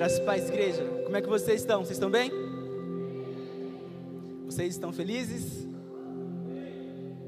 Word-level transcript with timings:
Graças 0.00 0.18
e 0.18 0.48
igreja. 0.48 0.82
Como 1.04 1.14
é 1.14 1.20
que 1.20 1.28
vocês 1.28 1.60
estão? 1.60 1.84
Vocês 1.84 1.98
estão 1.98 2.10
bem? 2.10 2.32
Vocês 4.46 4.72
estão 4.72 4.94
felizes? 4.94 5.68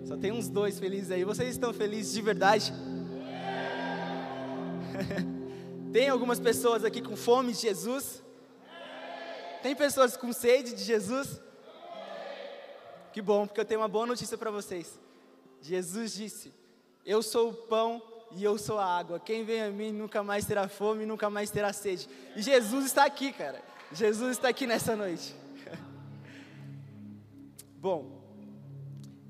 Só 0.07 0.17
tem 0.17 0.33
uns 0.33 0.49
dois 0.49 0.79
felizes 0.79 1.11
aí. 1.11 1.23
Vocês 1.23 1.51
estão 1.51 1.71
felizes 1.75 2.15
de 2.15 2.23
verdade? 2.23 2.73
tem 5.93 6.09
algumas 6.09 6.41
pessoas 6.41 6.83
aqui 6.83 7.03
com 7.03 7.15
fome 7.15 7.53
de 7.53 7.59
Jesus? 7.59 8.25
Tem 9.63 9.77
pessoas 9.77 10.17
com 10.17 10.33
sede 10.33 10.73
de 10.73 10.83
Jesus? 10.83 11.43
Que 13.13 13.21
bom, 13.21 13.47
porque 13.47 13.61
eu 13.61 13.67
tenho 13.67 13.81
uma 13.81 13.89
boa 13.89 14.07
notícia 14.07 14.39
para 14.39 14.51
vocês. 14.51 14.99
Jesus 15.61 16.15
disse: 16.15 16.55
Eu 17.05 17.23
sou 17.23 17.51
o 17.51 17.53
pão 17.53 18.01
e 18.35 18.45
eu 18.45 18.57
sou 18.59 18.79
a 18.79 18.87
água. 18.87 19.21
Quem 19.21 19.45
vem 19.45 19.63
a 19.63 19.71
mim 19.71 19.93
nunca 19.93 20.23
mais 20.23 20.45
terá 20.45 20.69
fome, 20.69 21.05
nunca 21.05 21.29
mais 21.29 21.51
terá 21.51 21.73
sede. 21.73 22.09
E 22.37 22.43
Jesus 22.43 22.87
está 22.87 23.05
aqui, 23.05 23.33
cara. 23.33 23.63
Jesus 23.93 24.33
está 24.33 24.49
aqui 24.49 24.67
nessa 24.67 24.97
noite. 24.97 25.35
Bom, 27.79 28.23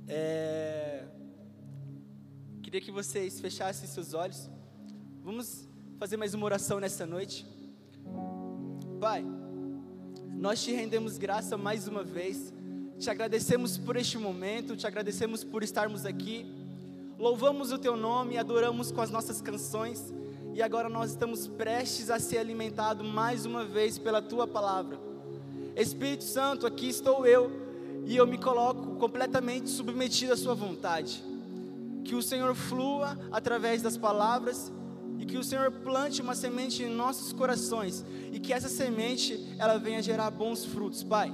é... 0.07 1.05
queria 2.62 2.80
que 2.80 2.93
vocês 2.93 3.41
fechassem 3.41 3.88
seus 3.88 4.15
olhos. 4.15 4.48
Vamos 5.23 5.69
fazer 5.98 6.16
mais 6.16 6.34
uma 6.34 6.45
oração 6.45 6.79
nessa 6.79 7.07
noite. 7.07 7.46
Pai, 9.01 9.24
nós 10.32 10.62
te 10.62 10.73
rendemos 10.73 11.19
graça 11.19 11.57
mais 11.57 11.88
uma 11.88 12.05
vez. 12.05 12.52
Te 12.98 13.10
agradecemos 13.10 13.77
por 13.77 13.96
este 13.96 14.16
momento, 14.16 14.77
te 14.77 14.87
agradecemos 14.87 15.43
por 15.43 15.65
estarmos 15.65 16.07
aqui 16.07 16.62
louvamos 17.19 17.73
o 17.73 17.79
teu 17.79 17.97
nome, 17.97 18.39
adoramos 18.39 18.91
com 18.91 19.01
as 19.01 19.11
nossas 19.11 19.41
canções, 19.41 20.12
e 20.55 20.62
agora 20.62 20.89
nós 20.89 21.11
estamos 21.11 21.47
prestes 21.47 22.11
a 22.11 22.19
ser 22.19 22.38
alimentados 22.38 23.07
mais 23.07 23.47
uma 23.47 23.65
vez 23.65 23.98
pela 23.98 24.21
tua 24.21 24.47
palavra. 24.47 24.98
Espírito 25.75 26.25
Santo, 26.25 26.66
aqui 26.66 26.88
estou 26.88 27.27
eu, 27.27 27.51
e 28.04 28.16
eu 28.16 28.27
me 28.27 28.37
coloco 28.37 28.96
completamente 28.96 29.71
submetido 29.71 30.32
à 30.32 30.37
sua 30.37 30.54
vontade. 30.54 31.23
Que 32.04 32.15
o 32.15 32.23
Senhor 32.23 32.54
flua 32.54 33.19
através 33.30 33.80
das 33.80 33.97
palavras 33.97 34.73
e 35.19 35.24
que 35.24 35.38
o 35.38 35.45
Senhor 35.45 35.71
plante 35.71 36.21
uma 36.21 36.35
semente 36.35 36.82
em 36.82 36.91
nossos 36.91 37.32
corações 37.32 38.04
e 38.32 38.41
que 38.41 38.52
essa 38.52 38.69
semente 38.69 39.54
ela 39.57 39.79
venha 39.79 40.02
gerar 40.02 40.30
bons 40.30 40.65
frutos, 40.65 41.04
Pai 41.04 41.32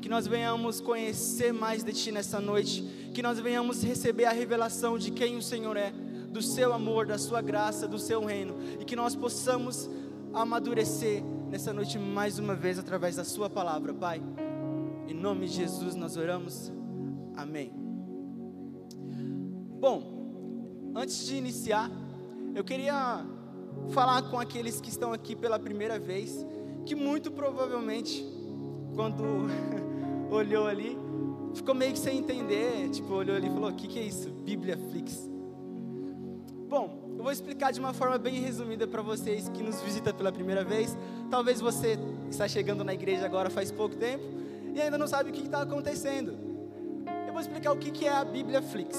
que 0.00 0.08
nós 0.08 0.26
venhamos 0.26 0.80
conhecer 0.80 1.52
mais 1.52 1.82
de 1.82 1.92
Ti 1.92 2.12
nessa 2.12 2.40
noite, 2.40 2.82
que 3.12 3.22
nós 3.22 3.38
venhamos 3.40 3.82
receber 3.82 4.24
a 4.26 4.32
revelação 4.32 4.98
de 4.98 5.10
quem 5.10 5.36
o 5.36 5.42
Senhor 5.42 5.76
é, 5.76 5.92
do 6.30 6.40
Seu 6.40 6.72
amor, 6.72 7.06
da 7.06 7.18
Sua 7.18 7.40
graça, 7.40 7.88
do 7.88 7.98
Seu 7.98 8.24
reino, 8.24 8.54
e 8.80 8.84
que 8.84 8.94
nós 8.94 9.14
possamos 9.14 9.88
amadurecer 10.32 11.22
nessa 11.50 11.72
noite 11.72 11.98
mais 11.98 12.38
uma 12.38 12.54
vez 12.54 12.78
através 12.78 13.16
da 13.16 13.24
Sua 13.24 13.48
palavra, 13.50 13.92
Pai. 13.92 14.22
Em 15.08 15.14
nome 15.14 15.46
de 15.48 15.54
Jesus 15.54 15.94
nós 15.94 16.16
oramos, 16.16 16.70
amém. 17.36 17.72
Bom, 19.80 20.92
antes 20.94 21.26
de 21.26 21.36
iniciar, 21.36 21.90
eu 22.54 22.62
queria 22.62 23.24
falar 23.90 24.22
com 24.30 24.38
aqueles 24.38 24.80
que 24.80 24.88
estão 24.88 25.12
aqui 25.12 25.34
pela 25.34 25.58
primeira 25.58 25.98
vez, 25.98 26.44
que 26.84 26.94
muito 26.94 27.30
provavelmente, 27.30 28.24
quando 28.94 29.48
olhou 30.30 30.66
ali, 30.66 30.96
ficou 31.54 31.74
meio 31.74 31.92
que 31.92 31.98
sem 31.98 32.18
entender, 32.18 32.88
tipo, 32.90 33.12
olhou 33.12 33.36
ali 33.36 33.48
e 33.48 33.50
falou: 33.50 33.70
O 33.70 33.74
que, 33.74 33.86
que 33.86 33.98
é 33.98 34.02
isso? 34.02 34.30
Bíblia 34.30 34.76
Flix. 34.90 35.30
Bom, 36.68 37.14
eu 37.16 37.22
vou 37.22 37.32
explicar 37.32 37.72
de 37.72 37.80
uma 37.80 37.92
forma 37.92 38.18
bem 38.18 38.40
resumida 38.40 38.86
para 38.86 39.02
vocês 39.02 39.48
que 39.48 39.62
nos 39.62 39.80
visitam 39.80 40.14
pela 40.14 40.30
primeira 40.30 40.62
vez. 40.64 40.96
Talvez 41.30 41.60
você 41.60 41.98
está 42.30 42.46
chegando 42.46 42.84
na 42.84 42.94
igreja 42.94 43.24
agora 43.24 43.50
faz 43.50 43.72
pouco 43.72 43.96
tempo 43.96 44.24
e 44.74 44.80
ainda 44.80 44.98
não 44.98 45.06
sabe 45.06 45.30
o 45.30 45.32
que 45.32 45.42
está 45.42 45.62
acontecendo. 45.62 46.36
Eu 47.26 47.32
vou 47.32 47.40
explicar 47.40 47.72
o 47.72 47.76
que, 47.76 47.90
que 47.90 48.06
é 48.06 48.12
a 48.12 48.24
Bíblia 48.24 48.60
Flix. 48.60 48.98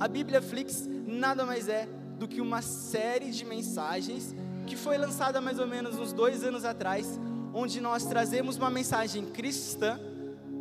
A 0.00 0.08
Bíblia 0.08 0.40
Flix 0.40 0.88
nada 1.06 1.44
mais 1.44 1.68
é 1.68 1.88
do 2.18 2.28
que 2.28 2.40
uma 2.40 2.62
série 2.62 3.30
de 3.30 3.44
mensagens 3.44 4.34
que 4.66 4.76
foi 4.76 4.96
lançada 4.96 5.40
mais 5.40 5.58
ou 5.58 5.66
menos 5.66 5.98
uns 5.98 6.12
dois 6.12 6.42
anos 6.44 6.64
atrás 6.64 7.18
onde 7.54 7.80
nós 7.80 8.04
trazemos 8.04 8.56
uma 8.56 8.68
mensagem 8.68 9.24
cristã 9.26 10.00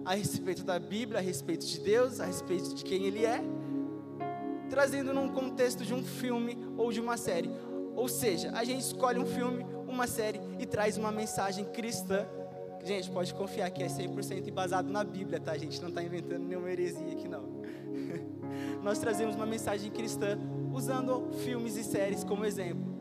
a 0.06 0.14
respeito 0.14 0.64
da 0.64 0.78
Bíblia, 0.78 1.20
a 1.20 1.22
respeito 1.22 1.66
de 1.66 1.80
Deus, 1.80 2.20
a 2.20 2.26
respeito 2.26 2.76
de 2.76 2.84
quem 2.84 3.06
Ele 3.06 3.26
é, 3.26 3.42
trazendo 4.70 5.12
num 5.12 5.28
contexto 5.30 5.84
de 5.84 5.94
um 5.94 6.04
filme 6.04 6.56
ou 6.78 6.92
de 6.92 7.02
uma 7.02 7.18
série. 7.18 7.50
Ou 7.96 8.08
seja, 8.08 8.52
a 8.52 8.64
gente 8.64 8.81
escolhe 8.81 9.18
um 9.18 9.26
filme, 9.26 9.66
uma 9.88 10.06
série 10.06 10.40
e 10.59 10.68
traz 10.68 10.96
uma 10.96 11.12
mensagem 11.12 11.66
cristã. 11.66 12.28
Gente, 12.84 13.10
pode 13.10 13.34
confiar 13.34 13.72
que 13.72 13.81
é 13.81 13.88
100% 13.88 14.48
embasado 14.48 14.92
na 14.92 15.04
Bíblia, 15.04 15.40
tá? 15.40 15.54
A 15.54 15.58
gente 15.58 15.81
não 15.81 15.90
está 15.90 16.04
inventando 16.04 16.44
nenhuma 16.44 16.70
heresia 16.70 17.12
aqui, 17.12 17.28
não. 17.28 17.64
nós 18.84 19.00
trazemos 19.00 19.36
uma 19.36 19.46
mensagem 19.46 19.90
cristã 19.90 20.38
usando 20.72 21.31
filmes 21.44 21.75
e 21.75 21.84
séries 21.84 22.24
como 22.24 22.46
exemplo. 22.46 22.94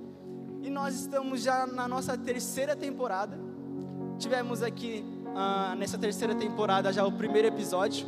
E 0.62 0.70
nós 0.70 0.94
estamos 0.94 1.42
já 1.42 1.66
na 1.66 1.88
nossa 1.88 2.16
terceira 2.16 2.76
temporada 2.76 3.51
tivemos 4.22 4.62
aqui 4.62 5.04
ah, 5.34 5.74
nessa 5.76 5.98
terceira 5.98 6.32
temporada 6.32 6.92
já 6.92 7.04
o 7.04 7.10
primeiro 7.10 7.48
episódio. 7.48 8.06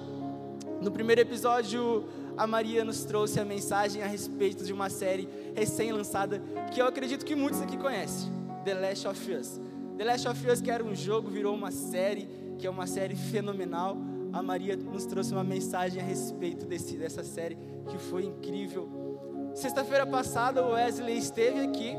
No 0.81 0.93
primeiro 0.93 1.21
episódio, 1.21 2.05
a 2.37 2.47
Maria 2.47 2.85
nos 2.85 3.05
trouxe 3.05 3.41
a 3.41 3.45
mensagem 3.45 4.01
a 4.01 4.07
respeito 4.07 4.65
de 4.65 4.73
uma 4.73 4.89
série 4.89 5.29
recém-lançada 5.57 6.41
que 6.73 6.81
eu 6.81 6.87
acredito 6.87 7.25
que 7.25 7.35
muitos 7.35 7.61
aqui 7.61 7.77
conhecem, 7.77 8.31
The 8.65 8.75
Last 8.75 9.09
of 9.09 9.33
Us. 9.33 9.61
The 9.99 10.05
Last 10.05 10.29
of 10.29 10.51
Us, 10.51 10.61
que 10.61 10.71
era 10.71 10.85
um 10.85 10.95
jogo, 10.95 11.29
virou 11.29 11.53
uma 11.53 11.73
série, 11.73 12.29
que 12.61 12.67
é 12.67 12.71
uma 12.71 12.87
série 12.87 13.17
fenomenal. 13.17 13.97
A 14.33 14.41
Maria 14.41 14.77
nos 14.77 15.07
trouxe 15.07 15.33
uma 15.33 15.45
mensagem 15.45 16.01
a 16.01 16.05
respeito 16.05 16.65
desse, 16.65 16.97
dessa 16.97 17.25
série 17.25 17.59
que 17.89 17.99
foi 17.99 18.27
incrível. 18.27 19.51
Sexta-feira 19.53 20.07
passada, 20.07 20.65
o 20.65 20.75
Wesley 20.75 21.19
esteve 21.19 21.59
aqui. 21.59 21.97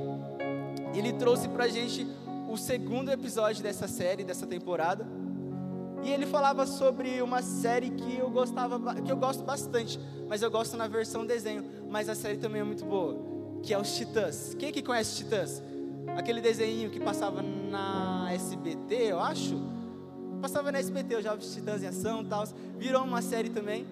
Ele 0.93 1.11
trouxe 1.11 1.49
para 1.49 1.65
a 1.65 1.67
gente 1.67 2.07
o 2.55 2.57
segundo 2.57 3.11
episódio 3.11 3.61
dessa 3.61 3.85
série, 3.85 4.23
dessa 4.23 4.47
temporada. 4.47 5.05
E 6.01 6.09
ele 6.09 6.25
falava 6.25 6.65
sobre 6.65 7.21
uma 7.21 7.41
série 7.41 7.89
que 7.89 8.17
eu 8.17 8.29
gostava, 8.29 8.95
que 8.95 9.11
eu 9.11 9.17
gosto 9.17 9.43
bastante, 9.43 9.99
mas 10.29 10.41
eu 10.41 10.49
gosto 10.49 10.77
na 10.77 10.87
versão 10.87 11.25
desenho, 11.25 11.65
mas 11.89 12.07
a 12.07 12.15
série 12.15 12.37
também 12.37 12.61
é 12.61 12.63
muito 12.63 12.85
boa, 12.85 13.17
que 13.61 13.73
é 13.73 13.77
os 13.77 13.93
Titãs. 13.93 14.55
Quem 14.57 14.71
que 14.71 14.81
conhece 14.81 15.17
Titãs? 15.17 15.61
Aquele 16.15 16.39
desenho 16.39 16.89
que 16.89 16.99
passava 16.99 17.41
na 17.41 18.29
SBT, 18.31 18.95
eu 18.95 19.19
acho. 19.19 19.61
Passava 20.41 20.71
na 20.71 20.79
SBT, 20.79 21.15
eu 21.15 21.21
já 21.21 21.35
vi 21.35 21.45
Titãs 21.45 21.83
em 21.83 21.87
ação, 21.87 22.23
tal. 22.23 22.45
Virou 22.77 23.03
uma 23.03 23.21
série 23.21 23.49
também. 23.49 23.85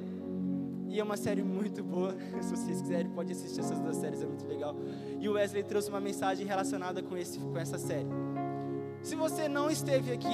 E 0.87 0.99
é 0.99 1.03
uma 1.03 1.17
série 1.17 1.43
muito 1.43 1.83
boa. 1.83 2.15
Se 2.39 2.51
vocês 2.51 2.81
quiserem, 2.81 3.11
pode 3.11 3.31
assistir 3.31 3.59
essas 3.59 3.79
duas 3.79 3.97
séries, 3.97 4.21
é 4.21 4.25
muito 4.25 4.45
legal. 4.47 4.73
E 5.19 5.27
o 5.27 5.33
Wesley 5.33 5.63
trouxe 5.63 5.89
uma 5.89 5.99
mensagem 5.99 6.45
relacionada 6.45 7.01
com, 7.01 7.17
esse, 7.17 7.39
com 7.39 7.57
essa 7.57 7.77
série. 7.77 8.07
Se 9.03 9.15
você 9.15 9.49
não 9.49 9.69
esteve 9.69 10.13
aqui, 10.13 10.33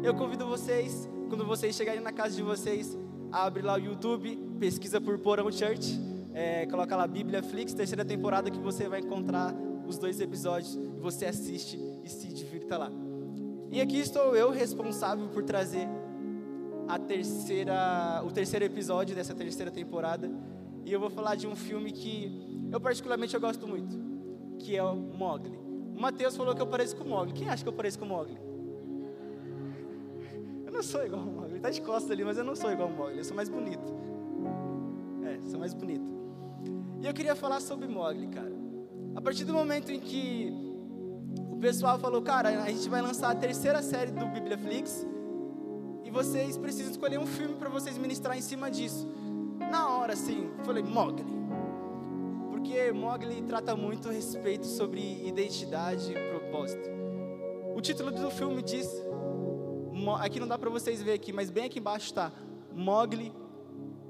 eu 0.00 0.14
convido 0.14 0.46
vocês, 0.46 1.08
quando 1.28 1.44
vocês 1.44 1.74
chegarem 1.74 2.00
na 2.00 2.12
casa 2.12 2.36
de 2.36 2.42
vocês, 2.42 2.96
abre 3.32 3.62
lá 3.62 3.74
o 3.74 3.78
YouTube, 3.78 4.38
pesquisa 4.60 5.00
por 5.00 5.18
Porão 5.18 5.50
Church, 5.50 6.00
é, 6.32 6.66
coloca 6.66 6.94
lá 6.94 7.04
Bíblia 7.08 7.42
Flix, 7.42 7.74
terceira 7.74 8.04
temporada, 8.04 8.48
que 8.48 8.60
você 8.60 8.88
vai 8.88 9.00
encontrar 9.00 9.52
os 9.88 9.98
dois 9.98 10.20
episódios, 10.20 10.76
e 10.76 11.00
você 11.00 11.26
assiste 11.26 11.80
e 12.04 12.08
se 12.08 12.28
divirta 12.28 12.78
lá. 12.78 12.92
E 13.72 13.80
aqui 13.80 13.98
estou 13.98 14.36
eu, 14.36 14.50
responsável 14.50 15.26
por 15.26 15.42
trazer 15.42 15.88
a 16.86 16.96
terceira, 16.96 18.22
o 18.24 18.30
terceiro 18.30 18.64
episódio 18.64 19.16
dessa 19.16 19.34
terceira 19.34 19.70
temporada, 19.72 20.30
e 20.84 20.92
eu 20.92 21.00
vou 21.00 21.10
falar 21.10 21.34
de 21.34 21.48
um 21.48 21.56
filme 21.56 21.90
que 21.90 22.70
eu 22.70 22.80
particularmente 22.80 23.34
eu 23.34 23.40
gosto 23.40 23.66
muito, 23.66 23.98
que 24.60 24.76
é 24.76 24.82
o 24.84 24.94
Mogli. 24.94 25.69
O 26.00 26.02
Mateus 26.02 26.34
falou 26.34 26.54
que 26.54 26.62
eu 26.62 26.66
pareço 26.66 26.96
com 26.96 27.04
o 27.04 27.08
Mogli. 27.08 27.34
Quem 27.34 27.50
acha 27.50 27.62
que 27.62 27.68
eu 27.68 27.74
pareço 27.74 27.98
com 27.98 28.06
o 28.06 28.08
Mogli? 28.08 28.38
Eu 30.64 30.72
não 30.72 30.82
sou 30.82 31.04
igual 31.04 31.20
ao 31.20 31.26
Mogli. 31.26 31.56
Está 31.56 31.68
de 31.68 31.82
costas 31.82 32.10
ali, 32.10 32.24
mas 32.24 32.38
eu 32.38 32.44
não 32.44 32.56
sou 32.56 32.72
igual 32.72 32.88
ao 32.88 32.94
Mogli. 32.94 33.18
Eu 33.18 33.24
sou 33.24 33.36
mais 33.36 33.50
bonito. 33.50 33.92
É, 35.22 35.46
sou 35.46 35.60
mais 35.60 35.74
bonito. 35.74 36.10
E 37.02 37.06
eu 37.06 37.12
queria 37.12 37.36
falar 37.36 37.60
sobre 37.60 37.86
Mogli, 37.86 38.28
cara. 38.28 38.50
A 39.14 39.20
partir 39.20 39.44
do 39.44 39.52
momento 39.52 39.92
em 39.92 40.00
que 40.00 40.50
o 41.50 41.58
pessoal 41.58 41.98
falou, 41.98 42.22
cara, 42.22 42.48
a 42.48 42.70
gente 42.70 42.88
vai 42.88 43.02
lançar 43.02 43.30
a 43.30 43.34
terceira 43.34 43.82
série 43.82 44.10
do 44.10 44.24
Bibliaflix 44.24 45.06
e 46.02 46.10
vocês 46.10 46.56
precisam 46.56 46.92
escolher 46.92 47.18
um 47.18 47.26
filme 47.26 47.56
para 47.56 47.68
vocês 47.68 47.98
ministrar 47.98 48.38
em 48.38 48.40
cima 48.40 48.70
disso. 48.70 49.06
Na 49.70 49.90
hora, 49.90 50.14
assim, 50.14 50.48
falei, 50.64 50.82
Mogli 50.82 51.39
Mogli 52.92 53.42
trata 53.42 53.76
muito 53.76 54.08
a 54.08 54.12
respeito 54.12 54.66
sobre 54.66 55.00
identidade 55.26 56.12
e 56.12 56.30
propósito. 56.30 56.88
O 57.74 57.80
título 57.80 58.10
do 58.10 58.30
filme 58.30 58.62
diz, 58.62 58.88
aqui 60.20 60.40
não 60.40 60.48
dá 60.48 60.58
para 60.58 60.70
vocês 60.70 61.02
ver 61.02 61.12
aqui, 61.12 61.32
mas 61.32 61.50
bem 61.50 61.64
aqui 61.64 61.78
embaixo 61.78 62.06
está 62.06 62.32
Mogli 62.72 63.32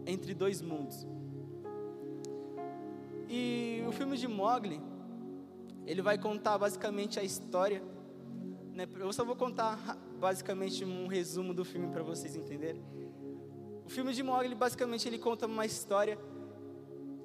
entre 0.07 0.35
dois 0.35 0.63
mundos. 0.63 1.07
E 3.29 3.85
o 3.89 3.93
filme 3.93 4.17
de 4.17 4.27
Mogli, 4.27 4.81
ele 5.87 6.03
vai 6.03 6.17
contar 6.19 6.59
basicamente 6.59 7.19
a 7.19 7.23
história 7.23 7.83
Né? 8.81 8.89
Eu 8.99 9.13
só 9.13 9.25
vou 9.25 9.37
contar 9.37 9.77
basicamente 10.19 10.85
um 10.85 11.07
resumo 11.07 11.53
do 11.53 11.65
filme 11.65 11.89
para 11.89 12.03
vocês 12.03 12.35
entenderem. 12.37 12.83
O 13.85 13.89
filme 13.89 14.13
de 14.13 14.23
Mogli, 14.23 14.55
basicamente, 14.55 15.09
ele 15.09 15.19
conta 15.19 15.47
uma 15.47 15.67
história 15.67 16.19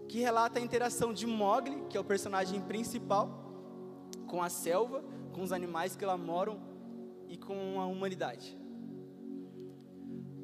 que 0.08 0.20
relata 0.20 0.60
a 0.60 0.62
interação 0.62 1.14
de 1.14 1.26
Mogli, 1.26 1.84
que 1.90 1.98
é 1.98 2.00
o 2.00 2.04
personagem 2.04 2.62
principal, 2.62 3.30
com 4.28 4.42
a 4.42 4.50
selva, 4.50 5.04
com 5.34 5.42
os 5.42 5.52
animais 5.52 5.96
que 5.96 6.06
lá 6.06 6.18
moram 6.18 6.60
e 7.28 7.38
com 7.38 7.80
a 7.80 7.86
humanidade. 7.86 8.58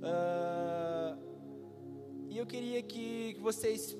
Uh, 0.01 1.17
e 2.29 2.37
eu 2.37 2.45
queria 2.45 2.81
que, 2.81 3.35
que 3.35 3.41
vocês 3.41 3.95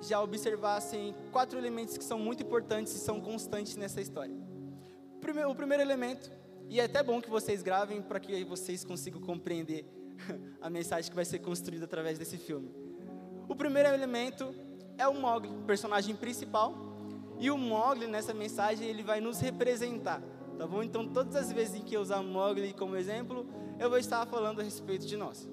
já 0.00 0.20
observassem 0.20 1.14
quatro 1.30 1.58
elementos 1.58 1.96
que 1.96 2.04
são 2.04 2.18
muito 2.18 2.42
importantes 2.42 2.94
e 2.94 2.98
são 2.98 3.20
constantes 3.20 3.76
nessa 3.76 4.00
história. 4.00 4.34
Primeiro, 5.20 5.50
o 5.50 5.54
primeiro 5.54 5.82
elemento, 5.82 6.32
e 6.68 6.80
é 6.80 6.84
até 6.84 7.02
bom 7.02 7.20
que 7.20 7.30
vocês 7.30 7.62
gravem 7.62 8.02
para 8.02 8.18
que 8.18 8.44
vocês 8.44 8.84
consigam 8.84 9.20
compreender 9.20 9.84
a 10.60 10.68
mensagem 10.68 11.10
que 11.10 11.14
vai 11.14 11.24
ser 11.24 11.38
construída 11.38 11.84
através 11.84 12.18
desse 12.18 12.36
filme. 12.36 12.81
O 13.48 13.54
primeiro 13.54 13.88
elemento 13.88 14.54
é 14.96 15.06
o 15.06 15.14
Mogli, 15.14 15.50
personagem 15.66 16.14
principal, 16.14 16.74
e 17.38 17.50
o 17.50 17.58
Mogli 17.58 18.06
nessa 18.06 18.32
mensagem 18.32 18.86
ele 18.86 19.02
vai 19.02 19.20
nos 19.20 19.40
representar, 19.40 20.22
tá 20.58 20.66
bom? 20.66 20.82
Então 20.82 21.06
todas 21.08 21.34
as 21.34 21.52
vezes 21.52 21.74
em 21.74 21.82
que 21.82 21.96
eu 21.96 22.00
usar 22.00 22.22
Mogli 22.22 22.72
como 22.72 22.96
exemplo, 22.96 23.46
eu 23.78 23.88
vou 23.90 23.98
estar 23.98 24.24
falando 24.26 24.60
a 24.60 24.62
respeito 24.62 25.06
de 25.06 25.16
nós. 25.16 25.48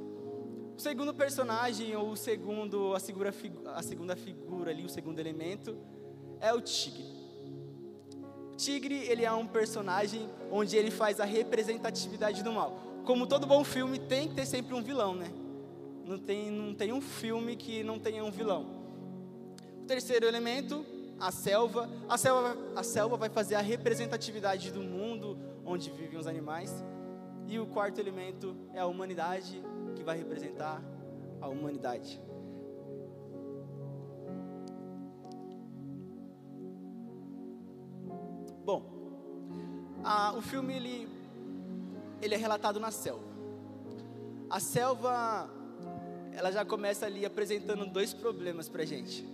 O 0.78 0.82
segundo 0.82 1.14
personagem, 1.14 1.96
ou 1.96 2.12
o 2.12 2.16
segundo, 2.16 2.94
a, 2.94 3.00
segura, 3.00 3.34
a 3.76 3.82
segunda 3.82 4.16
figura 4.16 4.72
ali, 4.72 4.86
o 4.86 4.90
segundo 4.90 5.20
elemento, 5.20 5.78
é 6.40 6.54
o 6.54 6.62
tigre. 6.62 7.04
O 8.54 8.56
tigre, 8.56 8.96
ele 8.96 9.26
é 9.26 9.32
um 9.32 9.46
personagem 9.46 10.30
onde 10.52 10.78
ele 10.78 10.92
faz 10.92 11.20
a 11.20 11.26
representatividade 11.26 12.44
do 12.44 12.54
mal. 12.54 12.80
Como 13.04 13.28
todo 13.28 13.46
bom 13.46 13.64
filme, 13.64 14.00
tem 14.00 14.30
que 14.30 14.36
ter 14.36 14.46
sempre 14.46 14.74
um 14.74 14.82
vilão, 14.82 15.16
né? 15.16 15.30
Não 16.10 16.18
tem, 16.18 16.50
não 16.50 16.74
tem 16.74 16.92
um 16.92 17.00
filme 17.00 17.56
que 17.56 17.84
não 17.84 18.00
tenha 18.00 18.26
um 18.26 18.32
vilão. 18.32 18.66
O 19.84 19.86
terceiro 19.86 20.26
elemento, 20.26 20.84
a 21.20 21.32
selva. 21.32 21.88
A 22.10 22.18
selva, 22.18 22.58
a 22.76 22.82
selva 22.82 23.16
vai 23.16 23.30
fazer 23.30 23.54
a 23.54 23.62
representatividade 23.62 24.72
do 24.72 24.82
mundo 24.82 25.38
onde 25.64 25.92
vivem 25.92 26.18
os 26.18 26.26
animais. 26.26 26.84
E 27.46 27.60
o 27.60 27.68
quarto 27.68 28.02
elemento 28.02 28.58
é 28.74 28.80
a 28.80 28.88
humanidade, 28.88 29.62
que 29.96 30.02
vai 30.02 30.18
representar 30.18 30.82
a 31.40 31.48
humanidade. 31.48 32.20
Bom, 38.66 38.84
a, 40.04 40.34
o 40.34 40.42
filme 40.42 40.74
ele, 40.74 41.08
ele 42.20 42.34
é 42.34 42.38
relatado 42.38 42.80
na 42.80 42.90
selva. 42.90 43.30
A 44.50 44.60
selva, 44.60 45.59
ela 46.34 46.52
já 46.52 46.64
começa 46.64 47.06
ali 47.06 47.26
apresentando 47.26 47.86
dois 47.86 48.14
problemas 48.14 48.70
para 48.70 48.86
gente. 48.86 49.26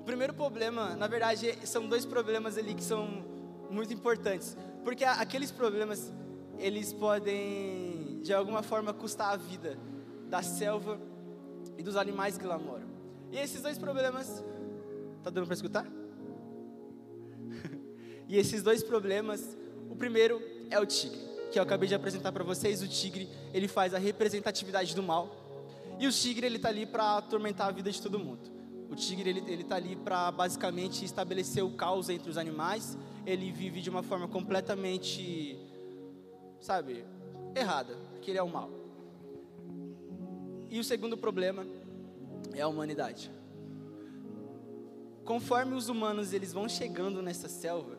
O 0.00 0.04
primeiro 0.04 0.34
problema, 0.34 0.96
na 0.96 1.06
verdade, 1.06 1.54
são 1.66 1.86
dois 1.86 2.04
problemas 2.04 2.56
ali 2.56 2.74
que 2.74 2.82
são 2.82 3.24
muito 3.70 3.94
importantes, 3.94 4.56
porque 4.82 5.04
aqueles 5.04 5.50
problemas 5.50 6.12
eles 6.58 6.92
podem 6.92 8.20
de 8.22 8.32
alguma 8.32 8.62
forma 8.62 8.92
custar 8.92 9.32
a 9.32 9.36
vida 9.36 9.78
da 10.28 10.42
selva 10.42 11.00
e 11.78 11.82
dos 11.82 11.96
animais 11.96 12.36
que 12.36 12.46
lá 12.46 12.58
moram. 12.58 12.88
E 13.30 13.38
esses 13.38 13.62
dois 13.62 13.78
problemas, 13.78 14.44
tá 15.22 15.30
dando 15.30 15.46
para 15.46 15.54
escutar? 15.54 15.86
e 18.28 18.36
esses 18.36 18.62
dois 18.62 18.82
problemas, 18.82 19.56
o 19.88 19.96
primeiro 19.96 20.42
é 20.68 20.78
o 20.78 20.86
tigre, 20.86 21.20
que 21.50 21.58
eu 21.58 21.62
acabei 21.62 21.88
de 21.88 21.94
apresentar 21.94 22.32
para 22.32 22.44
vocês. 22.44 22.82
O 22.82 22.88
tigre, 22.88 23.28
ele 23.54 23.68
faz 23.68 23.94
a 23.94 23.98
representatividade 23.98 24.94
do 24.94 25.02
mal. 25.02 25.39
E 26.00 26.06
o 26.06 26.10
tigre, 26.10 26.46
ele 26.46 26.58
tá 26.58 26.68
ali 26.68 26.84
para 26.84 27.18
atormentar 27.18 27.68
a 27.68 27.70
vida 27.70 27.92
de 27.92 28.02
todo 28.02 28.18
mundo. 28.18 28.50
O 28.90 28.96
tigre, 28.96 29.30
ele, 29.30 29.44
ele 29.46 29.62
tá 29.62 29.76
ali 29.76 29.94
para 29.94 30.32
basicamente 30.32 31.04
estabelecer 31.04 31.62
o 31.62 31.76
caos 31.76 32.08
entre 32.08 32.28
os 32.28 32.36
animais. 32.36 32.98
Ele 33.24 33.52
vive 33.52 33.80
de 33.80 33.90
uma 33.90 34.02
forma 34.02 34.26
completamente 34.26 35.70
sabe, 36.60 37.04
errada, 37.54 37.96
que 38.20 38.30
ele 38.30 38.38
é 38.38 38.42
o 38.42 38.48
mal. 38.48 38.70
E 40.68 40.78
o 40.78 40.84
segundo 40.84 41.16
problema 41.16 41.66
é 42.52 42.60
a 42.60 42.68
humanidade. 42.68 43.30
Conforme 45.24 45.74
os 45.74 45.88
humanos 45.88 46.32
eles 46.32 46.52
vão 46.52 46.68
chegando 46.68 47.22
nessa 47.22 47.48
selva, 47.48 47.98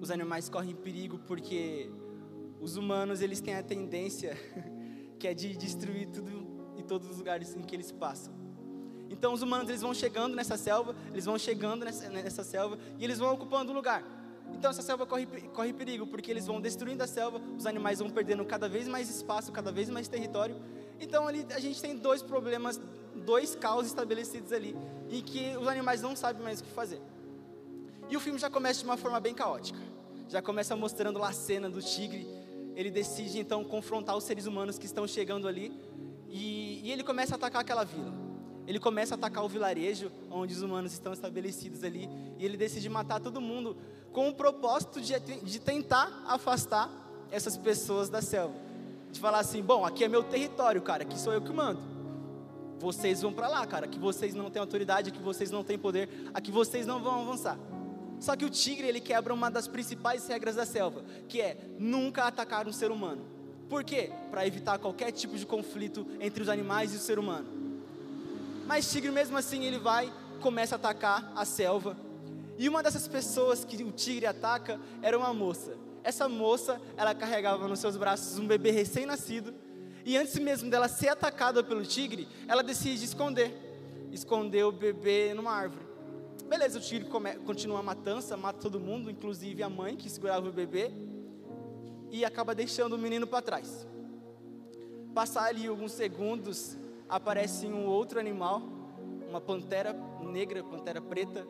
os 0.00 0.10
animais 0.10 0.48
correm 0.48 0.74
perigo 0.74 1.18
porque 1.26 1.90
os 2.60 2.76
humanos 2.76 3.20
eles 3.20 3.40
têm 3.40 3.54
a 3.54 3.62
tendência 3.62 4.36
que 5.18 5.26
é 5.26 5.34
de 5.34 5.56
destruir 5.56 6.08
tudo 6.08 6.41
todos 6.92 7.08
os 7.08 7.16
lugares 7.16 7.56
em 7.56 7.62
que 7.62 7.74
eles 7.74 7.90
passam. 7.90 8.34
Então 9.08 9.32
os 9.32 9.40
humanos 9.40 9.70
eles 9.70 9.80
vão 9.80 9.94
chegando 9.94 10.36
nessa 10.36 10.58
selva, 10.58 10.94
eles 11.10 11.24
vão 11.24 11.38
chegando 11.38 11.86
nessa, 11.86 12.10
nessa 12.10 12.44
selva 12.44 12.78
e 12.98 13.04
eles 13.04 13.18
vão 13.18 13.32
ocupando 13.32 13.72
o 13.72 13.74
lugar. 13.74 14.04
Então 14.52 14.70
essa 14.70 14.82
selva 14.82 15.06
corre, 15.06 15.24
corre 15.54 15.72
perigo, 15.72 16.06
porque 16.06 16.30
eles 16.30 16.46
vão 16.46 16.60
destruindo 16.60 17.02
a 17.02 17.06
selva, 17.06 17.40
os 17.56 17.64
animais 17.64 18.00
vão 18.00 18.10
perdendo 18.10 18.44
cada 18.44 18.68
vez 18.68 18.86
mais 18.86 19.08
espaço, 19.08 19.50
cada 19.50 19.72
vez 19.72 19.88
mais 19.88 20.06
território. 20.06 20.54
Então 21.00 21.26
ali 21.26 21.46
a 21.54 21.58
gente 21.58 21.80
tem 21.80 21.96
dois 21.96 22.22
problemas, 22.22 22.78
dois 23.24 23.54
caos 23.54 23.86
estabelecidos 23.86 24.52
ali, 24.52 24.76
em 25.08 25.22
que 25.22 25.56
os 25.56 25.68
animais 25.68 26.02
não 26.02 26.14
sabem 26.14 26.42
mais 26.42 26.60
o 26.60 26.64
que 26.64 26.70
fazer. 26.72 27.00
E 28.10 28.16
o 28.18 28.20
filme 28.20 28.38
já 28.38 28.50
começa 28.50 28.80
de 28.80 28.84
uma 28.84 28.98
forma 28.98 29.18
bem 29.18 29.32
caótica. 29.32 29.80
Já 30.28 30.42
começa 30.42 30.76
mostrando 30.76 31.18
lá 31.18 31.30
a 31.30 31.32
cena 31.32 31.70
do 31.70 31.80
tigre. 31.80 32.28
Ele 32.74 32.90
decide 32.90 33.38
então 33.38 33.64
confrontar 33.64 34.14
os 34.14 34.24
seres 34.24 34.44
humanos 34.44 34.78
que 34.78 34.84
estão 34.84 35.06
chegando 35.06 35.48
ali. 35.48 35.72
E, 36.32 36.80
e 36.82 36.90
ele 36.90 37.04
começa 37.04 37.34
a 37.34 37.36
atacar 37.36 37.60
aquela 37.60 37.84
vila. 37.84 38.10
Ele 38.66 38.80
começa 38.80 39.14
a 39.14 39.16
atacar 39.16 39.44
o 39.44 39.48
vilarejo 39.48 40.10
onde 40.30 40.54
os 40.54 40.62
humanos 40.62 40.92
estão 40.94 41.12
estabelecidos 41.12 41.84
ali. 41.84 42.08
E 42.38 42.44
ele 42.44 42.56
decide 42.56 42.88
matar 42.88 43.20
todo 43.20 43.38
mundo 43.38 43.76
com 44.12 44.28
o 44.30 44.34
propósito 44.34 44.98
de, 45.00 45.18
de 45.20 45.60
tentar 45.60 46.24
afastar 46.26 46.90
essas 47.30 47.56
pessoas 47.56 48.08
da 48.08 48.22
selva. 48.22 48.54
De 49.10 49.20
falar 49.20 49.40
assim: 49.40 49.62
bom, 49.62 49.84
aqui 49.84 50.04
é 50.04 50.08
meu 50.08 50.22
território, 50.22 50.80
cara, 50.80 51.02
aqui 51.02 51.18
sou 51.18 51.34
eu 51.34 51.42
que 51.42 51.52
mando. 51.52 51.80
Vocês 52.78 53.20
vão 53.20 53.32
para 53.32 53.46
lá, 53.46 53.66
cara, 53.66 53.84
aqui 53.84 53.98
vocês 53.98 54.34
não 54.34 54.50
têm 54.50 54.60
autoridade, 54.60 55.10
aqui 55.10 55.22
vocês 55.22 55.50
não 55.50 55.62
têm 55.62 55.78
poder, 55.78 56.08
aqui 56.32 56.50
vocês 56.50 56.86
não 56.86 57.00
vão 57.00 57.20
avançar. 57.20 57.58
Só 58.18 58.34
que 58.36 58.44
o 58.44 58.50
tigre, 58.50 58.88
ele 58.88 59.00
quebra 59.00 59.34
uma 59.34 59.50
das 59.50 59.68
principais 59.68 60.26
regras 60.26 60.56
da 60.56 60.64
selva, 60.64 61.04
que 61.28 61.40
é 61.40 61.58
nunca 61.78 62.24
atacar 62.24 62.66
um 62.66 62.72
ser 62.72 62.90
humano. 62.90 63.22
Por 63.72 63.82
quê? 63.82 64.10
Para 64.30 64.46
evitar 64.46 64.78
qualquer 64.78 65.10
tipo 65.12 65.34
de 65.34 65.46
conflito 65.46 66.06
entre 66.20 66.42
os 66.42 66.50
animais 66.50 66.92
e 66.92 66.98
o 66.98 67.00
ser 67.00 67.18
humano. 67.18 67.48
Mas 68.66 68.92
tigre 68.92 69.10
mesmo 69.10 69.34
assim, 69.38 69.64
ele 69.64 69.78
vai, 69.78 70.12
começa 70.42 70.74
a 70.74 70.76
atacar 70.76 71.32
a 71.34 71.46
selva, 71.46 71.96
e 72.58 72.68
uma 72.68 72.82
dessas 72.82 73.08
pessoas 73.08 73.64
que 73.64 73.82
o 73.82 73.90
tigre 73.90 74.26
ataca 74.26 74.78
era 75.00 75.16
uma 75.16 75.32
moça. 75.32 75.74
Essa 76.04 76.28
moça, 76.28 76.78
ela 76.98 77.14
carregava 77.14 77.66
nos 77.66 77.78
seus 77.78 77.96
braços 77.96 78.38
um 78.38 78.46
bebê 78.46 78.70
recém-nascido. 78.72 79.54
E 80.04 80.18
antes 80.18 80.38
mesmo 80.38 80.68
dela 80.68 80.86
ser 80.86 81.08
atacada 81.08 81.64
pelo 81.64 81.82
tigre, 81.82 82.28
ela 82.46 82.62
decide 82.62 83.02
esconder. 83.02 83.54
Esconder 84.12 84.66
o 84.66 84.70
bebê 84.70 85.32
numa 85.32 85.50
árvore. 85.50 85.86
Beleza, 86.46 86.78
o 86.78 86.82
tigre 86.82 87.08
continua 87.46 87.78
a 87.78 87.82
matança, 87.82 88.36
mata 88.36 88.60
todo 88.60 88.78
mundo, 88.78 89.10
inclusive 89.10 89.62
a 89.62 89.70
mãe 89.70 89.96
que 89.96 90.10
segurava 90.10 90.46
o 90.46 90.52
bebê. 90.52 90.92
E 92.12 92.24
acaba 92.24 92.54
deixando 92.54 92.92
o 92.92 92.98
menino 92.98 93.26
para 93.26 93.42
trás. 93.42 93.88
Passar 95.12 95.46
ali 95.46 95.66
alguns 95.66 95.90
segundos, 95.90 96.78
aparece 97.08 97.66
um 97.66 97.86
outro 97.86 98.20
animal, 98.20 98.62
uma 99.28 99.40
pantera 99.40 99.92
negra, 100.20 100.62
pantera 100.62 101.00
preta, 101.00 101.44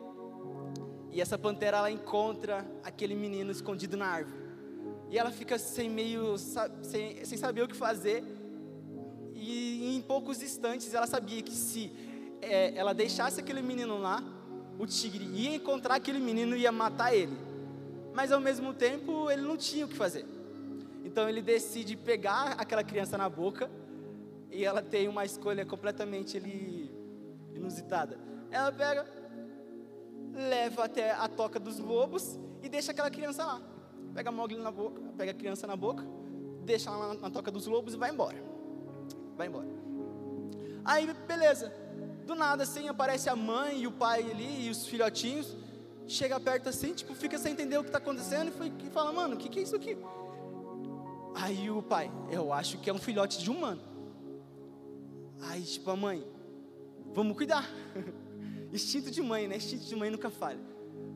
e 1.13 1.21
essa 1.21 1.37
pantera 1.37 1.77
ela 1.77 1.91
encontra 1.91 2.65
aquele 2.83 3.13
menino 3.13 3.51
escondido 3.51 3.95
na 3.95 4.07
árvore. 4.07 4.41
E 5.11 5.17
ela 5.19 5.29
fica 5.29 5.59
sem 5.59 5.87
meio 5.87 6.39
sem, 6.39 7.23
sem 7.23 7.37
saber 7.37 7.61
o 7.61 7.67
que 7.67 7.75
fazer. 7.75 8.23
E 9.35 9.95
em 9.95 10.01
poucos 10.01 10.41
instantes 10.41 10.91
ela 10.91 11.05
sabia 11.05 11.43
que 11.43 11.51
se 11.51 11.91
é, 12.41 12.75
ela 12.75 12.93
deixasse 12.93 13.39
aquele 13.39 13.61
menino 13.61 13.99
lá, 13.99 14.23
o 14.79 14.87
tigre 14.87 15.23
ia 15.25 15.55
encontrar 15.55 15.95
aquele 15.95 16.17
menino 16.17 16.55
e 16.55 16.61
ia 16.61 16.71
matar 16.71 17.13
ele. 17.13 17.37
Mas 18.11 18.31
ao 18.31 18.39
mesmo 18.39 18.73
tempo 18.73 19.29
ele 19.29 19.43
não 19.43 19.55
tinha 19.55 19.85
o 19.85 19.89
que 19.89 19.95
fazer. 19.95 20.25
Então 21.13 21.29
ele 21.29 21.43
decide 21.43 21.95
pegar 21.95 22.55
aquela 22.57 22.83
criança 22.83 23.15
na 23.19 23.29
boca 23.29 23.69
e 24.49 24.65
ela 24.65 24.81
tem 24.81 25.07
uma 25.07 25.23
escolha 25.23 25.63
completamente 25.63 26.37
ali, 26.37 26.91
inusitada. 27.53 28.17
Ela 28.49 28.71
pega, 28.71 29.05
leva 30.33 30.85
até 30.85 31.11
a 31.11 31.27
toca 31.27 31.59
dos 31.59 31.77
lobos 31.77 32.39
e 32.63 32.67
deixa 32.67 32.93
aquela 32.93 33.11
criança 33.11 33.45
lá. 33.45 33.61
Pega 34.11 34.29
a 34.29 34.31
Mogli 34.31 34.57
na 34.57 34.71
boca, 34.71 34.99
pega 35.15 35.29
a 35.29 35.35
criança 35.35 35.67
na 35.67 35.75
boca, 35.75 36.03
deixa 36.65 36.89
ela 36.89 37.09
na, 37.09 37.13
na 37.13 37.29
toca 37.29 37.51
dos 37.51 37.67
lobos 37.67 37.93
e 37.93 37.97
vai 37.97 38.09
embora. 38.09 38.43
Vai 39.37 39.45
embora. 39.45 39.67
Aí, 40.83 41.13
beleza. 41.27 41.71
Do 42.25 42.33
nada, 42.33 42.63
assim, 42.63 42.87
aparece 42.87 43.29
a 43.29 43.35
mãe 43.35 43.81
e 43.81 43.85
o 43.85 43.91
pai 43.91 44.31
ali 44.31 44.65
e 44.65 44.71
os 44.71 44.87
filhotinhos. 44.87 45.55
chega 46.07 46.39
perto 46.39 46.69
assim, 46.69 46.91
tipo, 46.95 47.13
fica 47.13 47.37
sem 47.37 47.53
entender 47.53 47.77
o 47.77 47.83
que 47.83 47.89
está 47.89 47.99
acontecendo 47.99 48.47
e, 48.47 48.51
foi, 48.51 48.73
e 48.83 48.89
fala, 48.89 49.11
mano, 49.11 49.35
o 49.35 49.37
que, 49.37 49.47
que 49.47 49.59
é 49.59 49.61
isso 49.61 49.75
aqui? 49.75 49.95
Aí 51.35 51.69
o 51.69 51.81
pai, 51.81 52.11
eu 52.29 52.53
acho 52.53 52.77
que 52.77 52.89
é 52.89 52.93
um 52.93 52.99
filhote 52.99 53.39
de 53.39 53.49
humano. 53.49 53.81
Aí, 55.41 55.61
tipo, 55.63 55.89
a 55.89 55.95
mãe, 55.95 56.25
vamos 57.13 57.35
cuidar. 57.35 57.67
Instinto 58.71 59.11
de 59.11 59.21
mãe, 59.21 59.47
né? 59.47 59.57
Instinto 59.57 59.85
de 59.85 59.95
mãe 59.95 60.09
nunca 60.09 60.29
falha. 60.29 60.59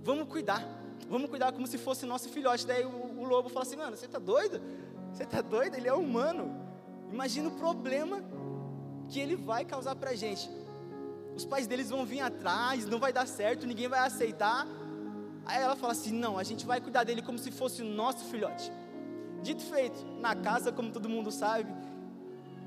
Vamos 0.03 0.27
cuidar. 0.27 0.63
Vamos 1.09 1.29
cuidar 1.29 1.51
como 1.51 1.67
se 1.67 1.77
fosse 1.77 2.05
nosso 2.05 2.29
filhote. 2.29 2.65
Daí 2.65 2.86
o, 2.86 3.19
o 3.19 3.24
lobo 3.24 3.50
fala 3.50 3.65
assim: 3.65 3.75
Mano, 3.75 3.95
você 3.95 4.07
tá 4.07 4.19
doido? 4.19 4.62
Você 5.13 5.25
tá 5.25 5.41
doido? 5.41 5.75
Ele 5.75 5.88
é 5.88 5.93
humano. 5.93 6.55
Imagina 7.12 7.47
o 7.47 7.51
problema 7.51 8.21
que 9.07 9.19
ele 9.19 9.36
vai 9.36 9.63
causar 9.63 9.95
pra 9.95 10.13
gente. 10.15 10.50
Os 11.36 11.45
pais 11.45 11.67
deles 11.67 11.89
vão 11.89 12.05
vir 12.05 12.19
atrás, 12.19 12.86
não 12.86 13.00
vai 13.00 13.13
dar 13.13 13.27
certo, 13.27 13.65
ninguém 13.65 13.88
vai 13.88 14.00
aceitar. 14.00 14.67
Aí 15.45 15.62
ela 15.62 15.75
fala 15.75 15.93
assim: 15.93 16.12
Não, 16.12 16.38
a 16.38 16.43
gente 16.43 16.65
vai 16.65 16.81
cuidar 16.81 17.03
dele 17.03 17.21
como 17.21 17.38
se 17.38 17.51
fosse 17.51 17.81
o 17.81 17.86
nosso 17.86 18.25
filhote. 18.25 18.71
Dito 19.47 19.63
feito, 19.63 20.05
na 20.19 20.35
casa, 20.35 20.73
como 20.73 20.91
todo 20.91 21.07
mundo 21.07 21.31
sabe, 21.31 21.73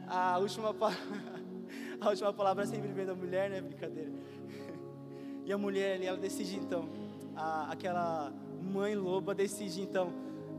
a 0.08 0.38
última, 0.38 0.70
a 2.00 2.08
última 2.08 2.32
palavra 2.32 2.64
sempre 2.64 2.88
vem 2.88 3.04
da 3.04 3.14
mulher, 3.14 3.50
né? 3.50 3.60
Brincadeira. 3.60 4.10
E 5.44 5.52
a 5.52 5.58
mulher 5.58 5.96
ali, 5.96 6.06
ela 6.06 6.16
decide 6.16 6.56
então, 6.56 6.88
a, 7.36 7.70
aquela 7.72 8.32
mãe 8.62 8.94
loba 8.94 9.34
decide 9.34 9.82
então 9.82 10.10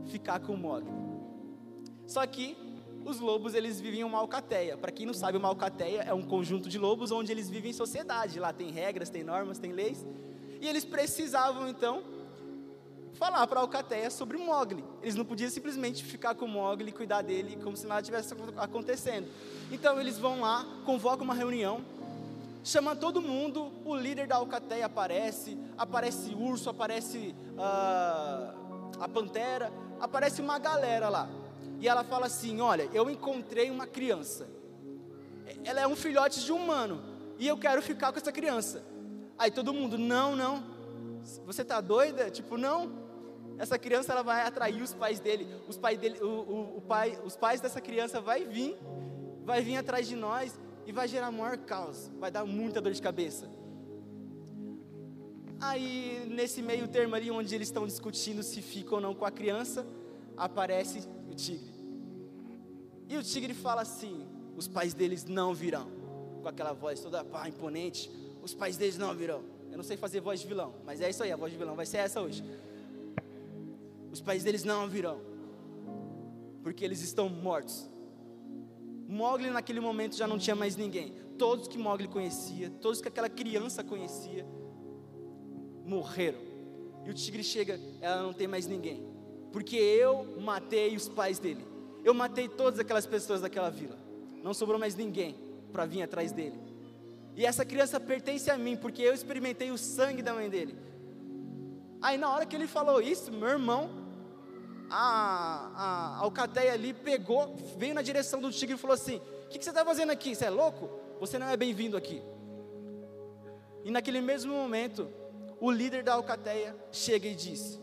ficar 0.04 0.38
com 0.38 0.52
o 0.52 0.56
Mogli. 0.56 0.92
Só 2.06 2.24
que 2.24 2.56
os 3.04 3.18
lobos 3.18 3.54
eles 3.54 3.80
vivem 3.80 4.04
uma 4.04 4.18
alcateia. 4.18 4.76
Para 4.76 4.92
quem 4.92 5.06
não 5.06 5.14
sabe, 5.14 5.38
uma 5.38 5.48
alcateia 5.48 6.02
é 6.02 6.14
um 6.14 6.22
conjunto 6.22 6.68
de 6.68 6.78
lobos 6.78 7.10
onde 7.10 7.32
eles 7.32 7.50
vivem 7.50 7.70
em 7.70 7.74
sociedade. 7.74 8.38
Lá 8.38 8.52
tem 8.52 8.70
regras, 8.70 9.10
tem 9.10 9.24
normas, 9.24 9.58
tem 9.58 9.72
leis. 9.72 10.06
E 10.60 10.68
eles 10.68 10.84
precisavam 10.84 11.68
então 11.68 12.04
falar 13.14 13.46
para 13.46 13.60
Alcateia 13.60 14.10
sobre 14.10 14.36
o 14.36 14.40
Mogli. 14.40 14.84
Eles 15.02 15.14
não 15.14 15.24
podiam 15.24 15.50
simplesmente 15.50 16.04
ficar 16.04 16.34
com 16.34 16.44
o 16.44 16.48
Mogli 16.48 16.88
e 16.88 16.92
cuidar 16.92 17.22
dele 17.22 17.58
como 17.62 17.76
se 17.76 17.86
nada 17.86 18.02
tivesse 18.02 18.34
acontecendo. 18.56 19.28
Então 19.70 20.00
eles 20.00 20.18
vão 20.18 20.40
lá, 20.40 20.66
convocam 20.84 21.24
uma 21.24 21.34
reunião, 21.34 21.84
chama 22.64 22.96
todo 22.96 23.20
mundo, 23.20 23.72
o 23.84 23.94
líder 23.94 24.26
da 24.26 24.36
Alcateia 24.36 24.86
aparece, 24.86 25.58
aparece 25.76 26.34
urso, 26.34 26.70
aparece 26.70 27.34
uh, 27.52 29.00
a 29.00 29.08
pantera, 29.12 29.72
aparece 30.00 30.40
uma 30.40 30.58
galera 30.58 31.08
lá. 31.08 31.28
E 31.80 31.88
ela 31.88 32.04
fala 32.04 32.26
assim: 32.26 32.60
Olha, 32.60 32.88
eu 32.92 33.10
encontrei 33.10 33.70
uma 33.70 33.86
criança. 33.86 34.48
Ela 35.64 35.80
é 35.80 35.86
um 35.86 35.96
filhote 35.96 36.40
de 36.44 36.52
humano. 36.52 37.02
E 37.38 37.48
eu 37.48 37.58
quero 37.58 37.82
ficar 37.82 38.12
com 38.12 38.18
essa 38.18 38.30
criança. 38.30 38.84
Aí 39.36 39.50
todo 39.50 39.72
mundo, 39.72 39.98
não, 39.98 40.36
não. 40.36 40.62
Você 41.44 41.64
tá 41.64 41.80
doida? 41.80 42.30
Tipo, 42.30 42.56
não. 42.56 43.01
Essa 43.62 43.78
criança 43.78 44.10
ela 44.10 44.24
vai 44.24 44.44
atrair 44.44 44.82
os 44.82 44.92
pais 44.92 45.20
dele. 45.20 45.46
Os, 45.68 45.78
pai 45.78 45.96
dele 45.96 46.18
o, 46.20 46.26
o, 46.26 46.76
o 46.78 46.80
pai, 46.80 47.16
os 47.24 47.36
pais 47.36 47.60
dessa 47.60 47.80
criança 47.80 48.20
vai 48.20 48.44
vir, 48.44 48.76
vai 49.44 49.62
vir 49.62 49.76
atrás 49.76 50.08
de 50.08 50.16
nós 50.16 50.58
e 50.84 50.90
vai 50.90 51.06
gerar 51.06 51.30
maior 51.30 51.56
caos. 51.58 52.10
Vai 52.18 52.28
dar 52.28 52.44
muita 52.44 52.80
dor 52.80 52.92
de 52.92 53.00
cabeça. 53.00 53.48
Aí, 55.60 56.26
nesse 56.28 56.60
meio 56.60 56.88
termo 56.88 57.14
ali, 57.14 57.30
onde 57.30 57.54
eles 57.54 57.68
estão 57.68 57.86
discutindo 57.86 58.42
se 58.42 58.60
fica 58.60 58.96
ou 58.96 59.00
não 59.00 59.14
com 59.14 59.24
a 59.24 59.30
criança, 59.30 59.86
aparece 60.36 61.08
o 61.30 61.32
tigre. 61.32 61.72
E 63.08 63.16
o 63.16 63.22
tigre 63.22 63.54
fala 63.54 63.82
assim: 63.82 64.26
os 64.56 64.66
pais 64.66 64.92
deles 64.92 65.24
não 65.24 65.54
virão. 65.54 65.88
Com 66.42 66.48
aquela 66.48 66.72
voz 66.72 66.98
toda 66.98 67.24
pá, 67.24 67.48
imponente, 67.48 68.10
os 68.42 68.56
pais 68.56 68.76
deles 68.76 68.98
não 68.98 69.14
virão. 69.14 69.44
Eu 69.70 69.76
não 69.76 69.84
sei 69.84 69.96
fazer 69.96 70.18
voz 70.18 70.40
de 70.40 70.48
vilão, 70.48 70.74
mas 70.84 71.00
é 71.00 71.08
isso 71.08 71.22
aí, 71.22 71.30
a 71.30 71.36
voz 71.36 71.52
de 71.52 71.56
vilão 71.56 71.76
vai 71.76 71.86
ser 71.86 71.98
essa 71.98 72.20
hoje 72.20 72.42
os 74.12 74.20
pais 74.20 74.44
deles 74.44 74.62
não 74.62 74.86
virão, 74.88 75.18
porque 76.62 76.84
eles 76.84 77.00
estão 77.00 77.30
mortos. 77.30 77.90
Mogli 79.08 79.48
naquele 79.48 79.80
momento 79.80 80.14
já 80.14 80.26
não 80.26 80.38
tinha 80.38 80.54
mais 80.54 80.76
ninguém. 80.76 81.14
Todos 81.38 81.66
que 81.66 81.78
Mogli 81.78 82.06
conhecia, 82.06 82.70
todos 82.70 83.00
que 83.00 83.08
aquela 83.08 83.30
criança 83.30 83.82
conhecia, 83.82 84.46
morreram. 85.84 86.38
E 87.06 87.10
o 87.10 87.14
tigre 87.14 87.42
chega, 87.42 87.80
ela 88.02 88.22
não 88.22 88.34
tem 88.34 88.46
mais 88.46 88.66
ninguém, 88.66 89.02
porque 89.50 89.76
eu 89.76 90.38
matei 90.40 90.94
os 90.94 91.08
pais 91.08 91.38
dele. 91.38 91.66
Eu 92.04 92.12
matei 92.12 92.48
todas 92.48 92.78
aquelas 92.78 93.06
pessoas 93.06 93.40
daquela 93.40 93.70
vila. 93.70 93.98
Não 94.42 94.52
sobrou 94.52 94.78
mais 94.78 94.94
ninguém 94.94 95.36
para 95.72 95.86
vir 95.86 96.02
atrás 96.02 96.32
dele. 96.32 96.60
E 97.34 97.46
essa 97.46 97.64
criança 97.64 97.98
pertence 97.98 98.50
a 98.50 98.58
mim, 98.58 98.76
porque 98.76 99.00
eu 99.00 99.14
experimentei 99.14 99.70
o 99.70 99.78
sangue 99.78 100.20
da 100.20 100.34
mãe 100.34 100.50
dele. 100.50 100.76
Aí 102.02 102.18
na 102.18 102.28
hora 102.28 102.44
que 102.44 102.54
ele 102.54 102.66
falou 102.66 103.00
isso, 103.00 103.32
meu 103.32 103.48
irmão 103.48 104.01
a, 104.92 105.70
a 105.74 106.18
alcateia 106.18 106.74
ali 106.74 106.92
pegou, 106.92 107.56
veio 107.78 107.94
na 107.94 108.02
direção 108.02 108.40
do 108.40 108.52
tigre 108.52 108.74
e 108.74 108.78
falou 108.78 108.94
assim: 108.94 109.16
O 109.16 109.48
que, 109.48 109.58
que 109.58 109.64
você 109.64 109.70
está 109.70 109.84
fazendo 109.84 110.10
aqui? 110.10 110.34
Você 110.34 110.44
é 110.44 110.50
louco? 110.50 110.90
Você 111.18 111.38
não 111.38 111.48
é 111.48 111.56
bem-vindo 111.56 111.96
aqui. 111.96 112.22
E 113.84 113.90
naquele 113.90 114.20
mesmo 114.20 114.52
momento, 114.52 115.10
o 115.58 115.70
líder 115.70 116.02
da 116.04 116.12
alcateia 116.12 116.76
chega 116.92 117.26
e 117.26 117.34
diz: 117.34 117.80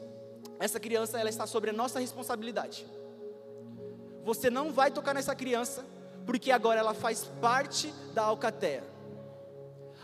Essa 0.60 0.80
criança 0.80 1.20
ela 1.20 1.30
está 1.30 1.48
sobre 1.48 1.72
a 1.72 1.74
nossa 1.74 2.00
responsabilidade. 2.00 2.86
Você 4.24 4.51
não 4.51 4.72
vai 4.72 4.92
tocar 4.92 5.16
nessa 5.16 5.34
criança, 5.34 5.84
porque 6.28 6.51
agora 6.51 6.80
ela 6.80 6.94
faz 6.94 7.25
parte 7.42 7.92
da 8.13 8.24
alcateia. 8.24 8.84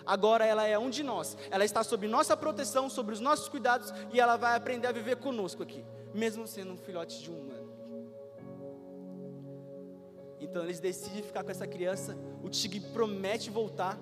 Agora 0.03 0.45
ela 0.45 0.65
é 0.65 0.77
um 0.77 0.89
de 0.89 1.03
nós. 1.03 1.37
Ela 1.51 1.65
está 1.65 1.83
sob 1.83 2.07
nossa 2.07 2.35
proteção, 2.35 2.89
sobre 2.89 3.13
os 3.13 3.19
nossos 3.19 3.47
cuidados 3.47 3.91
e 4.13 4.19
ela 4.19 4.37
vai 4.37 4.55
aprender 4.55 4.87
a 4.87 4.91
viver 4.91 5.17
conosco 5.17 5.61
aqui 5.61 5.83
mesmo 6.15 6.47
sendo 6.47 6.71
um 6.71 6.77
filhote 6.77 7.21
de 7.21 7.29
um 7.29 7.37
humano. 7.37 7.75
Então 10.39 10.63
eles 10.63 10.79
decidem 10.79 11.21
ficar 11.21 11.43
com 11.43 11.51
essa 11.51 11.67
criança. 11.67 12.17
O 12.41 12.49
tigre 12.49 12.79
promete 12.79 13.49
voltar, 13.49 13.99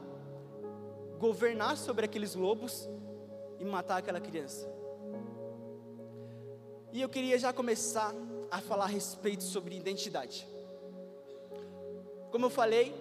governar 1.17 1.75
sobre 1.75 2.05
aqueles 2.05 2.35
lobos 2.35 2.87
e 3.59 3.65
matar 3.65 3.97
aquela 3.97 4.21
criança. 4.21 4.71
E 6.91 7.01
eu 7.01 7.09
queria 7.09 7.39
já 7.39 7.51
começar 7.51 8.13
a 8.51 8.61
falar 8.61 8.85
a 8.85 8.87
respeito 8.87 9.43
sobre 9.43 9.75
identidade. 9.75 10.47
Como 12.29 12.45
eu 12.45 12.49
falei, 12.51 12.93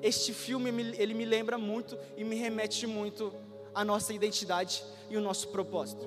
este 0.00 0.32
filme 0.32 0.70
ele 0.96 1.12
me 1.12 1.26
lembra 1.26 1.58
muito 1.58 1.98
e 2.16 2.24
me 2.24 2.36
remete 2.36 2.86
muito 2.86 3.32
à 3.74 3.84
nossa 3.84 4.14
identidade 4.14 4.82
e 5.10 5.16
o 5.18 5.20
nosso 5.20 5.48
propósito. 5.48 6.06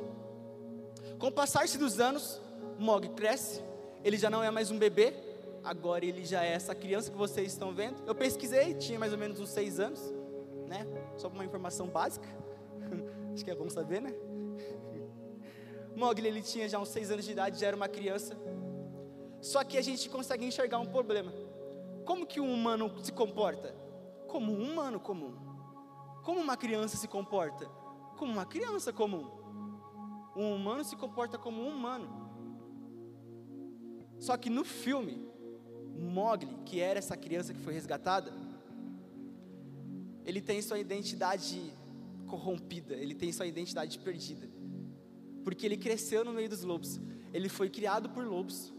Com 1.20 1.28
o 1.28 1.32
passar-se 1.32 1.78
dos 1.78 2.00
anos, 2.00 2.40
Mog 2.78 3.10
cresce, 3.10 3.64
ele 4.04 4.18
já 4.18 4.30
não 4.30 4.44
é 4.44 4.52
mais 4.52 4.70
um 4.70 4.78
bebê, 4.78 5.14
agora 5.64 6.06
ele 6.06 6.24
já 6.24 6.44
é 6.44 6.52
essa 6.54 6.76
criança 6.76 7.12
que 7.12 7.18
vocês 7.18 7.52
estão 7.52 7.74
vendo. 7.74 8.02
Eu 8.06 8.14
pesquisei, 8.14 8.74
tinha 8.76 9.00
mais 9.00 9.12
ou 9.12 9.18
menos 9.18 9.40
uns 9.40 9.50
seis 9.50 9.80
anos, 9.80 10.00
né? 10.68 10.86
Só 11.18 11.28
uma 11.28 11.44
informação 11.44 11.88
básica. 11.88 12.28
Acho 13.34 13.44
que 13.44 13.52
é 13.52 13.56
bom 13.56 13.70
saber, 13.70 14.02
né? 14.02 14.14
Mogli 15.96 16.28
ele 16.28 16.42
tinha 16.42 16.70
já 16.70 16.80
uns 16.80 16.90
seis 16.90 17.10
anos 17.10 17.26
de 17.26 17.32
idade, 17.32 17.60
já 17.60 17.68
era 17.68 17.76
uma 17.76 17.88
criança. 17.88 18.38
Só 19.42 19.64
que 19.64 19.78
a 19.78 19.82
gente 19.82 20.10
consegue 20.10 20.46
enxergar 20.46 20.80
um 20.80 20.86
problema. 20.86 21.34
Como 22.06 22.26
que 22.26 22.40
um 22.40 22.54
humano 22.54 22.92
se 23.04 23.12
comporta? 23.12 23.76
Como 24.28 24.54
um 24.54 24.72
humano 24.72 25.00
comum. 25.00 25.36
Como 26.24 26.40
uma 26.40 26.56
criança 26.56 26.96
se 26.98 27.08
comporta? 27.08 27.66
Como 28.18 28.32
uma 28.32 28.46
criança 28.46 28.94
comum. 28.94 29.30
Um 30.36 30.56
humano 30.56 30.84
se 30.84 30.96
comporta 30.96 31.38
como 31.38 31.62
um 31.62 31.70
humano. 31.70 32.27
Só 34.20 34.36
que 34.36 34.50
no 34.50 34.64
filme, 34.64 35.22
Mogli, 35.96 36.50
que 36.66 36.80
era 36.80 37.00
essa 37.00 37.16
criança 37.16 37.54
que 37.54 37.60
foi 37.60 37.74
resgatada, 37.74 38.34
ele 40.26 40.42
tem 40.42 40.62
sua 40.62 40.80
identidade 40.80 41.74
corrompida, 42.26 42.96
ele 42.96 43.16
tem 43.16 43.32
sua 43.32 43.46
identidade 43.46 43.98
perdida. 44.00 44.50
Porque 45.44 45.66
ele 45.66 45.78
cresceu 45.78 46.26
no 46.26 46.34
meio 46.34 46.50
dos 46.50 46.64
lobos, 46.64 47.00
ele 47.34 47.48
foi 47.48 47.70
criado 47.70 48.10
por 48.10 48.26
lobos, 48.26 48.74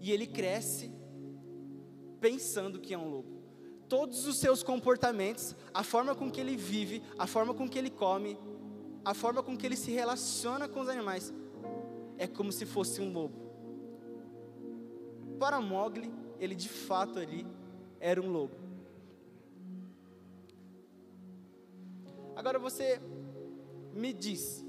e 0.00 0.10
ele 0.10 0.26
cresce 0.26 0.90
pensando 2.20 2.80
que 2.80 2.94
é 2.94 2.98
um 2.98 3.08
lobo. 3.08 3.40
Todos 3.88 4.26
os 4.26 4.36
seus 4.36 4.62
comportamentos, 4.62 5.54
a 5.74 5.82
forma 5.82 6.14
com 6.14 6.30
que 6.30 6.40
ele 6.40 6.56
vive, 6.56 7.02
a 7.18 7.26
forma 7.26 7.52
com 7.52 7.68
que 7.68 7.78
ele 7.78 7.90
come, 7.90 8.38
a 9.04 9.12
forma 9.12 9.42
com 9.42 9.56
que 9.56 9.66
ele 9.66 9.76
se 9.76 9.90
relaciona 9.90 10.68
com 10.68 10.80
os 10.80 10.88
animais, 10.88 11.34
é 12.16 12.26
como 12.26 12.52
se 12.52 12.64
fosse 12.64 13.00
um 13.00 13.12
lobo 13.12 13.49
para 15.40 15.58
Mogli, 15.58 16.12
ele 16.38 16.54
de 16.54 16.68
fato 16.68 17.18
ali 17.18 17.46
era 17.98 18.20
um 18.20 18.30
lobo. 18.30 18.54
Agora 22.36 22.58
você 22.58 23.00
me 23.94 24.12
diz, 24.12 24.64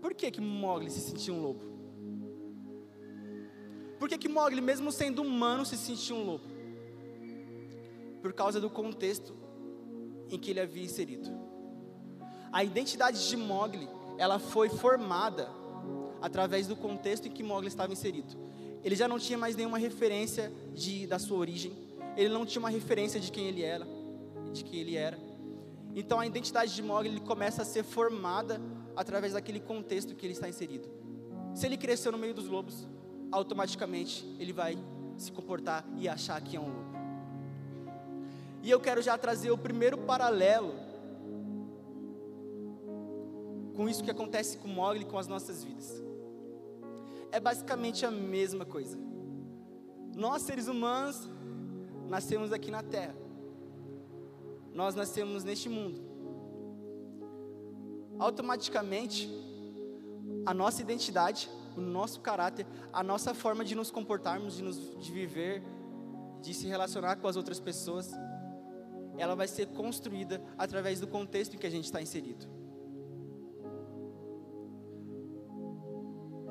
por 0.00 0.14
que 0.14 0.30
que 0.30 0.40
Mogli 0.40 0.90
se 0.90 1.00
sentia 1.00 1.34
um 1.34 1.42
lobo? 1.42 1.64
Por 3.98 4.08
que 4.08 4.16
que 4.16 4.28
Mogli, 4.28 4.60
mesmo 4.60 4.92
sendo 4.92 5.22
humano, 5.22 5.66
se 5.66 5.76
sentia 5.76 6.14
um 6.14 6.24
lobo? 6.24 6.44
Por 8.22 8.32
causa 8.32 8.60
do 8.60 8.70
contexto 8.70 9.34
em 10.30 10.38
que 10.38 10.50
ele 10.50 10.60
havia 10.60 10.84
inserido. 10.84 11.28
A 12.52 12.62
identidade 12.62 13.28
de 13.28 13.36
Mogli, 13.36 13.88
ela 14.18 14.38
foi 14.38 14.68
formada 14.68 15.48
através 16.22 16.66
do 16.66 16.76
contexto 16.76 17.26
em 17.26 17.30
que 17.30 17.42
Mogli 17.42 17.68
estava 17.68 17.92
inserido. 17.92 18.44
Ele 18.84 18.94
já 18.94 19.08
não 19.08 19.18
tinha 19.18 19.38
mais 19.38 19.56
nenhuma 19.56 19.78
referência 19.78 20.52
de, 20.74 21.06
da 21.06 21.18
sua 21.18 21.38
origem. 21.38 21.72
Ele 22.16 22.28
não 22.28 22.44
tinha 22.44 22.60
uma 22.60 22.68
referência 22.70 23.18
de 23.18 23.32
quem 23.32 23.46
ele 23.46 23.62
era, 23.62 23.86
de 24.52 24.62
quem 24.62 24.80
ele 24.80 24.94
era. 24.94 25.18
Então 25.94 26.20
a 26.20 26.26
identidade 26.26 26.74
de 26.74 26.82
Mogli 26.82 27.18
começa 27.20 27.62
a 27.62 27.64
ser 27.64 27.82
formada 27.82 28.60
através 28.94 29.32
daquele 29.32 29.58
contexto 29.58 30.14
que 30.14 30.26
ele 30.26 30.34
está 30.34 30.48
inserido. 30.48 30.88
Se 31.54 31.66
ele 31.66 31.76
cresceu 31.76 32.12
no 32.12 32.18
meio 32.18 32.34
dos 32.34 32.46
lobos, 32.46 32.86
automaticamente 33.32 34.24
ele 34.38 34.52
vai 34.52 34.76
se 35.16 35.32
comportar 35.32 35.84
e 35.96 36.08
achar 36.08 36.40
que 36.42 36.56
é 36.56 36.60
um 36.60 36.66
lobo. 36.66 36.94
E 38.62 38.70
eu 38.70 38.80
quero 38.80 39.00
já 39.00 39.16
trazer 39.16 39.50
o 39.50 39.58
primeiro 39.58 39.98
paralelo 39.98 40.74
com 43.74 43.88
isso 43.88 44.02
que 44.04 44.10
acontece 44.10 44.58
com 44.58 44.68
Mogli 44.68 45.04
com 45.04 45.18
as 45.18 45.26
nossas 45.26 45.64
vidas. 45.64 46.02
É 47.34 47.40
basicamente 47.40 48.06
a 48.06 48.12
mesma 48.12 48.64
coisa. 48.64 48.96
Nós, 50.14 50.42
seres 50.42 50.68
humanos, 50.68 51.28
nascemos 52.08 52.52
aqui 52.52 52.70
na 52.70 52.80
Terra. 52.80 53.16
Nós 54.72 54.94
nascemos 54.94 55.42
neste 55.42 55.68
mundo. 55.68 56.00
Automaticamente, 58.20 59.28
a 60.46 60.54
nossa 60.54 60.80
identidade, 60.80 61.50
o 61.76 61.80
nosso 61.80 62.20
caráter, 62.20 62.68
a 62.92 63.02
nossa 63.02 63.34
forma 63.34 63.64
de 63.64 63.74
nos 63.74 63.90
comportarmos, 63.90 64.58
de, 64.58 64.62
nos, 64.62 64.96
de 65.00 65.10
viver, 65.10 65.60
de 66.40 66.54
se 66.54 66.68
relacionar 66.68 67.16
com 67.16 67.26
as 67.26 67.34
outras 67.34 67.58
pessoas, 67.58 68.12
ela 69.18 69.34
vai 69.34 69.48
ser 69.48 69.66
construída 69.70 70.40
através 70.56 71.00
do 71.00 71.08
contexto 71.08 71.56
em 71.56 71.58
que 71.58 71.66
a 71.66 71.70
gente 71.70 71.86
está 71.86 72.00
inserido. 72.00 72.53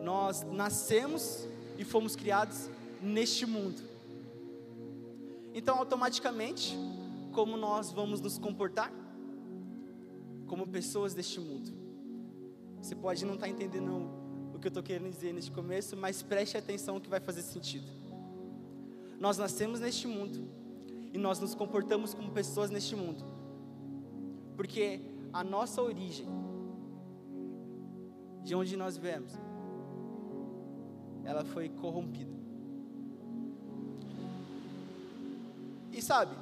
Nós 0.04 0.44
nascemos 0.52 1.48
e 1.78 1.86
fomos 1.86 2.14
criados 2.14 2.70
neste 3.02 3.46
mundo. 3.46 3.82
Então, 5.54 5.78
automaticamente, 5.78 6.78
como 7.32 7.56
nós 7.56 7.90
vamos 7.90 8.20
nos 8.20 8.38
comportar? 8.38 8.92
Como 10.46 10.68
pessoas 10.68 11.14
deste 11.14 11.40
mundo. 11.40 11.72
Você 12.82 12.96
pode 12.96 13.24
não 13.24 13.36
estar 13.36 13.46
tá 13.46 13.52
entendendo 13.52 14.10
o 14.54 14.60
que 14.60 14.68
eu 14.68 14.70
estou 14.72 14.84
querendo 14.84 15.10
dizer 15.10 15.34
neste 15.34 15.52
começo, 15.52 15.96
mas 15.96 16.22
preste 16.22 16.58
atenção 16.58 17.00
que 17.00 17.10
vai 17.10 17.22
fazer 17.22 17.42
sentido. 17.42 17.88
Nós 19.22 19.38
nascemos 19.38 19.80
neste 19.80 20.06
mundo 20.06 20.46
e 21.14 21.18
nós 21.18 21.40
nos 21.40 21.56
comportamos 21.56 22.14
como 22.14 22.30
pessoas 22.32 22.70
neste 22.70 22.94
mundo, 22.94 23.24
porque 24.58 25.00
a 25.32 25.46
nossa 25.46 25.82
origem, 25.82 26.28
de 28.44 28.54
onde 28.54 28.76
nós 28.76 28.98
viemos, 28.98 29.32
ela 31.26 31.44
foi 31.44 31.70
corrompida. 31.70 32.32
E 35.92 36.02
sabe, 36.02 36.36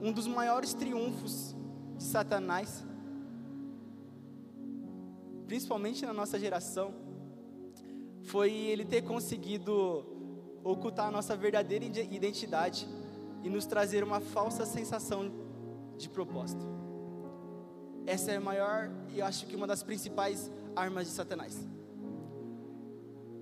um 0.00 0.10
dos 0.12 0.26
maiores 0.26 0.72
triunfos 0.74 1.54
de 1.96 2.02
Satanás, 2.04 2.84
principalmente 5.46 6.04
na 6.04 6.12
nossa 6.12 6.38
geração, 6.38 6.94
foi 8.22 8.52
ele 8.52 8.84
ter 8.84 9.02
conseguido 9.02 10.04
ocultar 10.64 11.08
a 11.08 11.10
nossa 11.10 11.36
verdadeira 11.36 11.84
identidade 11.84 12.88
e 13.44 13.48
nos 13.48 13.66
trazer 13.66 14.02
uma 14.02 14.20
falsa 14.20 14.66
sensação 14.66 15.30
de 15.96 16.08
propósito. 16.08 16.64
Essa 18.06 18.32
é 18.32 18.36
a 18.36 18.40
maior 18.40 18.90
e 19.14 19.20
eu 19.20 19.26
acho 19.26 19.46
que 19.46 19.54
uma 19.54 19.66
das 19.66 19.82
principais 19.82 20.50
armas 20.74 21.06
de 21.06 21.12
Satanás. 21.12 21.56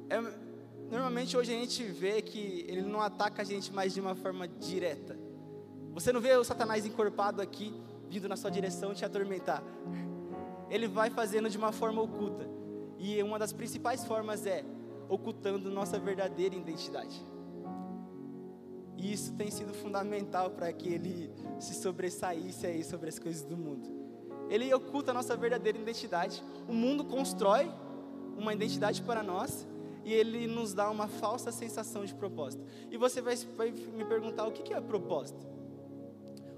É, 0.08 0.43
normalmente 0.90 1.36
hoje 1.36 1.54
a 1.54 1.58
gente 1.58 1.82
vê 1.84 2.22
que 2.22 2.64
ele 2.68 2.82
não 2.82 3.00
ataca 3.00 3.42
a 3.42 3.44
gente 3.44 3.72
mais 3.72 3.94
de 3.94 4.00
uma 4.00 4.14
forma 4.14 4.46
direta. 4.46 5.18
Você 5.92 6.12
não 6.12 6.20
vê 6.20 6.36
o 6.36 6.44
Satanás 6.44 6.84
encorpado 6.84 7.40
aqui, 7.40 7.72
vindo 8.08 8.28
na 8.28 8.36
sua 8.36 8.50
direção 8.50 8.94
te 8.94 9.04
atormentar. 9.04 9.62
Ele 10.68 10.88
vai 10.88 11.10
fazendo 11.10 11.48
de 11.48 11.56
uma 11.56 11.72
forma 11.72 12.02
oculta. 12.02 12.48
E 12.98 13.22
uma 13.22 13.38
das 13.38 13.52
principais 13.52 14.04
formas 14.04 14.46
é 14.46 14.64
ocultando 15.08 15.70
nossa 15.70 15.98
verdadeira 15.98 16.54
identidade. 16.54 17.22
E 18.96 19.12
isso 19.12 19.34
tem 19.34 19.50
sido 19.50 19.74
fundamental 19.74 20.50
para 20.50 20.72
que 20.72 20.88
ele 20.88 21.30
se 21.58 21.74
sobressaísse 21.74 22.66
aí 22.66 22.82
sobre 22.82 23.08
as 23.08 23.18
coisas 23.18 23.42
do 23.42 23.56
mundo. 23.56 23.88
Ele 24.48 24.72
oculta 24.72 25.10
a 25.10 25.14
nossa 25.14 25.36
verdadeira 25.36 25.78
identidade. 25.78 26.42
O 26.68 26.72
mundo 26.72 27.04
constrói 27.04 27.70
uma 28.36 28.52
identidade 28.52 29.02
para 29.02 29.22
nós 29.22 29.66
e 30.04 30.12
ele 30.12 30.46
nos 30.46 30.74
dá 30.74 30.90
uma 30.90 31.08
falsa 31.08 31.50
sensação 31.50 32.04
de 32.04 32.14
propósito. 32.14 32.64
E 32.90 32.96
você 32.96 33.20
vai, 33.20 33.34
vai 33.36 33.70
me 33.70 34.04
perguntar 34.04 34.46
o 34.46 34.52
que, 34.52 34.62
que 34.62 34.74
é 34.74 34.80
propósito? 34.80 35.46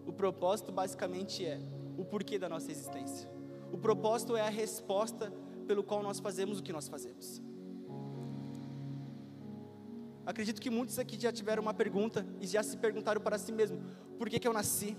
O 0.06 0.12
propósito 0.12 0.72
basicamente 0.72 1.44
é 1.44 1.61
o 1.96 2.04
porquê 2.04 2.38
da 2.38 2.48
nossa 2.48 2.70
existência. 2.70 3.30
O 3.72 3.78
propósito 3.78 4.37
é 4.37 4.40
a 4.40 4.48
resposta 4.48 5.32
pelo 5.66 5.82
qual 5.82 6.02
nós 6.02 6.18
fazemos 6.18 6.59
o 6.59 6.62
que 6.62 6.72
nós 6.72 6.88
fazemos. 6.88 7.42
Acredito 10.24 10.61
que 10.61 10.70
muitos 10.70 10.98
aqui 10.98 11.18
já 11.20 11.32
tiveram 11.32 11.62
uma 11.62 11.72
pergunta 11.72 12.26
e 12.40 12.46
já 12.46 12.62
se 12.62 12.76
perguntaram 12.76 13.20
para 13.20 13.38
si 13.38 13.52
mesmo: 13.52 13.80
por 14.18 14.28
que, 14.28 14.40
que 14.40 14.48
eu 14.48 14.52
nasci? 14.52 14.96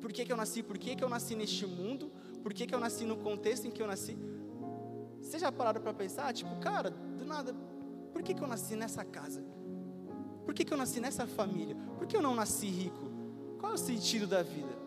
Por 0.00 0.12
que, 0.12 0.24
que 0.24 0.32
eu 0.32 0.36
nasci? 0.36 0.62
Por 0.62 0.78
que, 0.78 0.94
que 0.94 1.02
eu 1.02 1.08
nasci 1.08 1.34
neste 1.34 1.66
mundo? 1.66 2.12
Por 2.42 2.52
que, 2.52 2.66
que 2.66 2.74
eu 2.74 2.78
nasci 2.78 3.04
no 3.04 3.16
contexto 3.16 3.66
em 3.66 3.70
que 3.70 3.82
eu 3.82 3.86
nasci? 3.86 4.16
Vocês 5.24 5.40
já 5.40 5.50
pararam 5.50 5.80
para 5.80 5.94
pensar? 5.94 6.32
Tipo, 6.34 6.54
cara, 6.60 6.90
do 6.90 7.24
nada, 7.24 7.54
por 8.12 8.22
que, 8.22 8.34
que 8.34 8.42
eu 8.42 8.46
nasci 8.46 8.76
nessa 8.76 9.04
casa? 9.04 9.42
Por 10.44 10.52
que, 10.52 10.64
que 10.64 10.72
eu 10.72 10.76
nasci 10.76 11.00
nessa 11.00 11.26
família? 11.26 11.74
Por 11.96 12.06
que 12.06 12.16
eu 12.16 12.22
não 12.22 12.34
nasci 12.34 12.66
rico? 12.66 13.10
Qual 13.58 13.72
é 13.72 13.74
o 13.74 13.78
sentido 13.78 14.26
da 14.26 14.42
vida? 14.42 14.84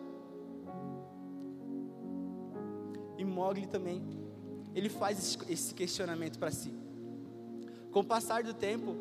E 3.18 3.24
Mogli 3.24 3.66
também, 3.66 4.00
ele 4.74 4.88
faz 4.88 5.36
esse 5.48 5.74
questionamento 5.74 6.38
para 6.38 6.52
si. 6.52 6.72
Com 7.90 8.00
o 8.00 8.04
passar 8.04 8.44
do 8.44 8.54
tempo, 8.54 8.94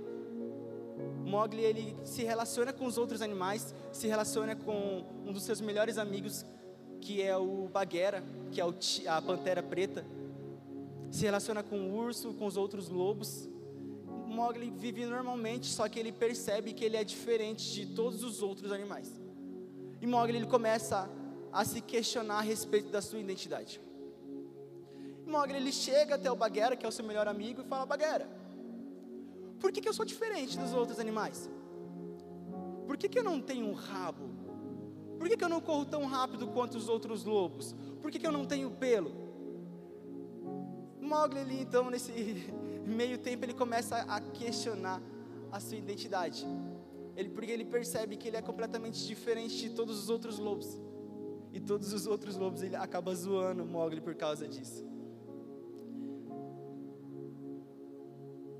Mogli 1.23 1.61
ele 1.61 1.95
se 2.03 2.23
relaciona 2.23 2.73
com 2.73 2.85
os 2.87 2.97
outros 2.97 3.21
animais, 3.21 3.75
se 3.91 4.07
relaciona 4.07 4.55
com 4.55 5.05
um 5.23 5.31
dos 5.31 5.43
seus 5.43 5.61
melhores 5.61 5.99
amigos, 5.99 6.43
que 6.99 7.21
é 7.21 7.37
o 7.37 7.69
Bagheera, 7.71 8.23
que 8.51 8.59
é 8.59 8.63
a 9.07 9.21
pantera 9.21 9.61
preta. 9.61 10.03
Se 11.11 11.23
relaciona 11.23 11.63
com 11.63 11.79
o 11.79 11.95
urso, 11.95 12.33
com 12.33 12.45
os 12.45 12.57
outros 12.57 12.89
lobos. 12.89 13.49
Mogli 14.25 14.69
vive 14.69 15.05
normalmente, 15.05 15.67
só 15.67 15.87
que 15.89 15.99
ele 15.99 16.11
percebe 16.11 16.73
que 16.73 16.85
ele 16.85 16.97
é 16.97 17.03
diferente 17.03 17.73
de 17.73 17.95
todos 17.95 18.23
os 18.23 18.41
outros 18.41 18.71
animais. 18.71 19.19
E 20.01 20.05
Mogli 20.05 20.37
ele 20.37 20.45
começa 20.45 21.09
a, 21.51 21.65
se 21.65 21.81
questionar 21.81 22.37
a 22.37 22.41
respeito 22.41 22.89
da 22.89 23.01
sua 23.01 23.19
identidade. 23.19 23.81
E 25.25 25.29
Mogli 25.29 25.55
ele 25.55 25.71
chega 25.71 26.15
até 26.15 26.31
o 26.31 26.35
Bagheera, 26.35 26.75
que 26.75 26.85
é 26.85 26.89
o 26.89 26.91
seu 26.91 27.05
melhor 27.05 27.27
amigo, 27.27 27.61
e 27.61 27.63
fala: 27.63 27.85
Bagheera, 27.85 28.29
por 29.59 29.71
que, 29.71 29.81
que 29.81 29.89
eu 29.89 29.93
sou 29.93 30.05
diferente 30.05 30.57
dos 30.57 30.73
outros 30.73 30.99
animais? 30.99 31.49
Por 32.85 32.95
que, 32.95 33.09
que 33.09 33.17
eu 33.17 33.23
não 33.23 33.41
tenho 33.41 33.67
um 33.67 33.73
rabo? 33.73 34.29
Por 35.17 35.27
que, 35.27 35.35
que 35.35 35.43
eu 35.43 35.49
não 35.49 35.59
corro 35.59 35.85
tão 35.85 36.05
rápido 36.05 36.47
quanto 36.47 36.77
os 36.77 36.87
outros 36.87 37.23
lobos? 37.23 37.75
Por 38.01 38.11
que, 38.11 38.19
que 38.19 38.27
eu 38.27 38.31
não 38.31 38.45
tenho 38.45 38.69
pelo? 38.69 39.26
Mogli, 41.07 41.39
ele, 41.39 41.61
então, 41.61 41.89
nesse 41.89 42.11
meio 42.85 43.17
tempo, 43.17 43.45
ele 43.45 43.53
começa 43.53 43.97
a 43.97 44.19
questionar 44.19 45.01
a 45.51 45.59
sua 45.59 45.77
identidade. 45.77 46.45
Ele, 47.15 47.29
porque 47.29 47.51
ele 47.51 47.65
percebe 47.65 48.15
que 48.15 48.27
ele 48.27 48.37
é 48.37 48.41
completamente 48.41 49.05
diferente 49.07 49.55
de 49.57 49.69
todos 49.71 49.97
os 49.97 50.09
outros 50.09 50.37
lobos. 50.37 50.79
E 51.51 51.59
todos 51.59 51.93
os 51.93 52.05
outros 52.05 52.35
lobos, 52.35 52.61
ele 52.61 52.75
acaba 52.75 53.15
zoando 53.15 53.65
Mogli 53.65 54.01
por 54.01 54.13
causa 54.13 54.47
disso. 54.47 54.85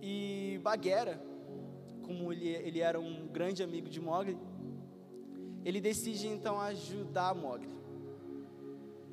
E 0.02 0.60
Bagheera, 0.64 1.22
como 2.02 2.32
ele, 2.32 2.48
ele 2.48 2.80
era 2.80 3.00
um 3.00 3.28
grande 3.28 3.62
amigo 3.62 3.90
de 3.90 4.00
Mogli, 4.00 4.38
ele 5.64 5.82
decide 5.82 6.28
então 6.28 6.60
ajudar 6.60 7.36
Mogli. 7.36 7.70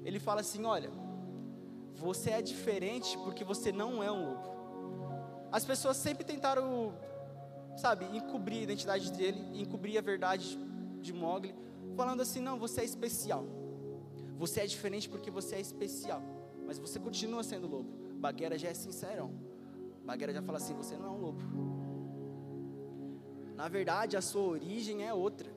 Ele 0.04 0.20
fala 0.20 0.40
assim: 0.40 0.64
Olha, 0.64 0.90
você 1.94 2.30
é 2.30 2.42
diferente 2.42 3.16
porque 3.18 3.44
você 3.44 3.70
não 3.72 4.02
é 4.02 4.10
um 4.10 4.30
lobo. 4.30 4.54
As 5.50 5.64
pessoas 5.64 5.96
sempre 5.96 6.24
tentaram, 6.24 6.92
sabe, 7.76 8.04
encobrir 8.16 8.58
a 8.58 8.62
identidade 8.62 9.12
dele, 9.12 9.40
encobrir 9.60 9.96
a 9.96 10.00
verdade 10.00 10.58
de 11.00 11.12
Mogli, 11.12 11.54
falando 11.96 12.20
assim: 12.22 12.40
Não, 12.40 12.58
você 12.58 12.80
é 12.80 12.84
especial. 12.84 13.44
Você 14.36 14.60
é 14.60 14.66
diferente 14.66 15.08
porque 15.08 15.30
você 15.30 15.56
é 15.56 15.60
especial. 15.60 16.20
Mas 16.66 16.78
você 16.78 16.98
continua 16.98 17.44
sendo 17.44 17.68
lobo. 17.68 17.88
Bagheera 18.16 18.58
já 18.58 18.68
é 18.68 18.74
sincerão. 18.74 19.32
Bagueira 20.04 20.32
já 20.32 20.42
fala 20.42 20.58
assim: 20.58 20.74
você 20.74 20.96
não 20.96 21.06
é 21.06 21.10
um 21.10 21.20
lobo. 21.20 21.42
Na 23.54 23.68
verdade, 23.68 24.16
a 24.16 24.20
sua 24.20 24.42
origem 24.42 25.06
é 25.06 25.14
outra. 25.14 25.50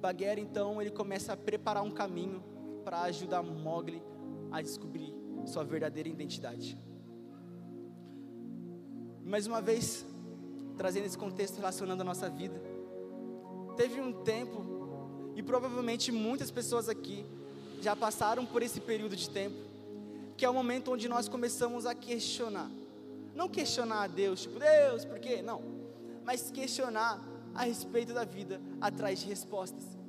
Bagheera 0.00 0.38
então 0.38 0.82
ele 0.82 0.90
começa 0.90 1.32
a 1.32 1.36
preparar 1.36 1.82
um 1.82 1.90
caminho 1.90 2.44
para 2.84 3.02
ajudar 3.02 3.42
Mogli 3.42 4.02
a 4.52 4.60
descobrir 4.60 5.14
sua 5.46 5.64
verdadeira 5.64 6.08
identidade. 6.08 6.78
Mais 9.24 9.46
uma 9.46 9.60
vez, 9.60 10.04
trazendo 10.76 11.06
esse 11.06 11.16
contexto 11.16 11.56
relacionando 11.56 12.02
a 12.02 12.04
nossa 12.04 12.28
vida. 12.28 12.60
Teve 13.76 14.00
um 14.00 14.12
tempo, 14.22 15.32
e 15.34 15.42
provavelmente 15.42 16.12
muitas 16.12 16.50
pessoas 16.50 16.88
aqui 16.88 17.24
já 17.80 17.96
passaram 17.96 18.44
por 18.44 18.62
esse 18.62 18.80
período 18.80 19.16
de 19.16 19.28
tempo, 19.28 19.56
que 20.36 20.44
é 20.44 20.50
o 20.50 20.54
momento 20.54 20.92
onde 20.92 21.08
nós 21.08 21.28
começamos 21.28 21.86
a 21.86 21.94
questionar. 21.94 22.70
Não 23.34 23.48
questionar 23.48 24.02
a 24.02 24.06
Deus, 24.06 24.42
tipo, 24.42 24.58
Deus, 24.58 25.04
por 25.04 25.18
quê? 25.18 25.42
Não. 25.42 25.62
Mas 26.24 26.50
questionar 26.50 27.20
a 27.54 27.64
respeito 27.64 28.12
da 28.12 28.24
vida, 28.24 28.60
atrás 28.80 29.20
de 29.20 29.26
respostas. 29.26 30.03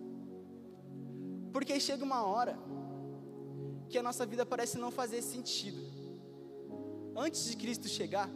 Porque 1.55 1.79
chega 1.79 2.03
uma 2.03 2.21
hora 2.21 2.59
que 3.87 3.97
a 3.97 4.03
nossa 4.03 4.25
vida 4.25 4.45
parece 4.45 4.77
não 4.77 4.91
fazer 4.91 5.21
sentido. 5.21 5.81
Antes 7.15 7.45
de 7.45 7.55
Cristo 7.55 7.87
chegar, 7.87 8.29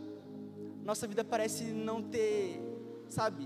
nossa 0.86 1.06
vida 1.06 1.22
parece 1.22 1.66
não 1.66 2.02
ter, 2.02 2.62
sabe, 3.10 3.46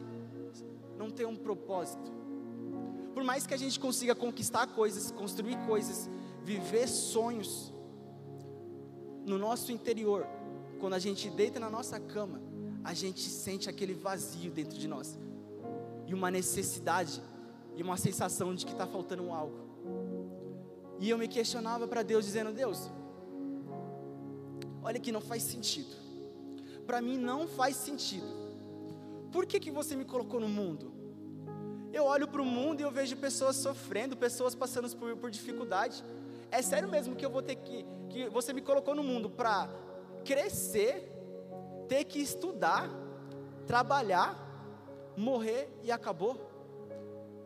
não 0.96 1.10
ter 1.10 1.26
um 1.26 1.36
propósito. 1.36 2.12
Por 3.16 3.24
mais 3.24 3.48
que 3.48 3.54
a 3.56 3.58
gente 3.58 3.80
consiga 3.80 4.14
conquistar 4.14 4.68
coisas, 4.68 5.10
construir 5.10 5.58
coisas, 5.66 6.08
viver 6.44 6.88
sonhos, 6.88 7.74
no 9.26 9.40
nosso 9.40 9.72
interior, 9.72 10.28
quando 10.80 10.94
a 10.94 11.00
gente 11.00 11.32
deita 11.32 11.60
na 11.60 11.72
nossa 11.72 12.00
cama, 12.00 12.40
a 12.84 12.94
gente 12.94 13.22
sente 13.22 13.68
aquele 13.68 13.96
vazio 13.96 14.52
dentro 14.52 14.78
de 14.78 14.88
nós, 14.88 15.18
e 16.06 16.14
uma 16.14 16.30
necessidade, 16.30 17.20
e 17.76 17.84
uma 17.84 17.98
sensação 17.98 18.54
de 18.54 18.66
que 18.66 18.72
está 18.72 18.86
faltando 18.86 19.32
algo. 19.32 19.58
E 21.00 21.10
eu 21.10 21.18
me 21.18 21.28
questionava 21.28 21.88
para 21.88 22.04
Deus, 22.04 22.26
dizendo: 22.26 22.54
Deus, 22.54 22.90
olha 24.82 25.00
que 25.00 25.12
não 25.12 25.22
faz 25.22 25.44
sentido 25.44 26.04
para 26.86 27.02
mim 27.02 27.18
não 27.18 27.48
faz 27.48 27.76
sentido. 27.76 28.28
Por 29.32 29.46
que, 29.46 29.60
que 29.60 29.72
você 29.72 29.96
me 29.96 30.06
colocou 30.06 30.40
no 30.40 30.50
mundo? 30.50 30.92
Eu 31.92 32.06
olho 32.06 32.28
para 32.28 32.42
o 32.42 32.46
mundo 32.46 32.82
e 32.82 32.84
eu 32.84 32.92
vejo 32.92 33.16
pessoas 33.18 33.56
sofrendo, 33.56 34.18
pessoas 34.18 34.56
passando 34.56 34.96
por, 34.96 35.16
por 35.18 35.32
dificuldade. 35.32 36.04
É 36.52 36.62
sério 36.62 36.90
mesmo 36.90 37.16
que 37.16 37.26
eu 37.26 37.30
vou 37.30 37.42
ter 37.42 37.56
que, 37.56 37.86
que 38.10 38.30
você 38.30 38.54
me 38.54 38.62
colocou 38.62 38.96
no 38.96 39.04
mundo 39.04 39.30
para 39.30 39.70
crescer, 40.26 41.12
ter 41.88 42.04
que 42.04 42.20
estudar, 42.20 42.90
trabalhar, 43.66 44.40
morrer 45.16 45.70
e 45.84 45.92
acabou? 45.92 46.53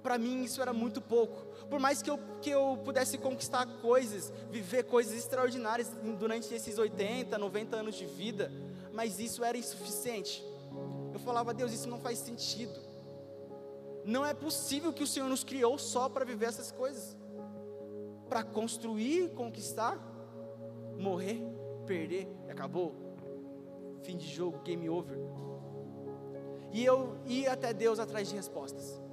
Para 0.08 0.18
mim 0.18 0.46
isso 0.46 0.62
era 0.62 0.72
muito 0.72 1.02
pouco. 1.02 1.48
Por 1.70 1.82
mais 1.82 2.02
que 2.02 2.10
eu, 2.10 2.18
que 2.42 2.50
eu 2.50 2.80
pudesse 2.86 3.18
conquistar 3.18 3.66
coisas, 3.82 4.32
viver 4.50 4.84
coisas 4.84 5.14
extraordinárias 5.14 5.92
durante 6.18 6.54
esses 6.54 6.78
80, 6.78 7.38
90 7.38 7.76
anos 7.76 7.96
de 7.96 8.06
vida, 8.06 8.50
mas 8.94 9.20
isso 9.20 9.44
era 9.44 9.58
insuficiente. 9.58 10.42
Eu 11.12 11.20
falava, 11.20 11.54
Deus, 11.54 11.74
isso 11.74 11.90
não 11.90 12.00
faz 12.00 12.20
sentido. 12.20 12.80
Não 14.06 14.26
é 14.26 14.34
possível 14.34 14.94
que 14.94 15.04
o 15.04 15.08
Senhor 15.08 15.28
nos 15.28 15.44
criou 15.44 15.78
só 15.78 16.08
para 16.08 16.24
viver 16.24 16.46
essas 16.46 16.72
coisas, 16.72 17.18
para 18.30 18.46
construir, 18.46 19.32
conquistar, 19.32 20.00
morrer, 20.98 21.44
perder, 21.86 22.30
acabou. 22.48 22.96
Fim 24.04 24.16
de 24.16 24.26
jogo, 24.26 24.60
game 24.60 24.90
over. 24.90 25.18
E 26.72 26.86
eu 26.86 27.18
ia 27.26 27.52
até 27.52 27.74
Deus 27.74 28.00
atrás 28.00 28.30
de 28.30 28.36
respostas. 28.38 29.06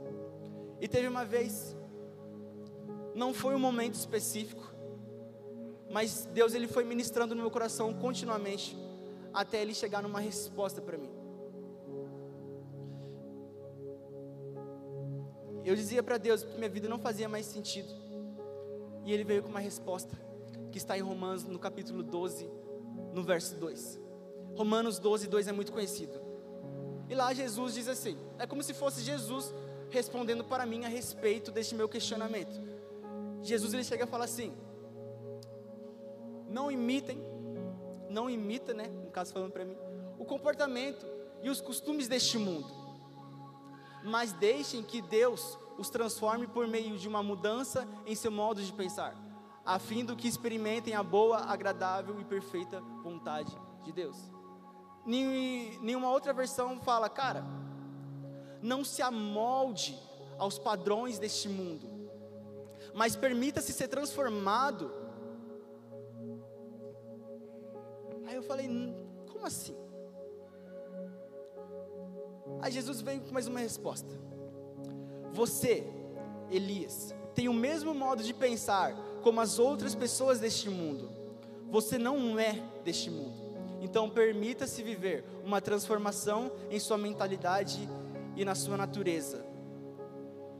E 0.81 0.89
teve 0.89 1.09
uma 1.09 1.25
vez, 1.25 1.77
não 3.15 3.33
foi 3.33 3.55
um 3.55 3.59
momento 3.59 3.95
específico, 3.95 4.75
mas 5.91 6.27
Deus 6.33 6.55
ele 6.55 6.67
foi 6.67 6.85
ministrando 6.85 7.35
no 7.35 7.43
meu 7.43 7.51
coração 7.51 7.95
continuamente 7.95 8.77
até 9.33 9.61
ele 9.61 9.75
chegar 9.75 10.03
numa 10.03 10.21
resposta 10.21 10.81
para 10.81 10.99
mim. 10.99 11.11
Eu 15.65 15.75
dizia 15.75 16.03
para 16.03 16.19
Deus 16.19 16.43
que 16.45 16.55
minha 16.57 16.69
vida 16.69 16.89
não 16.89 16.99
fazia 16.99 17.29
mais 17.29 17.47
sentido. 17.47 17.89
E 19.05 19.13
ele 19.13 19.25
veio 19.25 19.43
com 19.43 19.49
uma 19.49 19.61
resposta 19.61 20.15
que 20.71 20.79
está 20.79 20.97
em 20.99 21.01
Romanos 21.01 21.45
no 21.45 21.59
capítulo 21.59 22.03
12, 22.03 22.51
no 23.13 23.23
verso 23.23 23.57
2. 23.57 23.99
Romanos 24.57 24.99
12, 24.99 25.27
2 25.27 25.49
é 25.49 25.53
muito 25.53 25.73
conhecido. 25.73 26.21
E 27.09 27.15
lá 27.15 27.33
Jesus 27.33 27.75
diz 27.75 27.89
assim: 27.89 28.17
é 28.39 28.47
como 28.47 28.63
se 28.63 28.75
fosse 28.75 29.03
Jesus 29.03 29.53
respondendo 29.95 30.45
para 30.45 30.67
mim 30.67 30.85
a 30.85 30.89
respeito 30.89 31.51
deste 31.51 31.75
meu 31.75 31.89
questionamento. 31.89 32.61
Jesus 33.43 33.73
ele 33.73 33.85
chega 33.85 34.05
e 34.05 34.07
fala 34.07 34.25
assim: 34.25 34.53
Não 36.49 36.71
imitem 36.71 37.35
não 38.15 38.31
imita, 38.31 38.73
né, 38.73 38.87
no 38.87 39.11
caso 39.11 39.33
falando 39.33 39.51
para 39.51 39.65
mim, 39.65 39.77
o 40.19 40.25
comportamento 40.25 41.05
e 41.43 41.51
os 41.51 41.61
costumes 41.61 42.07
deste 42.07 42.39
mundo. 42.39 42.73
Mas 44.05 44.33
deixem 44.33 44.83
que 44.83 45.03
Deus 45.03 45.59
os 45.77 45.91
transforme 45.91 46.47
por 46.47 46.69
meio 46.69 46.97
de 46.97 47.09
uma 47.09 47.23
mudança 47.23 47.87
em 48.07 48.15
seu 48.15 48.31
modo 48.31 48.63
de 48.63 48.73
pensar, 48.73 49.17
a 49.67 49.79
fim 49.79 50.05
do 50.05 50.15
que 50.15 50.29
experimentem 50.29 50.95
a 50.95 51.03
boa, 51.03 51.39
agradável 51.39 52.21
e 52.21 52.25
perfeita 52.25 52.81
vontade 53.03 53.53
de 53.83 53.93
Deus. 53.93 54.17
Nenhuma 55.05 56.11
outra 56.11 56.33
versão 56.33 56.81
fala, 56.81 57.09
cara, 57.09 57.45
não 58.65 58.83
se 58.85 59.01
amolde 59.01 59.97
aos 60.39 60.59
padrões 60.59 61.19
deste 61.21 61.49
mundo, 61.49 61.87
mas 62.93 63.15
permita-se 63.15 63.73
ser 63.73 63.87
transformado 63.87 65.05
Aí 68.35 68.39
eu 68.39 68.43
falei, 68.43 68.69
como 69.31 69.47
assim? 69.47 69.77
Aí 72.61 72.73
Jesus 72.73 73.01
vem 73.01 73.21
com 73.21 73.33
mais 73.33 73.47
uma 73.47 73.61
resposta. 73.61 74.09
Você, 75.33 75.87
Elias, 76.51 77.15
tem 77.33 77.49
o 77.49 77.55
mesmo 77.55 77.95
modo 77.95 78.25
de 78.25 78.35
pensar 78.35 78.93
como 79.23 79.41
as 79.41 79.59
outras 79.59 79.95
pessoas 79.95 80.41
deste 80.41 80.69
mundo. 80.69 81.11
Você 81.71 81.99
não 81.99 82.39
é 82.39 82.63
deste 82.83 83.11
mundo. 83.11 83.37
Então 83.81 84.11
permita-se 84.11 84.83
viver 84.83 85.25
uma 85.45 85.61
transformação 85.61 86.51
em 86.71 86.81
sua 86.81 86.97
mentalidade 86.97 87.89
e 88.37 88.45
na 88.45 88.55
sua 88.55 88.77
natureza, 88.77 89.45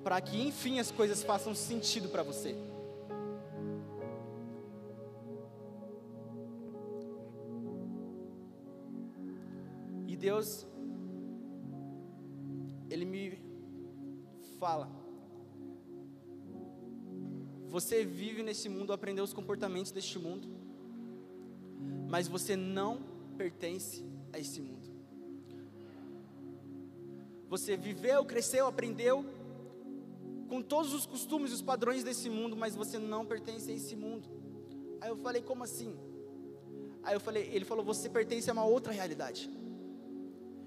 para 0.03 0.21
que 0.21 0.41
enfim 0.41 0.79
as 0.79 0.91
coisas 0.91 1.23
façam 1.23 1.55
sentido 1.55 2.09
para 2.09 2.23
você. 2.23 2.57
Deus, 10.25 10.67
Ele 12.89 13.05
me 13.05 13.39
fala: 14.59 14.91
Você 17.69 18.07
vive 18.07 18.43
nesse 18.43 18.71
mundo, 18.71 18.95
aprendeu 18.95 19.23
os 19.23 19.35
comportamentos 19.35 19.93
deste 19.93 20.19
mundo, 20.19 20.49
mas 22.09 22.27
você 22.27 22.57
não 22.57 23.03
pertence 23.37 24.03
a 24.33 24.39
esse 24.39 24.63
mundo. 24.63 24.84
Você 27.55 27.77
viveu, 27.77 28.25
cresceu, 28.25 28.67
aprendeu 28.67 29.25
com 30.49 30.61
todos 30.63 30.93
os 30.93 31.05
costumes 31.07 31.51
e 31.51 31.55
os 31.55 31.63
padrões 31.63 32.03
desse 32.03 32.29
mundo, 32.29 32.55
mas 32.57 32.75
você 32.75 32.99
não 32.99 33.25
pertence 33.25 33.71
a 33.71 33.75
esse 33.75 33.95
mundo. 33.97 34.29
Aí 35.01 35.09
eu 35.09 35.17
falei, 35.17 35.43
como 35.43 35.63
assim? 35.65 35.93
Aí 37.03 37.15
eu 37.15 37.21
falei, 37.21 37.51
ele 37.53 37.65
falou, 37.65 37.85
você 37.85 38.09
pertence 38.09 38.49
a 38.51 38.53
uma 38.53 38.65
outra 38.65 38.93
realidade 38.93 39.51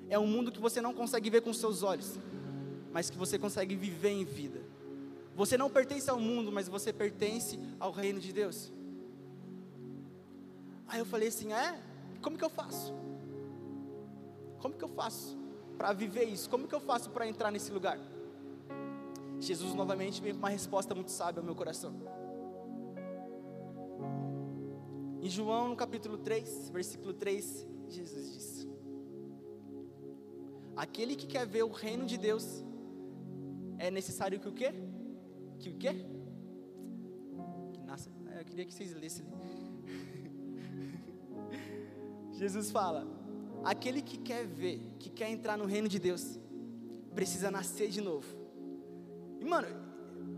é 0.10 0.18
um 0.18 0.28
mundo 0.28 0.52
que 0.52 0.60
você 0.60 0.82
não 0.82 0.94
consegue 0.94 1.30
ver 1.30 1.42
com 1.42 1.54
seus 1.54 1.84
olhos, 1.84 2.18
mas 2.92 3.10
que 3.10 3.18
você 3.18 3.38
consegue 3.38 3.76
viver 3.76 4.12
em 4.12 4.24
vida. 4.24 4.62
Você 5.36 5.58
não 5.58 5.70
pertence 5.70 6.10
ao 6.10 6.20
mundo, 6.20 6.52
mas 6.52 6.68
você 6.68 6.92
pertence 6.94 7.60
ao 7.80 7.92
reino 7.92 8.20
de 8.20 8.32
Deus. 8.32 8.72
Aí 10.88 11.00
eu 11.00 11.06
falei 11.06 11.28
assim: 11.28 11.54
é? 11.54 11.80
Como 12.22 12.38
que 12.38 12.44
eu 12.44 12.50
faço? 12.50 12.94
Como 14.60 14.74
que 14.74 14.84
eu 14.84 14.90
faço 14.90 15.38
para 15.78 15.94
viver 15.94 16.26
isso? 16.26 16.50
Como 16.50 16.68
que 16.68 16.76
eu 16.76 16.80
faço 16.80 17.10
para 17.12 17.28
entrar 17.28 17.52
nesse 17.52 17.72
lugar? 17.72 18.00
Jesus 19.40 19.74
novamente 19.76 20.22
veio 20.22 20.34
com 20.36 20.40
uma 20.40 20.50
resposta 20.50 20.96
muito 20.96 21.12
sábia 21.12 21.40
ao 21.42 21.46
meu 21.46 21.56
coração. 21.56 21.94
Em 25.22 25.30
João, 25.30 25.70
no 25.70 25.76
capítulo 25.76 26.18
3, 26.18 26.70
versículo 26.70 27.14
3, 27.14 27.68
Jesus 27.88 28.34
diz: 28.34 28.68
Aquele 30.76 31.16
que 31.16 31.28
quer 31.28 31.46
ver 31.46 31.64
o 31.64 31.72
reino 31.72 32.06
de 32.06 32.18
Deus, 32.18 32.64
é 33.78 33.92
necessário 33.92 34.40
que 34.40 34.48
o 34.48 34.54
quê? 34.54 34.74
Que 35.60 35.70
o 35.70 35.78
quê? 35.78 36.06
Que 37.74 37.82
nasça. 37.82 38.10
Eu 38.40 38.46
queria 38.46 38.66
que 38.66 38.74
vocês 38.74 38.94
lessem. 38.94 39.26
Jesus 42.34 42.72
fala: 42.72 43.06
aquele 43.68 44.02
que 44.02 44.18
quer 44.18 44.48
ver, 44.48 44.80
que 44.98 45.10
quer 45.10 45.30
entrar 45.30 45.58
no 45.58 45.66
reino 45.66 45.90
de 45.90 46.00
Deus, 46.00 46.40
precisa 47.14 47.52
nascer 47.52 47.90
de 47.90 48.00
novo. 48.00 48.28
E 49.40 49.46
mano, 49.46 49.68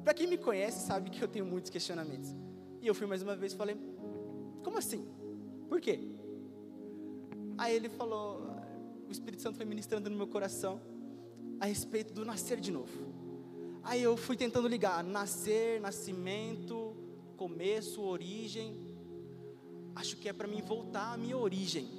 Para 0.04 0.14
quem 0.14 0.28
me 0.28 0.38
conhece, 0.38 0.88
sabe 0.88 1.10
que 1.10 1.22
eu 1.22 1.28
tenho 1.28 1.46
muitos 1.46 1.70
questionamentos. 1.70 2.34
E 2.82 2.88
eu 2.88 2.96
fui 2.96 3.06
mais 3.06 3.22
uma 3.22 3.36
vez 3.36 3.54
e 3.54 3.58
falei: 3.58 3.78
Como 4.64 4.78
assim? 4.78 5.06
Por 5.68 5.80
quê? 5.80 6.00
Aí 7.58 7.76
ele 7.76 7.90
falou: 7.90 8.42
O 9.08 9.12
Espírito 9.12 9.44
Santo 9.44 9.58
foi 9.58 9.66
ministrando 9.66 10.10
no 10.10 10.16
meu 10.16 10.28
coração 10.28 10.82
a 11.60 11.66
respeito 11.66 12.14
do 12.14 12.26
nascer 12.26 12.60
de 12.60 12.72
novo. 12.72 12.98
Aí 13.84 14.02
eu 14.02 14.16
fui 14.18 14.36
tentando 14.36 14.68
ligar: 14.68 15.04
nascer, 15.04 15.80
nascimento, 15.82 16.96
começo, 17.38 18.02
origem. 18.02 18.76
Acho 19.96 20.16
que 20.18 20.30
é 20.30 20.34
para 20.34 20.48
mim 20.48 20.62
voltar 20.62 21.14
à 21.14 21.18
minha 21.18 21.38
origem. 21.38 21.99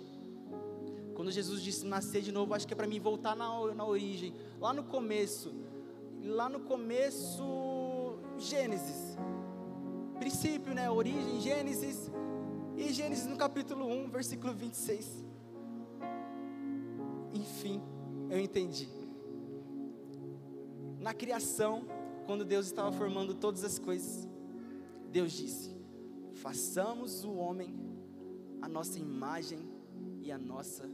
Quando 1.20 1.32
Jesus 1.32 1.60
disse 1.60 1.84
nascer 1.84 2.22
de 2.22 2.32
novo, 2.32 2.54
acho 2.54 2.66
que 2.66 2.72
é 2.72 2.76
para 2.76 2.86
mim 2.86 2.98
voltar 2.98 3.36
na, 3.36 3.74
na 3.74 3.84
origem, 3.84 4.34
lá 4.58 4.72
no 4.72 4.82
começo. 4.82 5.52
Lá 6.24 6.48
no 6.48 6.60
começo, 6.60 7.42
Gênesis. 8.38 9.18
Princípio, 10.18 10.72
né? 10.72 10.90
Origem, 10.90 11.38
Gênesis. 11.42 12.10
E 12.74 12.90
Gênesis 12.90 13.26
no 13.26 13.36
capítulo 13.36 13.84
1, 13.84 14.08
versículo 14.08 14.54
26. 14.54 15.22
Enfim, 17.34 17.82
eu 18.30 18.40
entendi. 18.40 18.88
Na 20.98 21.12
criação, 21.12 21.84
quando 22.24 22.46
Deus 22.46 22.64
estava 22.64 22.90
formando 22.92 23.34
todas 23.34 23.62
as 23.62 23.78
coisas, 23.78 24.26
Deus 25.12 25.32
disse: 25.32 25.76
façamos 26.32 27.24
o 27.24 27.34
homem 27.34 27.78
a 28.62 28.68
nossa 28.70 28.98
imagem 28.98 29.68
e 30.22 30.32
a 30.32 30.38
nossa 30.38 30.88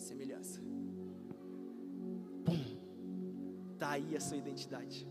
semelhança. 0.00 0.60
Pum! 2.44 2.76
Está 3.74 3.90
aí 3.90 4.16
a 4.16 4.20
sua 4.20 4.36
identidade. 4.36 5.06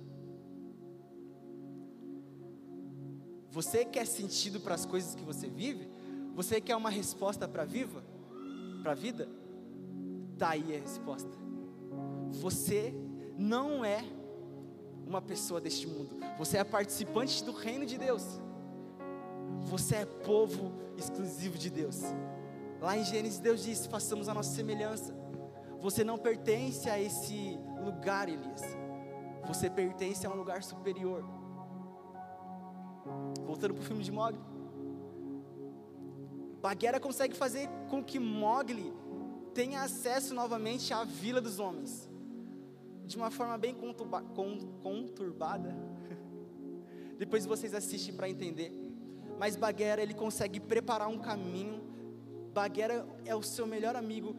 Você 3.52 3.86
quer 3.86 4.06
sentido 4.06 4.60
para 4.60 4.76
as 4.76 4.86
coisas 4.86 5.16
que 5.16 5.24
você 5.24 5.48
vive? 5.48 5.88
Você 6.36 6.60
quer 6.60 6.76
uma 6.76 6.90
resposta 6.90 7.48
para 7.48 7.64
viva? 7.64 8.04
Para 8.82 8.92
a 8.92 8.96
vida? 8.96 9.30
Está 10.34 10.50
aí 10.50 10.76
a 10.76 10.80
resposta. 10.80 11.30
Você 12.32 12.94
não 13.38 13.86
é 13.86 14.04
uma 15.08 15.22
pessoa 15.22 15.62
deste 15.62 15.88
mundo. 15.88 16.18
Você 16.38 16.58
é 16.58 16.64
participante 16.64 17.44
do 17.44 17.54
reino 17.54 17.86
de 17.86 17.98
Deus. 17.98 18.24
Você 19.62 19.96
é 19.96 20.06
povo 20.06 20.74
exclusivo 20.98 21.58
de 21.58 21.70
Deus. 21.70 22.02
Lá 22.82 22.98
em 22.98 23.04
Gênesis, 23.04 23.40
Deus 23.40 23.64
disse: 23.64 23.88
façamos 23.88 24.28
a 24.30 24.34
nossa 24.34 24.54
semelhança. 24.54 25.16
Você 25.80 26.04
não 26.04 26.18
pertence 26.18 26.90
a 26.90 27.00
esse 27.00 27.60
lugar, 27.84 28.28
Elias. 28.28 28.62
Você 29.48 29.70
pertence 29.70 30.26
a 30.26 30.30
um 30.30 30.36
lugar 30.36 30.64
superior. 30.64 31.24
Voltando 33.46 33.76
para 33.76 33.84
o 33.84 33.86
filme 33.86 34.04
de 34.04 34.12
Mogli. 34.12 34.40
Bagheera 36.62 37.00
consegue 37.00 37.36
fazer 37.36 37.70
com 37.90 38.04
que 38.04 38.18
Mogli 38.18 38.92
tenha 39.54 39.84
acesso 39.84 40.34
novamente 40.34 40.92
à 40.92 41.04
vila 41.04 41.40
dos 41.40 41.60
homens. 41.60 42.10
De 43.06 43.16
uma 43.18 43.30
forma 43.30 43.56
bem 43.58 43.76
conturbada. 44.84 45.76
Depois 47.20 47.46
vocês 47.46 47.76
assistem 47.76 48.16
para 48.16 48.28
entender. 48.28 48.72
Mas 49.38 49.56
Bagheera 49.56 50.02
ele 50.02 50.16
consegue 50.16 50.60
preparar 50.60 51.08
um 51.08 51.20
caminho 51.20 51.95
Baguera 52.56 53.06
é 53.26 53.36
o 53.36 53.44
seu 53.44 53.68
melhor 53.68 53.98
amigo, 53.98 54.34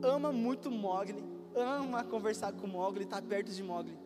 ama 0.00 0.30
muito 0.30 0.70
Mogli, 0.70 1.20
ama 1.52 2.04
conversar 2.04 2.52
com 2.52 2.68
Mogli, 2.68 3.02
está 3.02 3.20
perto 3.20 3.50
de 3.50 3.60
Mogli. 3.60 3.98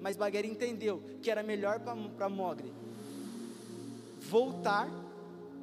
Mas 0.00 0.16
Baguera 0.16 0.44
entendeu 0.44 1.00
que 1.22 1.30
era 1.30 1.40
melhor 1.40 1.78
para 1.78 2.28
Mogli 2.28 2.74
voltar 4.18 4.90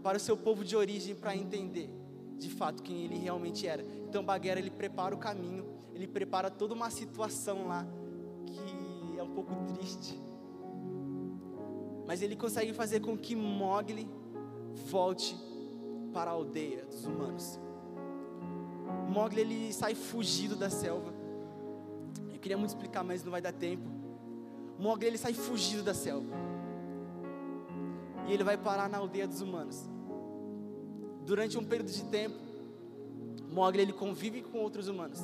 para 0.01 0.15
o 0.15 0.19
seu 0.21 0.37
povo 0.37 0.63
de 0.63 0.73
origem 0.77 1.13
para 1.13 1.35
entender 1.35 1.89
de 2.37 2.49
fato 2.49 2.81
quem 2.81 3.03
ele 3.03 3.17
realmente 3.17 3.67
era. 3.67 3.85
Então 4.07 4.23
Baguera 4.23 4.57
ele 4.57 4.71
prepara 4.71 5.13
o 5.13 5.17
caminho, 5.17 5.65
ele 5.93 6.07
prepara 6.07 6.49
toda 6.49 6.73
uma 6.73 6.89
situação 6.89 7.67
lá 7.67 7.85
que 8.45 9.19
é 9.19 9.21
um 9.21 9.31
pouco 9.31 9.53
triste. 9.73 10.17
Mas 12.07 12.21
ele 12.21 12.37
consegue 12.37 12.71
fazer 12.71 13.01
com 13.01 13.17
que 13.17 13.35
Mogli 13.35 14.09
volte 14.87 15.35
para 16.15 16.31
a 16.31 16.33
aldeia 16.33 16.85
dos 16.85 17.05
humanos. 17.05 17.59
Mogli 19.09 19.41
ele 19.41 19.73
sai 19.73 19.93
fugido 19.93 20.55
da 20.55 20.69
selva. 20.69 21.13
Eu 22.33 22.39
queria 22.39 22.57
muito 22.57 22.69
explicar, 22.69 23.03
mas 23.03 23.21
não 23.21 23.31
vai 23.31 23.41
dar 23.41 23.51
tempo. 23.51 23.83
Mogli 24.79 25.07
ele 25.07 25.17
sai 25.17 25.33
fugido 25.33 25.83
da 25.83 25.93
selva. 25.93 26.33
E 28.29 28.31
ele 28.31 28.45
vai 28.45 28.55
parar 28.55 28.89
na 28.89 28.97
aldeia 28.97 29.27
dos 29.27 29.41
humanos. 29.41 29.89
Durante 31.25 31.57
um 31.57 31.65
período 31.65 31.91
de 31.91 32.05
tempo, 32.05 32.39
Mogli 33.51 33.81
ele 33.81 33.91
convive 33.91 34.41
com 34.41 34.59
outros 34.59 34.87
humanos. 34.87 35.19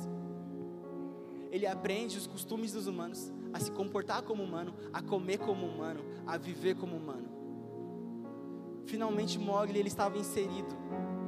Ele 1.50 1.66
aprende 1.66 2.18
os 2.18 2.26
costumes 2.26 2.70
dos 2.70 2.86
humanos, 2.86 3.32
a 3.50 3.58
se 3.58 3.70
comportar 3.70 4.22
como 4.22 4.42
humano, 4.42 4.74
a 4.92 5.00
comer 5.00 5.38
como 5.38 5.66
humano, 5.66 6.04
a 6.26 6.36
viver 6.36 6.76
como 6.76 6.96
humano. 6.96 7.41
Finalmente 8.86 9.38
Mogli 9.38 9.78
ele 9.78 9.88
estava 9.88 10.18
inserido 10.18 10.74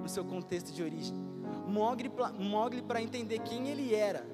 no 0.02 0.08
seu 0.08 0.24
contexto 0.24 0.72
de 0.72 0.82
origem. 0.82 1.14
Mogli, 1.66 2.82
para 2.82 3.02
entender 3.02 3.40
quem 3.40 3.68
ele 3.68 3.94
era, 3.94 4.26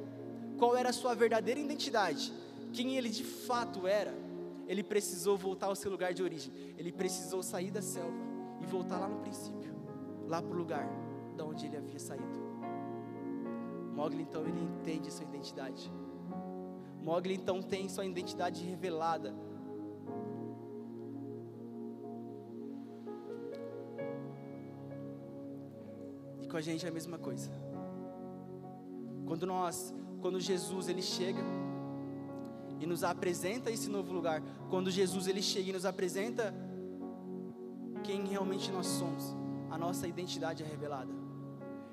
qual 0.59 0.77
era 0.77 0.91
a 0.91 0.93
sua 0.93 1.15
verdadeira 1.15 1.61
identidade, 1.61 2.33
quem 2.73 2.97
ele 2.97 3.09
de 3.09 3.25
fato 3.25 3.87
era, 3.87 4.15
ele 4.67 4.83
precisou 4.83 5.37
voltar 5.37 5.67
ao 5.67 5.77
seu 5.77 5.91
lugar 5.91 6.13
de 6.13 6.23
origem. 6.23 6.53
Ele 6.77 6.93
precisou 6.93 7.43
sair 7.43 7.71
da 7.71 7.83
selva 7.83 8.17
e 8.61 8.67
voltar 8.67 8.99
lá 8.99 9.09
no 9.09 9.21
princípio, 9.21 9.75
lá 10.29 10.43
para 10.43 10.55
o 10.55 10.59
lugar 10.59 10.89
da 11.37 11.45
onde 11.45 11.67
ele 11.67 11.77
havia 11.77 11.99
saído. 11.99 12.41
Mogli 13.95 14.23
então 14.23 14.43
ele 14.43 14.61
entende 14.61 15.13
sua 15.13 15.25
identidade. 15.25 15.91
Mogli 17.03 17.35
então 17.35 17.63
tem 17.63 17.89
sua 17.89 18.05
identidade 18.05 18.63
revelada 18.65 19.35
com 26.51 26.57
a 26.57 26.61
gente 26.61 26.85
é 26.85 26.89
a 26.89 26.93
mesma 26.93 27.19
coisa. 27.19 27.51
Quando 29.27 29.47
nós, 29.47 29.95
quando 30.21 30.41
Jesus 30.41 30.89
ele 30.89 31.01
chega 31.01 31.41
e 32.81 32.87
nos 32.87 33.05
apresenta 33.05 33.71
esse 33.71 33.89
novo 33.89 34.13
lugar, 34.13 34.43
quando 34.69 34.91
Jesus 34.91 35.29
ele 35.29 35.41
chega 35.41 35.71
e 35.71 35.73
nos 35.73 35.87
apresenta 35.87 36.53
quem 38.03 38.27
realmente 38.27 38.71
nós 38.73 38.87
somos, 38.87 39.37
a 39.71 39.79
nossa 39.79 40.09
identidade 40.09 40.63
é 40.63 40.67
revelada. 40.67 41.13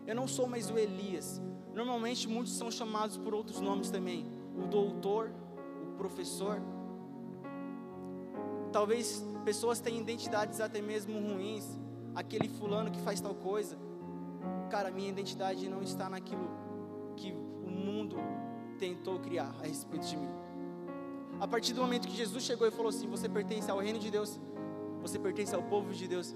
Eu 0.06 0.16
não 0.16 0.28
sou 0.28 0.48
mais 0.48 0.70
o 0.70 0.78
Elias. 0.78 1.42
Normalmente 1.76 2.28
muitos 2.28 2.54
são 2.54 2.72
chamados 2.72 3.18
por 3.18 3.36
outros 3.36 3.62
nomes 3.62 3.92
também, 3.92 4.26
o 4.58 4.66
doutor, 4.66 5.32
o 5.84 5.98
professor. 5.98 6.60
Talvez 8.72 9.24
pessoas 9.46 9.80
tenham 9.80 10.02
identidades 10.02 10.60
até 10.60 10.82
mesmo 10.82 11.20
ruins, 11.20 11.80
aquele 12.16 12.50
fulano 12.50 12.90
que 12.90 13.00
faz 13.02 13.22
tal 13.22 13.36
coisa, 13.36 13.78
cara, 14.68 14.92
minha 14.92 15.10
identidade 15.10 15.68
não 15.70 15.82
está 15.82 16.10
naquilo 16.10 16.50
que 17.16 17.32
o 17.32 17.70
mundo 17.70 18.18
tentou 18.78 19.20
criar 19.20 19.56
a 19.60 19.66
respeito 19.66 20.06
de 20.06 20.18
mim. 20.18 20.30
A 21.40 21.48
partir 21.48 21.74
do 21.74 21.82
momento 21.82 22.08
que 22.08 22.16
Jesus 22.16 22.44
chegou 22.44 22.68
e 22.68 22.72
falou 22.72 22.90
assim: 22.90 23.08
Você 23.08 23.30
pertence 23.30 23.70
ao 23.70 23.80
reino 23.80 24.00
de 24.00 24.10
Deus, 24.10 24.40
você 25.02 25.20
pertence 25.20 25.54
ao 25.54 25.64
povo 25.64 25.94
de 25.94 26.08
Deus, 26.08 26.36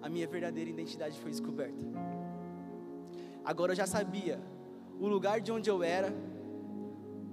a 0.00 0.08
minha 0.08 0.26
verdadeira 0.26 0.68
identidade 0.70 1.18
foi 1.18 1.30
descoberta. 1.30 1.82
Agora 3.44 3.72
eu 3.72 3.76
já 3.76 3.86
sabia 3.86 4.40
o 5.00 5.08
lugar 5.08 5.40
de 5.40 5.50
onde 5.50 5.68
eu 5.68 5.82
era, 5.82 6.14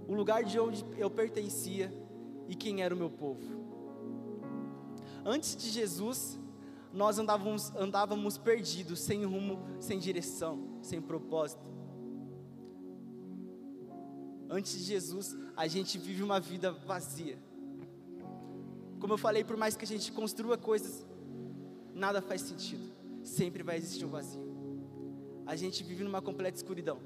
o 0.08 0.14
lugar 0.14 0.44
de 0.44 0.60
onde 0.60 0.86
eu 0.98 1.10
pertencia 1.10 1.92
e 2.48 2.56
quem 2.56 2.82
era 2.82 2.94
o 2.94 2.98
meu 2.98 3.10
povo. 3.10 3.60
Antes 5.24 5.56
de 5.56 5.70
Jesus, 5.70 6.39
nós 6.92 7.20
andávamos, 7.20 7.74
andávamos 7.76 8.38
perdidos, 8.38 9.00
sem 9.00 9.24
rumo, 9.24 9.60
sem 9.80 10.00
direção, 10.00 10.80
sem 10.82 11.02
propósito. 11.02 11.66
Antes 14.50 14.74
de 14.80 14.84
Jesus, 14.84 15.38
a 15.56 15.68
gente 15.68 15.98
vive 15.98 16.24
uma 16.24 16.40
vida 16.40 16.72
vazia. 16.72 17.38
Como 19.00 19.14
eu 19.14 19.18
falei, 19.18 19.44
por 19.44 19.56
mais 19.56 19.76
que 19.76 19.86
a 19.86 19.88
gente 19.88 20.12
construa 20.12 20.58
coisas, 20.58 21.08
nada 21.94 22.22
faz 22.22 22.42
sentido. 22.42 22.92
Sempre 23.24 23.62
vai 23.62 23.78
existir 23.78 24.06
um 24.06 24.10
vazio. 24.10 24.42
A 25.46 25.56
gente 25.56 25.84
vive 25.84 26.04
numa 26.04 26.22
completa 26.22 26.58
escuridão. 26.58 27.00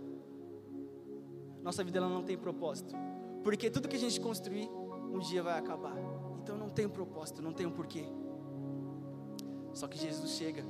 Nossa 1.61 1.83
vida 1.83 1.97
ela 1.97 2.09
não 2.09 2.23
tem 2.23 2.37
propósito. 2.37 2.95
Porque 3.43 3.69
tudo 3.69 3.87
que 3.89 3.95
a 3.95 3.99
gente 3.99 4.19
construir, 4.19 4.69
um 5.11 5.19
dia 5.19 5.43
vai 5.43 5.59
acabar. 5.59 5.95
Então 6.41 6.57
não 6.57 6.69
tem 6.69 6.87
propósito, 6.87 7.41
não 7.41 7.53
tem 7.53 7.65
um 7.65 7.71
porquê. 7.71 8.05
Só 9.73 9.87
que 9.87 9.97
Jesus 9.97 10.31
chega, 10.31 10.63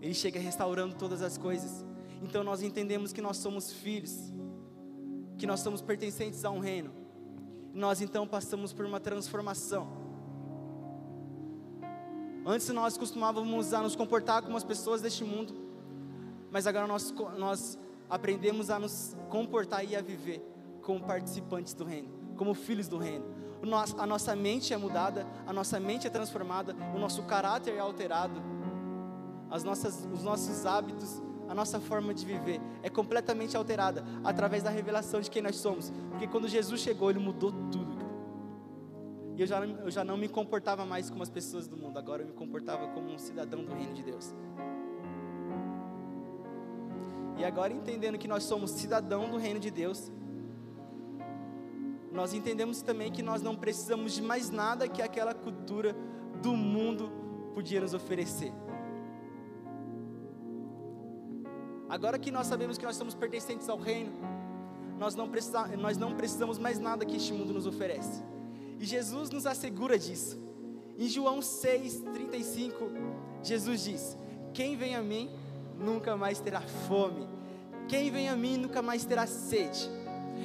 Ele 0.00 0.14
chega 0.14 0.38
restaurando 0.38 0.94
todas 0.94 1.20
as 1.22 1.36
coisas. 1.36 1.84
Então 2.22 2.42
nós 2.44 2.62
entendemos 2.62 3.12
que 3.12 3.20
nós 3.20 3.36
somos 3.36 3.72
filhos, 3.72 4.32
que 5.36 5.46
nós 5.46 5.60
somos 5.60 5.82
pertencentes 5.82 6.44
a 6.44 6.50
um 6.50 6.60
reino. 6.60 6.92
nós 7.72 8.00
então 8.00 8.26
passamos 8.26 8.72
por 8.72 8.86
uma 8.86 9.00
transformação. 9.00 10.04
Antes 12.46 12.68
nós 12.68 12.96
costumávamos 12.96 13.74
a 13.74 13.82
nos 13.82 13.96
comportar 13.96 14.42
como 14.42 14.56
as 14.56 14.62
pessoas 14.62 15.00
deste 15.00 15.24
mundo, 15.24 15.54
mas 16.50 16.66
agora 16.66 16.86
nós, 16.86 17.12
nós 17.36 17.78
aprendemos 18.08 18.70
a 18.70 18.78
nos 18.78 19.16
comportar 19.28 19.84
e 19.84 19.96
a 19.96 20.02
viver 20.02 20.40
como 20.82 21.00
participantes 21.00 21.74
do 21.74 21.84
reino, 21.84 22.10
como 22.36 22.54
filhos 22.54 22.86
do 22.86 22.98
reino. 22.98 23.24
A 23.98 24.06
nossa 24.06 24.36
mente 24.36 24.72
é 24.72 24.76
mudada, 24.76 25.26
a 25.46 25.52
nossa 25.52 25.80
mente 25.80 26.06
é 26.06 26.10
transformada, 26.10 26.74
o 26.94 26.98
nosso 26.98 27.22
caráter 27.22 27.74
é 27.74 27.80
alterado, 27.80 28.42
as 29.50 29.62
nossas, 29.62 30.06
os 30.12 30.22
nossos 30.22 30.66
hábitos 30.66 31.22
a 31.48 31.54
nossa 31.54 31.78
forma 31.78 32.14
de 32.14 32.24
viver 32.24 32.60
é 32.82 32.88
completamente 32.88 33.56
alterada 33.56 34.04
através 34.22 34.62
da 34.62 34.70
revelação 34.70 35.20
de 35.20 35.30
quem 35.30 35.42
nós 35.42 35.56
somos. 35.56 35.92
Porque 36.10 36.26
quando 36.26 36.48
Jesus 36.48 36.80
chegou, 36.80 37.10
Ele 37.10 37.18
mudou 37.18 37.52
tudo. 37.70 38.04
E 39.36 39.40
eu 39.40 39.46
já, 39.46 39.64
eu 39.64 39.90
já 39.90 40.04
não 40.04 40.16
me 40.16 40.28
comportava 40.28 40.84
mais 40.84 41.10
como 41.10 41.22
as 41.22 41.28
pessoas 41.28 41.66
do 41.66 41.76
mundo, 41.76 41.98
agora 41.98 42.22
eu 42.22 42.26
me 42.26 42.32
comportava 42.32 42.86
como 42.88 43.12
um 43.12 43.18
cidadão 43.18 43.64
do 43.64 43.74
reino 43.74 43.92
de 43.92 44.02
Deus. 44.02 44.32
E 47.36 47.44
agora, 47.44 47.72
entendendo 47.72 48.16
que 48.16 48.28
nós 48.28 48.44
somos 48.44 48.70
cidadão 48.70 49.28
do 49.28 49.36
reino 49.36 49.58
de 49.58 49.70
Deus, 49.70 50.10
nós 52.14 52.32
entendemos 52.32 52.80
também 52.80 53.10
que 53.10 53.24
nós 53.24 53.42
não 53.42 53.56
precisamos 53.56 54.12
de 54.12 54.22
mais 54.22 54.48
nada 54.48 54.88
que 54.88 55.02
aquela 55.02 55.34
cultura 55.34 55.96
do 56.40 56.52
mundo 56.56 57.10
podia 57.52 57.80
nos 57.80 57.92
oferecer. 57.92 58.52
Agora 61.88 62.16
que 62.16 62.30
nós 62.30 62.46
sabemos 62.46 62.78
que 62.78 62.84
nós 62.84 62.94
somos 62.94 63.16
pertencentes 63.16 63.68
ao 63.68 63.76
reino, 63.76 64.12
nós 64.96 65.16
não, 65.16 65.28
precisa, 65.28 65.66
nós 65.76 65.98
não 65.98 66.14
precisamos 66.14 66.56
mais 66.56 66.78
nada 66.78 67.04
que 67.04 67.16
este 67.16 67.32
mundo 67.32 67.52
nos 67.52 67.66
oferece. 67.66 68.22
E 68.78 68.84
Jesus 68.84 69.28
nos 69.30 69.44
assegura 69.44 69.98
disso. 69.98 70.38
Em 70.96 71.08
João 71.08 71.40
6,35, 71.40 72.72
Jesus 73.42 73.82
diz: 73.82 74.16
Quem 74.52 74.76
vem 74.76 74.94
a 74.94 75.02
mim 75.02 75.28
nunca 75.76 76.16
mais 76.16 76.38
terá 76.38 76.60
fome, 76.60 77.26
quem 77.88 78.08
vem 78.12 78.28
a 78.28 78.36
mim 78.36 78.56
nunca 78.56 78.80
mais 78.80 79.04
terá 79.04 79.26
sede. 79.26 79.90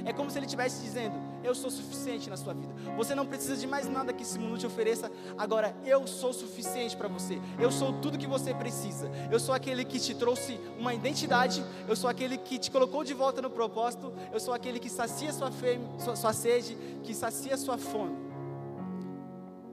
É 0.04 0.12
como 0.12 0.32
se 0.32 0.40
ele 0.40 0.48
estivesse 0.48 0.82
dizendo: 0.82 1.29
Eu 1.44 1.56
sou 1.56 1.70
suficiente 1.70 2.30
na 2.30 2.38
sua 2.38 2.54
vida. 2.54 2.74
Você 2.98 3.16
não 3.16 3.26
precisa 3.26 3.56
de 3.56 3.66
mais 3.66 3.88
nada 3.88 4.12
que 4.12 4.24
esse 4.24 4.38
mundo 4.38 4.58
te 4.58 4.66
ofereça. 4.66 5.12
Agora, 5.38 5.76
eu 5.86 6.06
sou 6.06 6.34
suficiente 6.34 6.96
para 6.98 7.08
você. 7.08 7.40
Eu 7.58 7.72
sou 7.72 7.94
tudo 7.94 8.18
que 8.18 8.28
você 8.28 8.54
precisa. 8.54 9.10
Eu 9.32 9.40
sou 9.40 9.56
aquele 9.56 9.86
que 9.86 10.00
te 10.00 10.14
trouxe 10.14 10.60
uma 10.78 10.94
identidade. 10.94 11.64
Eu 11.88 11.96
sou 11.96 12.10
aquele 12.10 12.38
que 12.38 12.58
te 12.58 12.70
colocou 12.70 13.04
de 13.04 13.14
volta 13.14 13.42
no 13.42 13.50
propósito. 13.50 14.14
Eu 14.32 14.40
sou 14.40 14.54
aquele 14.54 14.80
que 14.80 14.90
sacia 14.90 15.32
sua, 15.32 15.52
fome, 15.52 15.88
sua, 16.00 16.16
sua 16.16 16.34
sede, 16.34 16.78
que 17.04 17.14
sacia 17.14 17.56
sua 17.58 17.78
fome. 17.78 18.18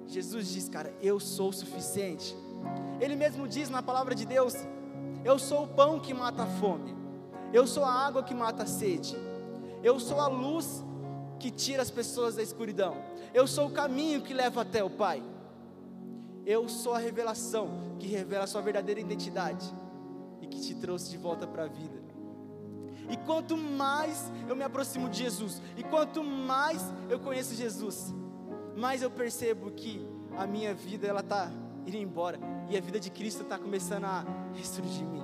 Jesus 0.06 0.48
diz, 0.48 0.68
cara, 0.68 0.94
eu 1.02 1.18
sou 1.18 1.52
suficiente. 1.52 2.36
Ele 3.00 3.16
mesmo 3.16 3.46
diz 3.48 3.68
na 3.68 3.82
palavra 3.82 4.14
de 4.14 4.24
Deus: 4.24 4.54
Eu 5.24 5.38
sou 5.38 5.64
o 5.64 5.68
pão 5.68 5.98
que 5.98 6.14
mata 6.14 6.44
a 6.44 6.46
fome. 6.46 6.94
Eu 7.52 7.66
sou 7.66 7.84
a 7.84 7.92
água 7.92 8.22
que 8.22 8.34
mata 8.34 8.62
a 8.62 8.66
sede. 8.66 9.16
Eu 9.82 10.00
sou 10.00 10.20
a 10.20 10.26
luz 10.26 10.84
que 11.38 11.50
tira 11.50 11.82
as 11.82 11.90
pessoas 11.90 12.36
da 12.36 12.42
escuridão. 12.42 12.96
Eu 13.34 13.46
sou 13.46 13.66
o 13.68 13.72
caminho 13.72 14.22
que 14.22 14.34
leva 14.34 14.62
até 14.62 14.82
o 14.82 14.90
Pai. 14.90 15.22
Eu 16.44 16.68
sou 16.68 16.94
a 16.94 16.98
revelação 16.98 17.96
que 17.98 18.06
revela 18.06 18.44
a 18.44 18.46
sua 18.46 18.62
verdadeira 18.62 19.00
identidade 19.00 19.66
e 20.40 20.46
que 20.46 20.60
te 20.60 20.74
trouxe 20.74 21.10
de 21.10 21.18
volta 21.18 21.46
para 21.46 21.64
a 21.64 21.68
vida. 21.68 22.06
E 23.10 23.16
quanto 23.16 23.56
mais 23.56 24.32
eu 24.48 24.56
me 24.56 24.64
aproximo 24.64 25.08
de 25.08 25.18
Jesus, 25.18 25.62
e 25.76 25.82
quanto 25.82 26.24
mais 26.24 26.82
eu 27.08 27.20
conheço 27.20 27.54
Jesus, 27.54 28.12
mais 28.76 29.02
eu 29.02 29.10
percebo 29.10 29.70
que 29.70 30.04
a 30.36 30.46
minha 30.46 30.74
vida 30.74 31.06
ela 31.06 31.20
está 31.20 31.50
indo 31.86 31.96
embora 31.96 32.38
e 32.68 32.76
a 32.76 32.80
vida 32.80 32.98
de 32.98 33.10
Cristo 33.10 33.42
está 33.42 33.58
começando 33.58 34.04
a 34.04 34.24
ressurgir 34.54 35.02
em 35.02 35.06
mim. 35.06 35.22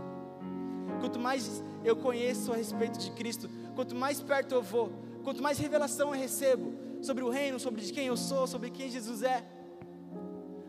Quanto 1.01 1.19
mais 1.19 1.63
eu 1.85 1.97
conheço 1.97 2.53
a 2.53 2.57
respeito 2.57 2.99
de 2.99 3.11
Cristo, 3.11 3.51
quanto 3.75 3.95
mais 3.95 4.21
perto 4.21 4.55
eu 4.55 4.63
vou, 4.63 4.93
quanto 5.23 5.43
mais 5.43 5.59
revelação 5.59 6.15
eu 6.15 6.21
recebo 6.21 6.75
sobre 7.01 7.25
o 7.25 7.31
reino, 7.31 7.59
sobre 7.59 7.81
de 7.81 7.93
quem 7.93 8.07
eu 8.07 8.17
sou, 8.17 8.47
sobre 8.47 8.71
quem 8.71 8.91
Jesus 8.91 9.23
é, 9.23 9.45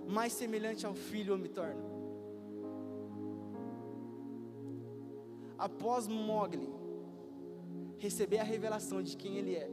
mais 0.07 0.33
semelhante 0.33 0.85
ao 0.85 0.93
Filho 0.93 1.33
eu 1.33 1.37
me 1.37 1.49
torno. 1.49 1.91
Após 5.57 6.07
Mogli 6.07 6.69
receber 7.97 8.39
a 8.39 8.43
revelação 8.43 9.01
de 9.01 9.15
quem 9.15 9.37
ele 9.37 9.55
é, 9.55 9.69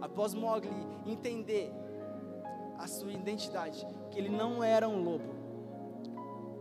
após 0.00 0.34
Mogli 0.34 0.70
entender 1.06 1.72
a 2.78 2.86
sua 2.86 3.12
identidade, 3.12 3.86
que 4.10 4.18
ele 4.18 4.28
não 4.28 4.62
era 4.62 4.88
um 4.88 5.02
lobo, 5.02 5.34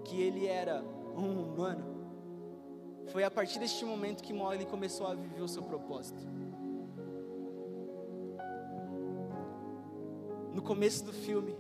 que 0.04 0.22
ele 0.22 0.46
era 0.48 0.84
um 1.16 1.42
humano, 1.42 1.97
foi 3.08 3.24
a 3.24 3.32
partir 3.32 3.60
deste 3.60 3.86
momento 3.86 4.22
que 4.22 4.34
Molly 4.34 4.66
começou 4.66 5.08
a 5.08 5.16
viver 5.16 5.42
o 5.42 5.48
seu 5.48 5.64
propósito. 5.64 6.26
No 10.54 10.62
começo 10.62 11.06
do 11.06 11.14
filme, 11.14 11.56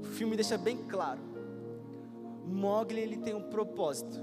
o 0.00 0.04
filme 0.04 0.36
deixa 0.36 0.58
bem 0.58 0.76
claro. 0.88 1.22
Mogli 2.44 3.00
ele 3.00 3.16
tem 3.18 3.34
um 3.34 3.48
propósito 3.48 4.18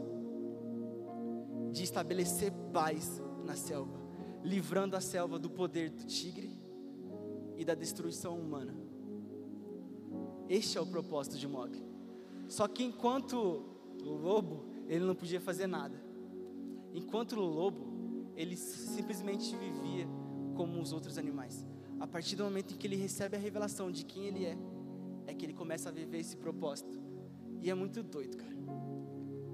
de 1.71 1.83
estabelecer 1.83 2.51
paz 2.73 3.21
na 3.43 3.55
selva, 3.55 3.99
livrando 4.43 4.95
a 4.95 5.01
selva 5.01 5.39
do 5.39 5.49
poder 5.49 5.89
do 5.89 6.05
tigre 6.05 6.51
e 7.57 7.63
da 7.63 7.75
destruição 7.75 8.37
humana. 8.37 8.75
Este 10.49 10.77
é 10.77 10.81
o 10.81 10.85
propósito 10.85 11.37
de 11.37 11.47
Mogli. 11.47 11.83
Só 12.47 12.67
que 12.67 12.83
enquanto 12.83 13.65
o 14.03 14.11
lobo 14.11 14.74
ele 14.87 15.05
não 15.05 15.15
podia 15.15 15.41
fazer 15.41 15.67
nada. 15.67 15.99
Enquanto 16.93 17.33
o 17.33 17.41
lobo, 17.41 18.31
ele 18.35 18.55
simplesmente 18.55 19.55
vivia 19.55 20.07
como 20.55 20.81
os 20.81 20.93
outros 20.93 21.17
animais. 21.17 21.65
A 21.99 22.07
partir 22.07 22.35
do 22.35 22.43
momento 22.43 22.73
em 22.73 22.77
que 22.77 22.87
ele 22.87 22.95
recebe 22.95 23.35
a 23.35 23.39
revelação 23.39 23.91
de 23.91 24.05
quem 24.05 24.25
ele 24.25 24.45
é, 24.45 24.57
é 25.27 25.33
que 25.33 25.45
ele 25.45 25.53
começa 25.53 25.89
a 25.89 25.91
viver 25.91 26.19
esse 26.19 26.35
propósito. 26.35 26.99
E 27.61 27.69
é 27.69 27.73
muito 27.73 28.03
doido, 28.03 28.37
cara. 28.37 28.55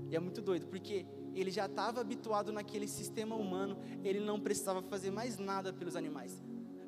E 0.10 0.16
é 0.16 0.20
muito 0.20 0.42
doido, 0.42 0.68
porque 0.68 1.06
ele 1.34 1.50
já 1.50 1.66
estava 1.66 2.02
habituado 2.02 2.52
naquele 2.52 2.88
sistema 2.88 3.36
humano, 3.36 3.78
ele 4.04 4.20
não 4.20 4.40
precisava 4.40 4.82
fazer 4.82 5.12
mais 5.12 5.38
nada 5.38 5.72
pelos 5.72 5.96
animais. 5.96 6.44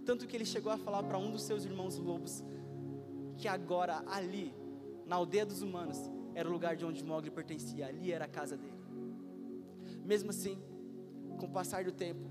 Tanto 0.06 0.28
que 0.28 0.36
ele 0.36 0.46
chegou 0.46 0.72
a 0.72 0.78
falar 0.78 1.04
para 1.04 1.18
um 1.18 1.32
dos 1.32 1.44
seus 1.44 1.64
irmãos 1.64 1.98
lobos 1.98 2.44
que 3.38 3.48
agora 3.48 4.04
ali, 4.08 4.54
na 5.06 5.16
aldeia 5.16 5.46
dos 5.46 5.62
humanos, 5.62 5.98
era 6.36 6.48
o 6.48 6.52
lugar 6.52 6.76
de 6.76 6.86
onde 6.86 7.04
Mogli 7.04 7.30
pertencia, 7.30 7.88
ali 7.88 8.12
era 8.12 8.26
a 8.26 8.28
casa 8.28 8.58
dele. 8.58 8.82
Mesmo 10.04 10.32
assim, 10.32 10.62
com 11.40 11.46
o 11.46 11.50
passar 11.50 11.84
do 11.84 11.92
tempo, 11.92 12.26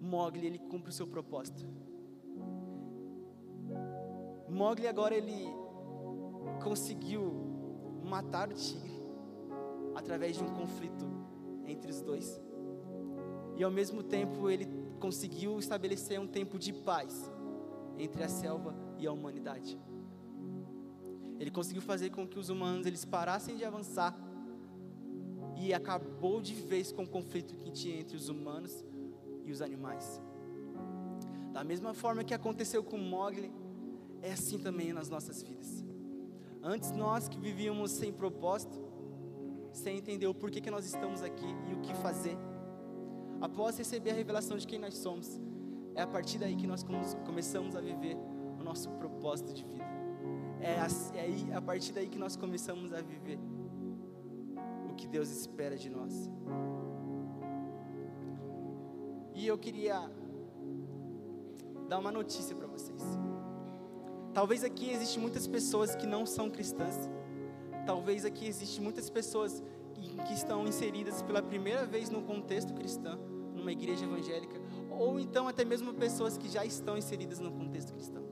Mogli 0.00 0.46
ele 0.46 0.58
cumpre 0.58 0.90
o 0.90 0.92
seu 0.92 1.06
propósito. 1.06 1.66
Mogli 4.48 4.86
agora 4.86 5.14
ele 5.14 5.46
conseguiu 6.62 7.22
matar 8.04 8.48
o 8.48 8.54
tigre 8.54 8.96
através 9.94 10.36
de 10.36 10.44
um 10.44 10.48
conflito 10.54 11.04
entre 11.66 11.90
os 11.90 12.00
dois. 12.00 12.40
E 13.56 13.64
ao 13.64 13.70
mesmo 13.70 14.02
tempo 14.02 14.48
ele 14.50 14.66
conseguiu 15.00 15.58
estabelecer 15.58 16.20
um 16.20 16.26
tempo 16.26 16.58
de 16.58 16.72
paz 16.72 17.30
entre 17.98 18.22
a 18.22 18.28
selva 18.28 18.74
e 18.98 19.06
a 19.06 19.12
humanidade. 19.12 19.78
Ele 21.38 21.50
conseguiu 21.50 21.82
fazer 21.82 22.10
com 22.10 22.26
que 22.26 22.38
os 22.38 22.48
humanos 22.48 22.86
eles 22.86 23.04
parassem 23.04 23.56
de 23.56 23.64
avançar 23.64 24.16
e 25.56 25.72
acabou 25.72 26.40
de 26.40 26.54
vez 26.54 26.92
com 26.92 27.04
o 27.04 27.08
conflito 27.08 27.56
que 27.58 27.70
tinha 27.70 27.98
entre 27.98 28.16
os 28.16 28.28
humanos 28.28 28.84
e 29.44 29.50
os 29.50 29.62
animais. 29.62 30.20
Da 31.52 31.64
mesma 31.64 31.94
forma 31.94 32.22
que 32.22 32.34
aconteceu 32.34 32.82
com 32.84 32.98
Mogli, 32.98 33.50
é 34.22 34.32
assim 34.32 34.58
também 34.58 34.92
nas 34.92 35.08
nossas 35.08 35.42
vidas. 35.42 35.84
Antes 36.62 36.90
nós 36.90 37.28
que 37.28 37.38
vivíamos 37.38 37.92
sem 37.92 38.12
propósito, 38.12 38.84
sem 39.72 39.98
entender 39.98 40.26
o 40.26 40.34
porquê 40.34 40.60
que 40.60 40.70
nós 40.70 40.84
estamos 40.84 41.22
aqui 41.22 41.46
e 41.70 41.74
o 41.74 41.80
que 41.80 41.94
fazer, 41.94 42.36
após 43.40 43.78
receber 43.78 44.10
a 44.10 44.14
revelação 44.14 44.56
de 44.56 44.66
quem 44.66 44.78
nós 44.78 44.94
somos, 44.94 45.40
é 45.94 46.02
a 46.02 46.06
partir 46.06 46.38
daí 46.38 46.56
que 46.56 46.66
nós 46.66 46.84
começamos 47.24 47.74
a 47.74 47.80
viver 47.80 48.16
o 48.58 48.62
nosso 48.62 48.90
propósito 48.90 49.54
de 49.54 49.64
vida. 49.64 49.95
É, 50.60 50.74
é 51.16 51.20
aí, 51.20 51.52
a 51.52 51.60
partir 51.60 51.92
daí 51.92 52.08
que 52.08 52.18
nós 52.18 52.36
começamos 52.36 52.92
a 52.92 53.00
viver 53.00 53.38
o 54.90 54.94
que 54.94 55.06
Deus 55.06 55.30
espera 55.30 55.76
de 55.76 55.90
nós. 55.90 56.30
E 59.34 59.46
eu 59.46 59.58
queria 59.58 60.10
dar 61.88 61.98
uma 61.98 62.10
notícia 62.10 62.54
para 62.56 62.66
vocês. 62.66 63.02
Talvez 64.32 64.64
aqui 64.64 64.90
existem 64.90 65.20
muitas 65.20 65.46
pessoas 65.46 65.94
que 65.94 66.06
não 66.06 66.26
são 66.26 66.50
cristãs. 66.50 67.08
Talvez 67.86 68.24
aqui 68.24 68.46
existem 68.46 68.82
muitas 68.82 69.08
pessoas 69.08 69.62
que 70.26 70.34
estão 70.34 70.66
inseridas 70.66 71.22
pela 71.22 71.42
primeira 71.42 71.86
vez 71.86 72.10
no 72.10 72.22
contexto 72.22 72.74
cristão, 72.74 73.18
numa 73.54 73.72
igreja 73.72 74.04
evangélica, 74.04 74.60
ou 74.90 75.18
então 75.18 75.48
até 75.48 75.64
mesmo 75.64 75.94
pessoas 75.94 76.36
que 76.36 76.48
já 76.48 76.64
estão 76.64 76.96
inseridas 76.96 77.38
no 77.38 77.50
contexto 77.50 77.94
cristão. 77.94 78.25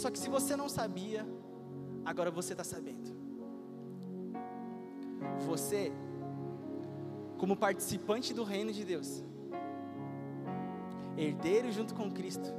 Só 0.00 0.10
que 0.10 0.18
se 0.18 0.30
você 0.30 0.56
não 0.56 0.66
sabia, 0.66 1.26
agora 2.06 2.30
você 2.30 2.54
está 2.54 2.64
sabendo. 2.64 3.14
Você, 5.40 5.92
como 7.36 7.54
participante 7.54 8.32
do 8.32 8.42
reino 8.42 8.72
de 8.72 8.82
Deus, 8.82 9.22
herdeiro 11.18 11.70
junto 11.70 11.94
com 11.94 12.10
Cristo, 12.10 12.50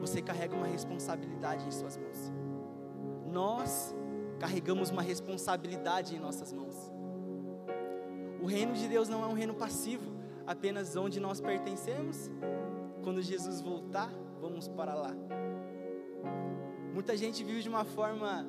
você 0.00 0.20
carrega 0.20 0.56
uma 0.56 0.66
responsabilidade 0.66 1.64
em 1.64 1.70
suas 1.70 1.96
mãos. 1.96 2.32
Nós 3.30 3.94
carregamos 4.40 4.90
uma 4.90 5.02
responsabilidade 5.02 6.16
em 6.16 6.18
nossas 6.18 6.52
mãos. 6.52 6.74
O 8.42 8.46
reino 8.46 8.74
de 8.74 8.88
Deus 8.88 9.08
não 9.08 9.22
é 9.22 9.28
um 9.28 9.34
reino 9.34 9.54
passivo, 9.54 10.10
apenas 10.44 10.96
onde 10.96 11.20
nós 11.20 11.40
pertencemos. 11.40 12.28
Quando 13.04 13.22
Jesus 13.22 13.60
voltar, 13.60 14.10
vamos 14.40 14.66
para 14.66 14.92
lá. 14.92 15.14
Muita 16.96 17.14
gente 17.14 17.44
vive 17.44 17.62
de 17.62 17.68
uma 17.68 17.84
forma, 17.84 18.46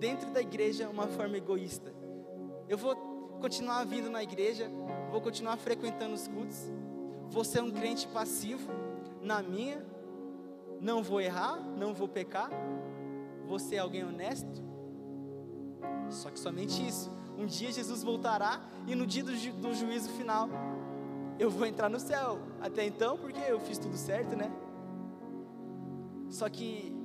dentro 0.00 0.28
da 0.32 0.40
igreja, 0.40 0.88
uma 0.88 1.06
forma 1.06 1.36
egoísta. 1.36 1.94
Eu 2.68 2.76
vou 2.76 2.96
continuar 3.40 3.84
vindo 3.84 4.10
na 4.10 4.24
igreja, 4.24 4.68
vou 5.12 5.20
continuar 5.20 5.56
frequentando 5.56 6.12
os 6.12 6.26
cultos, 6.26 6.68
vou 7.28 7.44
ser 7.44 7.62
um 7.62 7.70
crente 7.70 8.08
passivo, 8.08 8.72
na 9.22 9.40
minha, 9.40 9.86
não 10.80 11.00
vou 11.00 11.20
errar, 11.20 11.60
não 11.78 11.94
vou 11.94 12.08
pecar, 12.08 12.50
vou 13.46 13.60
ser 13.60 13.78
alguém 13.78 14.04
honesto. 14.04 14.64
Só 16.10 16.28
que 16.28 16.40
somente 16.40 16.84
isso. 16.84 17.08
Um 17.38 17.46
dia 17.46 17.70
Jesus 17.70 18.02
voltará 18.02 18.60
e 18.88 18.96
no 18.96 19.06
dia 19.06 19.22
do, 19.22 19.36
ju 19.36 19.52
do 19.52 19.72
juízo 19.72 20.08
final 20.08 20.48
eu 21.38 21.48
vou 21.48 21.64
entrar 21.64 21.88
no 21.88 22.00
céu. 22.00 22.40
Até 22.60 22.84
então, 22.84 23.16
porque 23.16 23.38
eu 23.48 23.60
fiz 23.60 23.78
tudo 23.78 23.96
certo, 23.96 24.34
né? 24.34 24.50
Só 26.28 26.48
que 26.48 26.95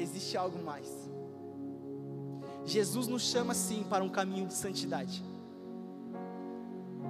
existe 0.00 0.36
algo 0.36 0.62
mais. 0.62 0.88
Jesus 2.64 3.06
nos 3.06 3.22
chama 3.22 3.54
sim 3.54 3.84
para 3.88 4.04
um 4.04 4.08
caminho 4.08 4.46
de 4.46 4.54
santidade. 4.54 5.24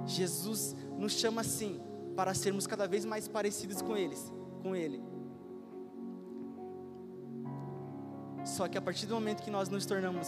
Jesus 0.05 0.75
nos 0.97 1.13
chama 1.13 1.43
sim 1.43 1.79
para 2.15 2.33
sermos 2.33 2.67
cada 2.67 2.87
vez 2.87 3.05
mais 3.05 3.27
parecidos 3.27 3.81
com 3.81 3.95
eles, 3.95 4.31
com 4.61 4.75
ele. 4.75 5.01
Só 8.43 8.67
que 8.67 8.77
a 8.77 8.81
partir 8.81 9.05
do 9.05 9.13
momento 9.13 9.43
que 9.43 9.51
nós 9.51 9.69
nos 9.69 9.85
tornamos 9.85 10.27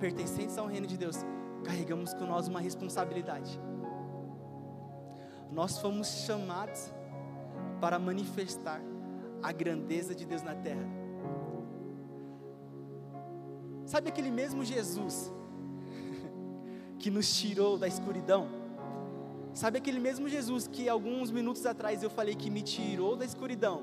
pertencentes 0.00 0.58
ao 0.58 0.66
reino 0.66 0.86
de 0.86 0.96
Deus, 0.96 1.16
carregamos 1.64 2.12
com 2.14 2.24
nós 2.24 2.46
uma 2.46 2.60
responsabilidade. 2.60 3.58
Nós 5.50 5.78
fomos 5.78 6.06
chamados 6.26 6.92
para 7.80 7.98
manifestar 7.98 8.80
a 9.42 9.50
grandeza 9.52 10.14
de 10.14 10.26
Deus 10.26 10.42
na 10.42 10.54
terra. 10.54 10.86
Sabe 13.88 14.10
aquele 14.10 14.30
mesmo 14.30 14.62
Jesus 14.62 15.32
que 16.98 17.10
nos 17.10 17.34
tirou 17.34 17.78
da 17.78 17.88
escuridão? 17.88 18.46
Sabe 19.54 19.78
aquele 19.78 19.98
mesmo 19.98 20.28
Jesus 20.28 20.68
que 20.68 20.90
alguns 20.90 21.30
minutos 21.30 21.64
atrás 21.64 22.02
eu 22.02 22.10
falei 22.10 22.34
que 22.34 22.50
me 22.50 22.60
tirou 22.60 23.16
da 23.16 23.24
escuridão? 23.24 23.82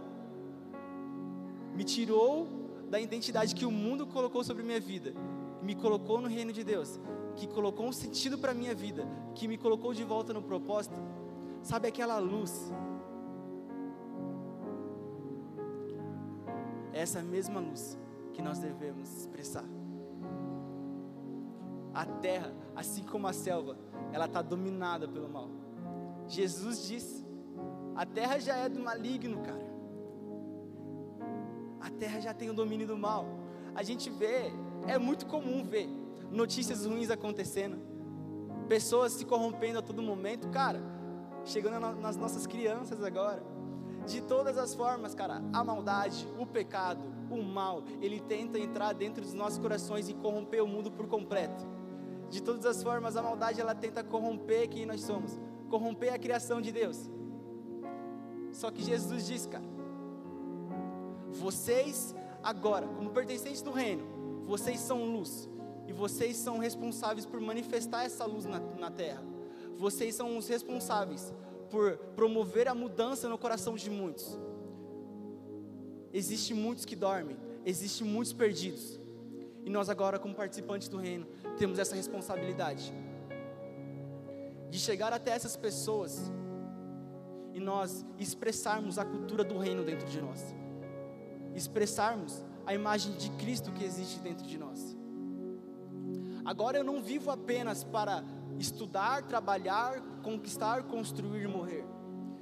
Me 1.74 1.84
tirou 1.84 2.48
da 2.88 3.00
identidade 3.00 3.56
que 3.56 3.66
o 3.66 3.72
mundo 3.72 4.06
colocou 4.06 4.44
sobre 4.44 4.62
minha 4.62 4.80
vida, 4.80 5.12
me 5.64 5.74
colocou 5.74 6.22
no 6.22 6.28
reino 6.28 6.54
de 6.54 6.64
Deus, 6.64 7.00
que 7.36 7.48
colocou 7.48 7.88
um 7.88 7.92
sentido 7.92 8.38
para 8.38 8.54
minha 8.54 8.76
vida, 8.76 9.08
que 9.34 9.48
me 9.48 9.58
colocou 9.58 9.92
de 9.92 10.04
volta 10.04 10.32
no 10.32 10.44
propósito. 10.44 11.02
Sabe 11.64 11.88
aquela 11.88 12.20
luz? 12.20 12.72
Essa 16.94 17.24
mesma 17.24 17.60
luz 17.60 17.98
que 18.34 18.42
nós 18.44 18.60
devemos 18.60 19.12
expressar. 19.18 19.66
A 21.96 22.06
terra, 22.06 22.54
assim 22.76 23.04
como 23.04 23.26
a 23.26 23.34
selva, 23.34 23.78
ela 24.12 24.26
está 24.26 24.42
dominada 24.42 25.08
pelo 25.08 25.30
mal. 25.30 25.50
Jesus 26.28 26.86
disse: 26.86 27.26
a 27.96 28.06
terra 28.06 28.38
já 28.38 28.58
é 28.58 28.68
do 28.68 28.82
maligno, 28.82 29.42
cara. 29.42 29.66
A 31.80 31.90
terra 31.90 32.20
já 32.20 32.34
tem 32.34 32.50
o 32.50 32.54
domínio 32.54 32.86
do 32.86 32.98
mal. 32.98 33.26
A 33.74 33.82
gente 33.82 34.10
vê, 34.10 34.52
é 34.86 34.98
muito 34.98 35.26
comum 35.26 35.64
ver 35.64 35.88
notícias 36.30 36.86
ruins 36.86 37.10
acontecendo, 37.10 37.78
pessoas 38.68 39.14
se 39.14 39.24
corrompendo 39.24 39.80
a 39.80 39.82
todo 39.82 40.02
momento, 40.02 40.50
cara. 40.50 40.82
Chegando 41.46 41.80
nas 42.02 42.18
nossas 42.18 42.46
crianças 42.46 43.02
agora. 43.02 43.42
De 44.06 44.22
todas 44.22 44.58
as 44.58 44.76
formas, 44.76 45.16
cara, 45.16 45.42
a 45.54 45.64
maldade, 45.64 46.28
o 46.38 46.46
pecado, 46.46 47.02
o 47.30 47.42
mal, 47.42 47.84
ele 48.02 48.20
tenta 48.20 48.60
entrar 48.60 48.94
dentro 48.94 49.24
dos 49.24 49.34
nossos 49.34 49.58
corações 49.58 50.10
e 50.10 50.14
corromper 50.14 50.64
o 50.64 50.68
mundo 50.68 50.92
por 50.92 51.08
completo. 51.08 51.75
De 52.36 52.44
todas 52.44 52.66
as 52.66 52.84
formas, 52.84 53.16
a 53.16 53.22
maldade 53.22 53.62
ela 53.62 53.74
tenta 53.74 54.04
corromper 54.04 54.68
quem 54.68 54.86
nós 54.86 55.00
somos, 55.00 55.40
corromper 55.70 56.14
a 56.14 56.20
criação 56.20 56.60
de 56.60 56.70
Deus. 56.70 57.10
Só 58.52 58.70
que 58.70 58.84
Jesus 58.84 59.26
diz, 59.26 59.46
cara, 59.46 59.64
vocês 61.32 62.14
agora, 62.44 62.90
como 62.90 63.10
pertencentes 63.12 63.62
do 63.62 63.72
reino, 63.72 64.04
vocês 64.44 64.82
são 64.82 65.06
luz 65.06 65.50
e 65.88 65.94
vocês 65.94 66.36
são 66.36 66.58
responsáveis 66.58 67.26
por 67.26 67.40
manifestar 67.40 68.04
essa 68.04 68.26
luz 68.26 68.44
na, 68.44 68.60
na 68.60 68.92
terra. 68.92 69.24
Vocês 69.78 70.14
são 70.14 70.38
os 70.38 70.50
responsáveis 70.50 71.34
por 71.70 71.96
promover 72.18 72.68
a 72.68 72.76
mudança 72.76 73.30
no 73.30 73.38
coração 73.38 73.76
de 73.76 73.90
muitos. 73.90 74.38
Existem 76.12 76.54
muitos 76.54 76.84
que 76.84 76.98
dormem, 76.98 77.38
existem 77.66 78.06
muitos 78.06 78.34
perdidos. 78.34 79.00
E 79.66 79.70
nós 79.70 79.90
agora, 79.90 80.20
como 80.20 80.36
participantes 80.36 80.88
do 80.88 80.98
reino, 80.98 81.26
temos 81.58 81.80
essa 81.80 81.96
responsabilidade 81.96 82.94
de 84.70 84.80
chegar 84.80 85.12
até 85.12 85.32
essas 85.32 85.58
pessoas 85.58 86.32
e 87.52 87.60
nós 87.60 88.06
expressarmos 88.20 89.00
a 89.00 89.06
cultura 89.06 89.44
do 89.44 89.58
reino 89.58 89.84
dentro 89.84 90.08
de 90.08 90.22
nós, 90.22 90.54
expressarmos 91.56 92.44
a 92.66 92.76
imagem 92.76 93.14
de 93.14 93.32
Cristo 93.32 93.72
que 93.72 93.84
existe 93.84 94.20
dentro 94.20 94.46
de 94.46 94.58
nós. 94.58 94.96
Agora 96.44 96.78
eu 96.78 96.84
não 96.84 97.02
vivo 97.02 97.32
apenas 97.32 97.84
para 97.84 98.24
estudar, 98.60 99.24
trabalhar, 99.24 100.00
conquistar, 100.22 100.84
construir 100.84 101.44
e 101.44 101.48
morrer. 101.48 101.86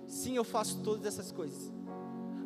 Sim, 0.07 0.35
eu 0.35 0.43
faço 0.43 0.83
todas 0.83 1.05
essas 1.05 1.31
coisas. 1.31 1.71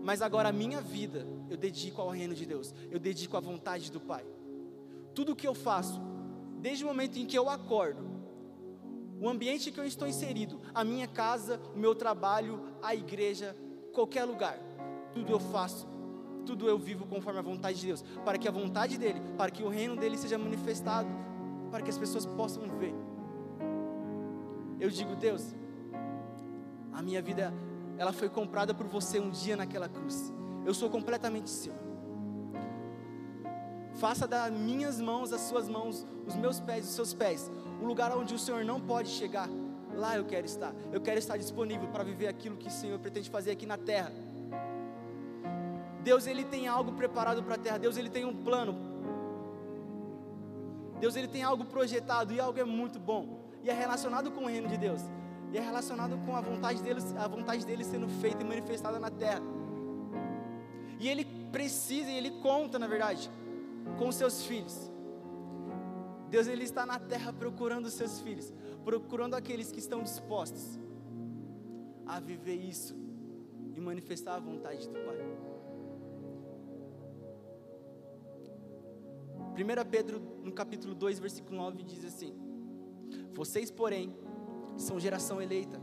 Mas 0.04 0.22
agora 0.22 0.50
a 0.50 0.54
minha 0.54 0.80
vida 0.82 1.28
eu 1.50 1.58
dedico 1.58 2.00
ao 2.02 2.10
reino 2.10 2.36
de 2.36 2.46
Deus, 2.46 2.76
eu 2.92 3.00
dedico 3.00 3.36
à 3.36 3.40
vontade 3.40 3.92
do 3.92 4.00
Pai. 4.00 4.24
Tudo 5.18 5.36
que 5.36 5.48
eu 5.48 5.56
faço, 5.56 6.00
desde 6.60 6.84
o 6.84 6.88
momento 6.88 7.18
em 7.18 7.26
que 7.26 7.36
eu 7.36 7.50
acordo, 7.50 8.06
o 9.20 9.28
ambiente 9.28 9.72
que 9.72 9.80
eu 9.80 9.84
estou 9.84 10.08
inserido, 10.08 10.62
a 10.76 10.84
minha 10.84 11.08
casa, 11.08 11.60
o 11.74 11.80
meu 11.80 11.96
trabalho, 11.96 12.62
a 12.84 12.94
igreja, 12.94 13.58
qualquer 13.92 14.26
lugar, 14.26 14.60
tudo 15.16 15.32
eu 15.32 15.40
faço, 15.40 15.88
tudo 16.46 16.70
eu 16.70 16.78
vivo 16.78 17.08
conforme 17.08 17.40
a 17.40 17.42
vontade 17.42 17.80
de 17.80 17.88
Deus, 17.88 18.04
para 18.24 18.38
que 18.38 18.48
a 18.48 18.52
vontade 18.52 18.96
dEle, 18.96 19.20
para 19.36 19.50
que 19.50 19.64
o 19.64 19.70
reino 19.70 19.96
dEle 19.96 20.20
seja 20.20 20.38
manifestado, 20.38 21.10
para 21.72 21.82
que 21.82 21.90
as 21.90 21.98
pessoas 21.98 22.24
possam 22.24 22.70
ver. 22.78 22.94
Eu 24.80 24.92
digo, 24.92 25.16
Deus, 25.16 25.56
a 26.94 27.02
minha 27.02 27.24
vida, 27.24 27.52
ela 27.98 28.14
foi 28.14 28.30
comprada 28.30 28.72
por 28.72 28.86
você 28.86 29.20
um 29.20 29.32
dia 29.32 29.58
naquela 29.58 29.90
cruz, 29.90 30.32
eu 30.64 30.76
sou 30.76 30.92
completamente 30.92 31.50
seu. 31.50 31.87
Faça 33.98 34.28
das 34.28 34.52
minhas 34.52 35.02
mãos 35.02 35.34
as 35.34 35.42
suas 35.42 35.68
mãos, 35.68 36.06
os 36.28 36.36
meus 36.36 36.60
pés 36.60 36.86
os 36.86 36.92
seus 36.94 37.14
pés, 37.14 37.52
o 37.82 37.86
lugar 37.86 38.16
onde 38.16 38.34
o 38.34 38.40
Senhor 38.40 38.64
não 38.64 38.80
pode 38.80 39.10
chegar. 39.10 39.50
Lá 39.96 40.16
eu 40.16 40.26
quero 40.26 40.46
estar. 40.46 40.74
Eu 40.92 41.02
quero 41.02 41.18
estar 41.18 41.38
disponível 41.38 41.88
para 41.88 42.04
viver 42.04 42.28
aquilo 42.28 42.56
que 42.56 42.68
o 42.68 42.72
Senhor 42.72 43.00
pretende 43.00 43.30
fazer 43.30 43.52
aqui 43.52 43.66
na 43.66 43.78
terra. 43.78 44.12
Deus 46.04 46.28
ele 46.28 46.44
tem 46.44 46.68
algo 46.68 46.92
preparado 46.92 47.42
para 47.42 47.56
a 47.56 47.58
terra. 47.58 47.80
Deus 47.80 47.98
ele 47.98 48.10
tem 48.10 48.24
um 48.24 48.36
plano. 48.44 48.76
Deus 51.00 51.16
ele 51.16 51.28
tem 51.28 51.42
algo 51.42 51.66
projetado 51.66 52.32
e 52.34 52.40
algo 52.40 52.60
é 52.60 52.64
muito 52.64 53.00
bom. 53.00 53.40
E 53.64 53.70
é 53.70 53.74
relacionado 53.74 54.30
com 54.32 54.44
o 54.44 54.48
reino 54.48 54.68
de 54.68 54.78
Deus. 54.78 55.02
E 55.52 55.58
é 55.58 55.62
relacionado 55.62 56.18
com 56.24 56.36
a 56.36 56.42
vontade 56.42 56.82
dele, 56.84 57.02
a 57.18 57.28
vontade 57.28 57.66
dele 57.66 57.84
sendo 57.84 58.08
feita 58.08 58.44
e 58.44 58.46
manifestada 58.46 59.00
na 59.00 59.10
terra. 59.10 59.42
E 61.00 61.10
ele 61.10 61.26
precisa, 61.52 62.10
e 62.10 62.18
ele 62.18 62.32
conta, 62.42 62.78
na 62.78 62.88
verdade, 62.88 63.30
com 63.98 64.12
seus 64.12 64.46
filhos. 64.46 64.92
Deus 66.30 66.48
ele 66.48 66.64
está 66.64 66.86
na 66.86 67.00
terra 67.00 67.32
procurando 67.32 67.86
os 67.86 67.94
seus 67.94 68.20
filhos, 68.20 68.54
procurando 68.84 69.34
aqueles 69.34 69.72
que 69.72 69.80
estão 69.80 70.04
dispostos 70.04 70.80
a 72.06 72.20
viver 72.20 72.56
isso 72.56 72.96
e 73.74 73.80
manifestar 73.80 74.36
a 74.36 74.40
vontade 74.40 74.88
do 74.88 74.94
Pai. 74.94 75.18
1 79.58 79.90
Pedro, 79.90 80.22
no 80.44 80.52
capítulo 80.52 80.94
2, 80.94 81.20
versículo 81.20 81.58
9, 81.58 81.84
diz 81.84 82.06
assim: 82.06 82.34
Vocês, 83.34 83.72
porém, 83.72 84.16
são 84.78 85.00
geração 85.00 85.42
eleita, 85.42 85.82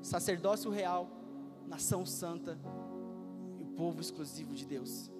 sacerdócio 0.00 0.70
real, 0.70 1.10
nação 1.66 2.06
santa 2.06 2.58
e 3.58 3.62
o 3.62 3.66
povo 3.66 4.00
exclusivo 4.00 4.54
de 4.54 4.64
Deus, 4.64 5.10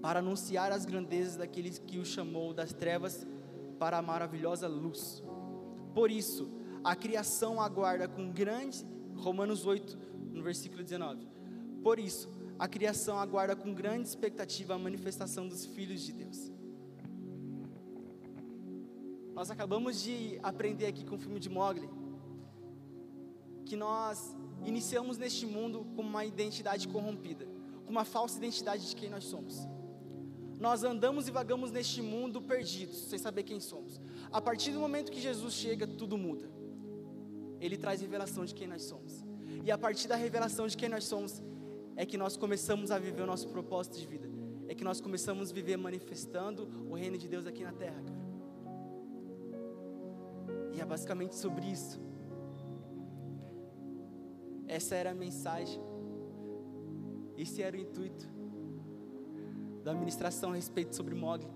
para 0.00 0.20
anunciar 0.20 0.72
as 0.72 0.84
grandezas 0.84 1.36
daqueles 1.36 1.78
que 1.78 1.98
o 1.98 2.04
chamou 2.04 2.54
das 2.54 2.72
trevas 2.72 3.26
para 3.78 3.98
a 3.98 4.02
maravilhosa 4.02 4.68
luz. 4.68 5.22
Por 5.94 6.10
isso, 6.10 6.50
a 6.84 6.94
criação 6.94 7.60
aguarda 7.60 8.08
com 8.08 8.30
grande 8.30 8.86
Romanos 9.16 9.66
8, 9.66 9.98
no 10.32 10.42
versículo 10.42 10.82
19. 10.82 11.26
Por 11.82 11.98
isso, 11.98 12.30
a 12.58 12.68
criação 12.68 13.18
aguarda 13.18 13.54
com 13.54 13.74
grande 13.74 14.08
expectativa 14.08 14.74
a 14.74 14.78
manifestação 14.78 15.48
dos 15.48 15.66
filhos 15.66 16.02
de 16.02 16.12
Deus. 16.12 16.52
Nós 19.34 19.50
acabamos 19.50 20.02
de 20.02 20.38
aprender 20.42 20.86
aqui 20.86 21.04
com 21.04 21.14
o 21.14 21.18
filme 21.18 21.38
de 21.38 21.48
Mogli 21.48 21.88
que 23.64 23.76
nós 23.76 24.34
iniciamos 24.64 25.18
neste 25.18 25.46
mundo 25.46 25.86
com 25.94 26.02
uma 26.02 26.24
identidade 26.24 26.88
corrompida, 26.88 27.46
com 27.84 27.90
uma 27.90 28.04
falsa 28.04 28.38
identidade 28.38 28.88
de 28.88 28.96
quem 28.96 29.10
nós 29.10 29.24
somos. 29.24 29.68
Nós 30.58 30.82
andamos 30.82 31.28
e 31.28 31.30
vagamos 31.30 31.70
neste 31.70 32.02
mundo 32.02 32.42
perdidos, 32.42 32.96
sem 33.04 33.18
saber 33.18 33.42
quem 33.44 33.60
somos. 33.60 34.00
A 34.30 34.40
partir 34.40 34.72
do 34.72 34.80
momento 34.80 35.12
que 35.12 35.20
Jesus 35.20 35.54
chega, 35.54 35.86
tudo 35.86 36.18
muda. 36.18 36.50
Ele 37.60 37.76
traz 37.76 38.00
revelação 38.00 38.44
de 38.44 38.54
quem 38.54 38.66
nós 38.66 38.82
somos. 38.82 39.24
E 39.64 39.70
a 39.70 39.78
partir 39.78 40.08
da 40.08 40.16
revelação 40.16 40.66
de 40.66 40.76
quem 40.76 40.88
nós 40.88 41.04
somos, 41.04 41.42
é 41.96 42.04
que 42.04 42.16
nós 42.16 42.36
começamos 42.36 42.90
a 42.90 42.98
viver 42.98 43.22
o 43.22 43.26
nosso 43.26 43.48
propósito 43.48 43.98
de 43.98 44.06
vida. 44.06 44.28
É 44.66 44.74
que 44.74 44.84
nós 44.84 45.00
começamos 45.00 45.50
a 45.50 45.54
viver 45.54 45.76
manifestando 45.76 46.68
o 46.88 46.94
reino 46.94 47.16
de 47.16 47.28
Deus 47.28 47.46
aqui 47.46 47.62
na 47.62 47.72
terra, 47.72 48.02
cara. 48.02 48.18
E 50.74 50.80
é 50.80 50.84
basicamente 50.84 51.34
sobre 51.34 51.66
isso 51.66 51.98
essa 54.68 54.94
era 54.94 55.10
a 55.10 55.14
mensagem. 55.14 55.82
Esse 57.36 57.62
era 57.62 57.76
o 57.76 57.80
intuito 57.80 58.28
da 59.88 59.94
ministração 59.94 60.52
a 60.52 60.54
respeito 60.54 60.94
sobre 60.94 61.14
Mogli. 61.14 61.48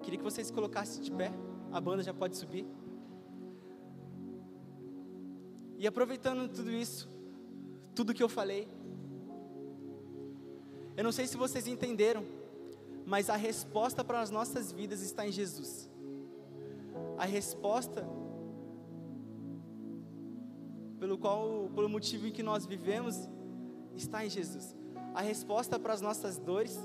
Queria 0.00 0.16
que 0.16 0.24
vocês 0.24 0.48
colocassem 0.48 1.02
de 1.02 1.10
pé. 1.10 1.32
A 1.72 1.80
banda 1.80 2.04
já 2.04 2.14
pode 2.14 2.36
subir. 2.36 2.64
E 5.76 5.88
aproveitando 5.88 6.48
tudo 6.48 6.70
isso, 6.70 7.08
tudo 7.96 8.14
que 8.14 8.22
eu 8.22 8.28
falei, 8.28 8.68
eu 10.96 11.02
não 11.02 11.10
sei 11.10 11.26
se 11.26 11.36
vocês 11.36 11.66
entenderam, 11.66 12.24
mas 13.04 13.28
a 13.28 13.34
resposta 13.34 14.04
para 14.04 14.20
as 14.20 14.30
nossas 14.30 14.70
vidas 14.70 15.02
está 15.02 15.26
em 15.26 15.32
Jesus. 15.32 15.90
A 17.16 17.24
resposta 17.24 18.06
pelo 21.00 21.18
qual, 21.18 21.68
pelo 21.74 21.88
motivo 21.88 22.28
em 22.28 22.32
que 22.32 22.42
nós 22.42 22.64
vivemos, 22.66 23.28
está 23.96 24.24
em 24.24 24.30
Jesus. 24.30 24.76
A 25.18 25.20
resposta 25.20 25.80
para 25.80 25.92
as 25.92 26.00
nossas 26.00 26.38
dores, 26.38 26.78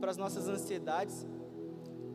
para 0.00 0.10
as 0.10 0.16
nossas 0.16 0.48
ansiedades, 0.48 1.26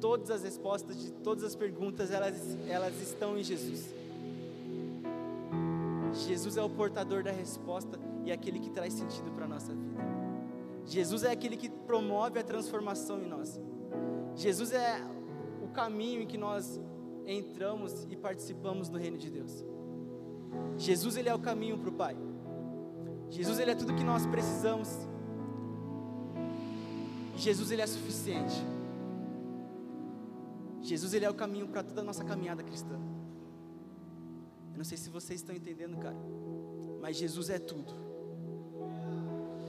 todas 0.02 0.32
as 0.32 0.42
respostas 0.42 1.00
de 1.00 1.12
todas 1.12 1.44
as 1.44 1.56
perguntas, 1.56 2.10
elas, 2.10 2.36
elas 2.68 3.00
estão 3.00 3.38
em 3.38 3.44
Jesus. 3.44 3.94
Jesus 6.26 6.58
é 6.58 6.64
o 6.64 6.70
portador 6.72 7.22
da 7.22 7.30
resposta 7.30 8.00
e 8.24 8.32
é 8.32 8.34
aquele 8.34 8.60
que 8.60 8.72
traz 8.72 8.94
sentido 8.94 9.30
para 9.34 9.46
a 9.46 9.48
nossa 9.48 9.72
vida. 9.72 10.04
Jesus 10.84 11.24
é 11.24 11.30
aquele 11.30 11.58
que 11.58 11.70
promove 11.70 12.40
a 12.40 12.44
transformação 12.44 13.22
em 13.22 13.28
nós. 13.28 13.62
Jesus 14.34 14.72
é 14.72 15.00
o 15.62 15.68
caminho 15.68 16.24
em 16.24 16.26
que 16.26 16.40
nós 16.40 16.82
entramos 17.28 18.08
e 18.10 18.16
participamos 18.16 18.90
do 18.90 18.98
reino 18.98 19.20
de 19.20 19.30
Deus. 19.30 19.64
Jesus 20.76 21.16
ele 21.18 21.30
é 21.30 21.36
o 21.36 21.40
caminho 21.40 21.78
para 21.78 21.90
o 21.90 21.94
Pai. 21.94 22.18
Jesus 23.30 23.60
ele 23.60 23.70
é 23.70 23.76
tudo 23.76 23.94
que 23.94 24.04
nós 24.04 24.26
precisamos. 24.26 25.14
Jesus 27.36 27.72
ele 27.72 27.82
é 27.82 27.88
suficiente. 27.88 28.56
Jesus 30.82 31.14
ele 31.14 31.26
é 31.26 31.30
o 31.30 31.34
caminho 31.34 31.68
para 31.68 31.84
toda 31.84 32.02
a 32.02 32.04
nossa 32.04 32.24
caminhada 32.24 32.64
cristã. 32.64 32.96
Eu 34.72 34.78
não 34.78 34.86
sei 34.86 34.98
se 34.98 35.10
vocês 35.10 35.40
estão 35.40 35.56
entendendo, 35.56 35.98
cara, 35.98 36.16
mas 37.02 37.18
Jesus 37.18 37.50
é 37.50 37.58
tudo. 37.58 37.94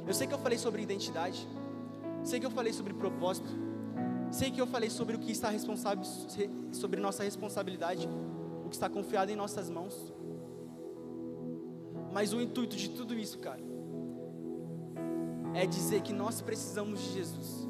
Eu 0.07 0.15
sei 0.15 0.27
que 0.27 0.35
eu 0.35 0.39
falei 0.39 0.59
sobre 0.59 0.83
identidade, 0.83 1.47
sei 2.23 2.39
que 2.39 2.47
eu 2.47 2.51
falei 2.51 2.73
sobre 2.73 2.93
propósito, 2.93 3.49
sei 4.31 4.51
que 4.51 4.61
eu 4.61 4.67
falei 4.67 4.91
sobre 4.91 5.17
o 5.17 5.19
que 5.19 5.33
está 5.33 5.49
responsável 5.49 6.05
sobre 6.73 7.01
nossa 7.01 7.25
responsabilidade, 7.25 8.09
o 8.65 8.69
que 8.69 8.75
está 8.75 8.89
confiado 8.89 9.31
em 9.31 9.37
nossas 9.37 9.71
mãos. 9.71 10.13
Mas 12.13 12.33
o 12.33 12.41
intuito 12.41 12.77
de 12.77 12.91
tudo 12.91 13.15
isso, 13.15 13.39
cara, 13.39 13.61
é 15.57 15.65
dizer 15.65 16.03
que 16.03 16.13
nós 16.13 16.43
precisamos 16.43 17.01
de 17.01 17.15
Jesus 17.15 17.67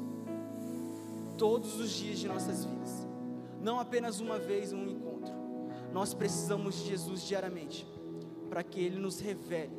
todos 1.37 1.79
os 1.79 1.89
dias 1.91 2.19
de 2.19 2.27
nossas 2.27 2.65
vidas, 2.65 3.07
não 3.61 3.79
apenas 3.79 4.19
uma 4.19 4.37
vez 4.37 4.73
um 4.73 4.85
encontro. 4.85 5.33
Nós 5.93 6.13
precisamos 6.13 6.75
de 6.75 6.89
Jesus 6.89 7.21
diariamente, 7.21 7.87
para 8.49 8.61
que 8.61 8.79
Ele 8.79 8.99
nos 8.99 9.19
revele 9.19 9.71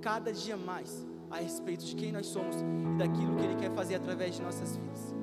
cada 0.00 0.32
dia 0.32 0.56
mais 0.56 1.06
a 1.30 1.36
respeito 1.36 1.84
de 1.84 1.94
quem 1.94 2.10
nós 2.10 2.26
somos 2.26 2.56
e 2.56 2.98
daquilo 2.98 3.36
que 3.36 3.44
Ele 3.44 3.54
quer 3.54 3.70
fazer 3.72 3.96
através 3.96 4.34
de 4.34 4.42
nossas 4.42 4.76
vidas. 4.76 5.14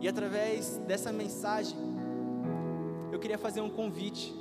E 0.00 0.06
através 0.08 0.78
dessa 0.86 1.12
mensagem, 1.12 1.76
eu 3.10 3.18
queria 3.18 3.38
fazer 3.38 3.60
um 3.60 3.70
convite 3.70 4.34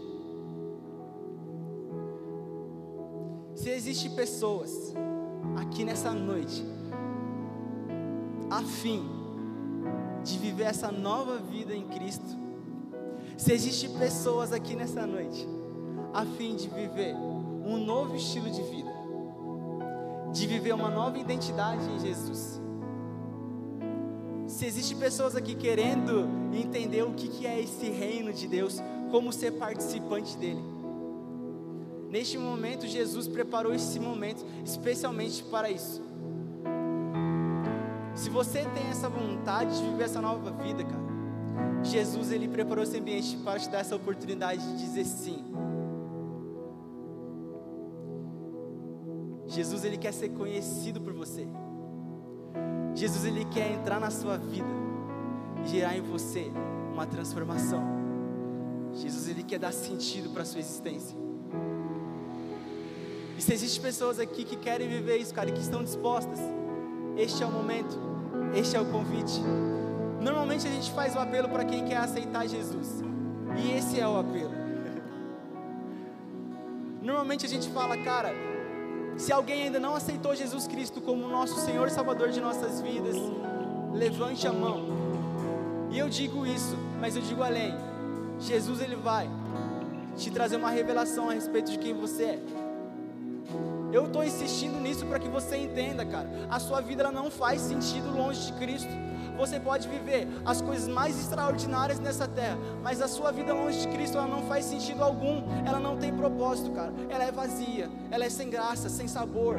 existem 3.81 4.11
pessoas 4.11 4.93
aqui 5.55 5.83
nessa 5.83 6.11
noite 6.11 6.63
a 8.47 8.61
fim 8.61 9.09
de 10.23 10.37
viver 10.37 10.65
essa 10.65 10.91
nova 10.91 11.37
vida 11.39 11.73
em 11.73 11.87
Cristo, 11.87 12.37
se 13.35 13.51
existem 13.51 13.89
pessoas 13.97 14.53
aqui 14.53 14.75
nessa 14.75 15.07
noite 15.07 15.47
a 16.13 16.23
fim 16.23 16.55
de 16.55 16.67
viver 16.67 17.15
um 17.15 17.83
novo 17.83 18.15
estilo 18.15 18.51
de 18.51 18.61
vida, 18.61 18.91
de 20.31 20.45
viver 20.45 20.73
uma 20.73 20.91
nova 20.91 21.17
identidade 21.17 21.83
em 21.89 21.99
Jesus. 21.99 22.61
Se 24.45 24.63
existem 24.63 24.97
pessoas 24.97 25.35
aqui 25.35 25.55
querendo 25.55 26.29
entender 26.53 27.01
o 27.01 27.13
que 27.13 27.47
é 27.47 27.59
esse 27.59 27.89
reino 27.89 28.31
de 28.31 28.47
Deus, 28.47 28.79
como 29.09 29.33
ser 29.33 29.53
participante 29.53 30.37
dele, 30.37 30.61
Neste 32.11 32.37
momento, 32.37 32.85
Jesus 32.85 33.25
preparou 33.25 33.73
esse 33.73 33.97
momento 33.97 34.45
especialmente 34.65 35.41
para 35.45 35.71
isso. 35.71 36.03
Se 38.13 38.29
você 38.29 38.65
tem 38.65 38.85
essa 38.89 39.07
vontade 39.07 39.77
de 39.77 39.89
viver 39.89 40.03
essa 40.03 40.19
nova 40.19 40.51
vida, 40.51 40.83
cara, 40.83 41.81
Jesus 41.81 42.33
ele 42.33 42.49
preparou 42.49 42.83
esse 42.83 42.97
ambiente 42.97 43.37
para 43.37 43.57
te 43.57 43.69
dar 43.69 43.79
essa 43.79 43.95
oportunidade 43.95 44.61
de 44.61 44.77
dizer 44.77 45.05
sim. 45.05 45.41
Jesus 49.47 49.85
ele 49.85 49.97
quer 49.97 50.11
ser 50.11 50.29
conhecido 50.31 50.99
por 50.99 51.13
você. 51.13 51.47
Jesus 52.93 53.23
ele 53.23 53.45
quer 53.45 53.71
entrar 53.71 54.01
na 54.01 54.11
sua 54.11 54.37
vida 54.37 54.67
e 55.63 55.69
gerar 55.69 55.95
em 55.95 56.01
você 56.01 56.51
uma 56.91 57.05
transformação. 57.05 57.81
Jesus 58.95 59.29
ele 59.29 59.43
quer 59.43 59.59
dar 59.59 59.71
sentido 59.71 60.29
para 60.31 60.41
a 60.41 60.45
sua 60.45 60.59
existência. 60.59 61.30
E 63.41 63.43
se 63.43 63.53
existem 63.53 63.81
pessoas 63.81 64.19
aqui 64.19 64.43
que 64.43 64.55
querem 64.55 64.87
viver 64.87 65.17
isso, 65.17 65.33
cara, 65.33 65.49
e 65.49 65.51
que 65.51 65.61
estão 65.61 65.83
dispostas, 65.83 66.37
este 67.17 67.41
é 67.41 67.45
o 67.47 67.49
momento, 67.49 67.99
este 68.53 68.75
é 68.75 68.79
o 68.79 68.85
convite. 68.85 69.41
Normalmente 70.21 70.67
a 70.67 70.69
gente 70.69 70.91
faz 70.91 71.15
o 71.15 71.19
apelo 71.19 71.49
para 71.49 71.65
quem 71.65 71.83
quer 71.83 71.97
aceitar 71.97 72.47
Jesus, 72.47 73.03
e 73.57 73.71
esse 73.71 73.99
é 73.99 74.07
o 74.07 74.19
apelo. 74.19 74.51
Normalmente 77.01 77.47
a 77.47 77.49
gente 77.49 77.67
fala, 77.69 77.97
cara, 77.97 78.31
se 79.17 79.33
alguém 79.33 79.63
ainda 79.63 79.79
não 79.79 79.95
aceitou 79.95 80.35
Jesus 80.35 80.67
Cristo 80.67 81.01
como 81.01 81.27
nosso 81.27 81.61
Senhor 81.61 81.87
e 81.87 81.89
Salvador 81.89 82.29
de 82.29 82.39
nossas 82.39 82.79
vidas, 82.79 83.15
levante 83.91 84.45
a 84.45 84.53
mão. 84.53 84.85
E 85.89 85.97
eu 85.97 86.07
digo 86.07 86.45
isso, 86.45 86.77
mas 86.99 87.15
eu 87.15 87.23
digo 87.23 87.41
além. 87.41 87.73
Jesus 88.39 88.81
ele 88.81 88.97
vai 88.97 89.27
te 90.15 90.29
trazer 90.29 90.57
uma 90.57 90.69
revelação 90.69 91.27
a 91.27 91.33
respeito 91.33 91.71
de 91.71 91.79
quem 91.79 91.95
você 91.95 92.23
é. 92.23 92.60
Eu 93.91 94.05
estou 94.05 94.23
insistindo 94.23 94.79
nisso 94.79 95.05
para 95.05 95.19
que 95.19 95.27
você 95.27 95.57
entenda, 95.57 96.05
cara. 96.05 96.29
A 96.49 96.59
sua 96.59 96.81
vida 96.81 97.03
ela 97.03 97.11
não 97.11 97.29
faz 97.29 97.61
sentido 97.61 98.15
longe 98.15 98.47
de 98.47 98.53
Cristo. 98.53 98.89
Você 99.37 99.59
pode 99.59 99.87
viver 99.87 100.27
as 100.45 100.61
coisas 100.61 100.87
mais 100.87 101.19
extraordinárias 101.19 101.99
nessa 101.99 102.27
terra, 102.27 102.57
mas 102.83 103.01
a 103.01 103.07
sua 103.07 103.31
vida 103.31 103.53
longe 103.53 103.79
de 103.79 103.87
Cristo 103.87 104.17
ela 104.17 104.27
não 104.27 104.43
faz 104.43 104.65
sentido 104.65 105.03
algum. 105.03 105.43
Ela 105.65 105.79
não 105.79 105.97
tem 105.97 106.13
propósito, 106.13 106.71
cara. 106.71 106.93
Ela 107.09 107.23
é 107.25 107.31
vazia, 107.31 107.89
ela 108.09 108.23
é 108.23 108.29
sem 108.29 108.49
graça, 108.49 108.87
sem 108.89 109.07
sabor. 109.07 109.57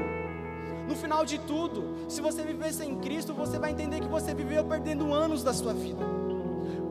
No 0.88 0.96
final 0.96 1.24
de 1.24 1.38
tudo, 1.38 2.06
se 2.08 2.20
você 2.20 2.42
viver 2.42 2.72
sem 2.72 2.96
Cristo, 2.98 3.32
você 3.32 3.58
vai 3.58 3.70
entender 3.70 4.00
que 4.00 4.08
você 4.08 4.34
viveu 4.34 4.64
perdendo 4.64 5.12
anos 5.12 5.42
da 5.42 5.52
sua 5.52 5.72
vida. 5.72 6.04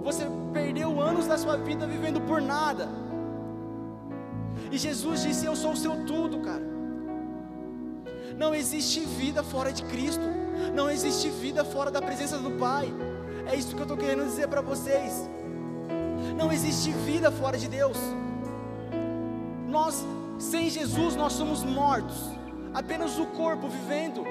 Você 0.04 0.26
perdeu 0.54 1.00
anos 1.00 1.28
da 1.28 1.38
sua 1.38 1.58
vida 1.58 1.86
vivendo 1.86 2.22
por 2.22 2.42
nada. 2.42 2.90
E 4.72 4.78
Jesus 4.78 5.22
disse: 5.22 5.46
Eu 5.46 5.56
sou 5.56 5.72
o 5.74 5.78
seu 5.78 6.06
tudo, 6.06 6.40
cara. 6.40 6.81
Não 8.42 8.56
existe 8.56 9.02
vida 9.02 9.44
fora 9.44 9.72
de 9.72 9.84
Cristo. 9.84 10.28
Não 10.74 10.90
existe 10.90 11.30
vida 11.30 11.64
fora 11.64 11.92
da 11.92 12.02
presença 12.02 12.40
do 12.40 12.52
Pai. 12.58 12.92
É 13.46 13.56
isso 13.56 13.76
que 13.76 13.82
eu 13.84 13.84
estou 13.84 13.96
querendo 13.96 14.24
dizer 14.26 14.48
para 14.48 14.62
vocês. 14.62 15.30
Não 16.36 16.52
existe 16.52 16.90
vida 17.10 17.32
fora 17.32 17.56
de 17.56 17.68
Deus. 17.68 17.98
Nós, 19.68 20.04
sem 20.40 20.72
Jesus, 20.72 21.16
nós 21.16 21.34
somos 21.34 21.64
mortos. 21.64 22.18
Apenas 22.74 23.20
o 23.20 23.28
corpo 23.28 23.68
vivendo. 23.68 24.24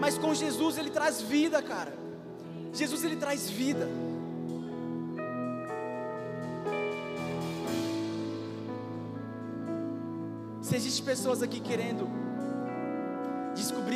Mas 0.00 0.18
com 0.18 0.34
Jesus 0.34 0.76
ele 0.76 0.90
traz 0.90 1.20
vida, 1.20 1.62
cara. 1.62 1.94
Jesus 2.72 3.04
ele 3.04 3.14
traz 3.14 3.48
vida. 3.48 3.86
Se 10.60 10.74
existe 10.74 11.02
pessoas 11.02 11.44
aqui 11.44 11.60
querendo 11.60 12.29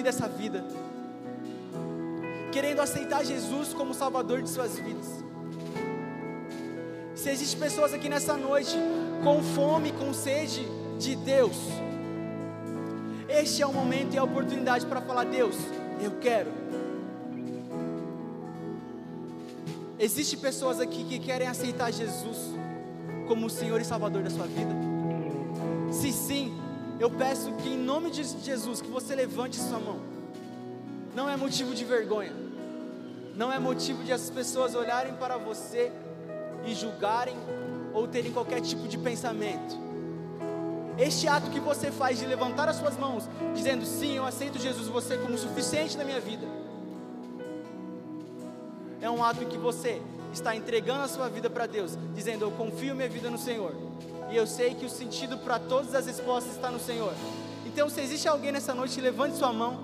dessa 0.04 0.28
vida, 0.28 0.64
querendo 2.52 2.80
aceitar 2.80 3.24
Jesus 3.24 3.72
como 3.72 3.94
Salvador 3.94 4.42
de 4.42 4.50
suas 4.50 4.78
vidas. 4.78 5.24
Se 7.14 7.30
existe 7.30 7.56
pessoas 7.56 7.94
aqui 7.94 8.08
nessa 8.08 8.36
noite 8.36 8.76
com 9.24 9.42
fome, 9.42 9.92
com 9.92 10.12
sede 10.12 10.68
de 10.98 11.16
Deus, 11.16 11.56
este 13.28 13.62
é 13.62 13.66
o 13.66 13.72
momento 13.72 14.14
e 14.14 14.18
a 14.18 14.22
oportunidade 14.22 14.84
para 14.86 15.00
falar: 15.00 15.24
Deus, 15.24 15.56
eu 16.00 16.12
quero. 16.20 16.52
Existe 19.98 20.36
pessoas 20.36 20.80
aqui 20.80 21.04
que 21.04 21.18
querem 21.18 21.48
aceitar 21.48 21.90
Jesus 21.90 22.36
como 23.26 23.46
o 23.46 23.50
Senhor 23.50 23.80
e 23.80 23.84
Salvador 23.84 24.22
da 24.22 24.30
sua 24.30 24.46
vida? 24.46 24.74
Se 25.90 26.12
sim, 26.12 26.52
eu 27.00 27.10
peço 27.10 27.52
que 27.54 27.68
em 27.68 27.78
nome 27.78 28.10
de 28.10 28.22
Jesus 28.22 28.80
que 28.80 28.88
você 28.88 29.14
levante 29.14 29.56
sua 29.56 29.78
mão. 29.78 29.98
Não 31.14 31.28
é 31.28 31.36
motivo 31.36 31.74
de 31.74 31.84
vergonha. 31.84 32.32
Não 33.36 33.52
é 33.52 33.58
motivo 33.58 34.04
de 34.04 34.12
as 34.12 34.30
pessoas 34.30 34.74
olharem 34.74 35.14
para 35.14 35.36
você 35.36 35.90
e 36.64 36.74
julgarem 36.74 37.36
ou 37.92 38.06
terem 38.06 38.32
qualquer 38.32 38.60
tipo 38.60 38.86
de 38.86 38.96
pensamento. 38.96 39.76
Este 40.96 41.26
ato 41.26 41.50
que 41.50 41.58
você 41.58 41.90
faz 41.90 42.18
de 42.18 42.26
levantar 42.26 42.68
as 42.68 42.76
suas 42.76 42.96
mãos, 42.96 43.28
dizendo 43.54 43.84
sim, 43.84 44.16
eu 44.16 44.24
aceito 44.24 44.58
Jesus 44.58 44.86
você 44.86 45.18
como 45.18 45.36
suficiente 45.36 45.96
na 45.96 46.04
minha 46.04 46.20
vida, 46.20 46.46
é 49.00 49.10
um 49.10 49.22
ato 49.22 49.42
em 49.42 49.48
que 49.48 49.58
você 49.58 50.00
está 50.32 50.54
entregando 50.54 51.02
a 51.02 51.08
sua 51.08 51.28
vida 51.28 51.50
para 51.50 51.66
Deus, 51.66 51.98
dizendo 52.14 52.44
eu 52.44 52.50
confio 52.52 52.94
minha 52.94 53.08
vida 53.08 53.28
no 53.28 53.38
Senhor. 53.38 53.74
E 54.34 54.36
eu 54.36 54.48
sei 54.48 54.74
que 54.74 54.84
o 54.84 54.90
sentido 54.90 55.38
para 55.38 55.60
todas 55.60 55.94
as 55.94 56.06
respostas 56.06 56.56
está 56.56 56.68
no 56.68 56.80
Senhor. 56.80 57.12
Então, 57.64 57.88
se 57.88 58.00
existe 58.00 58.26
alguém 58.26 58.50
nessa 58.50 58.74
noite, 58.74 59.00
levante 59.00 59.36
sua 59.36 59.52
mão. 59.52 59.78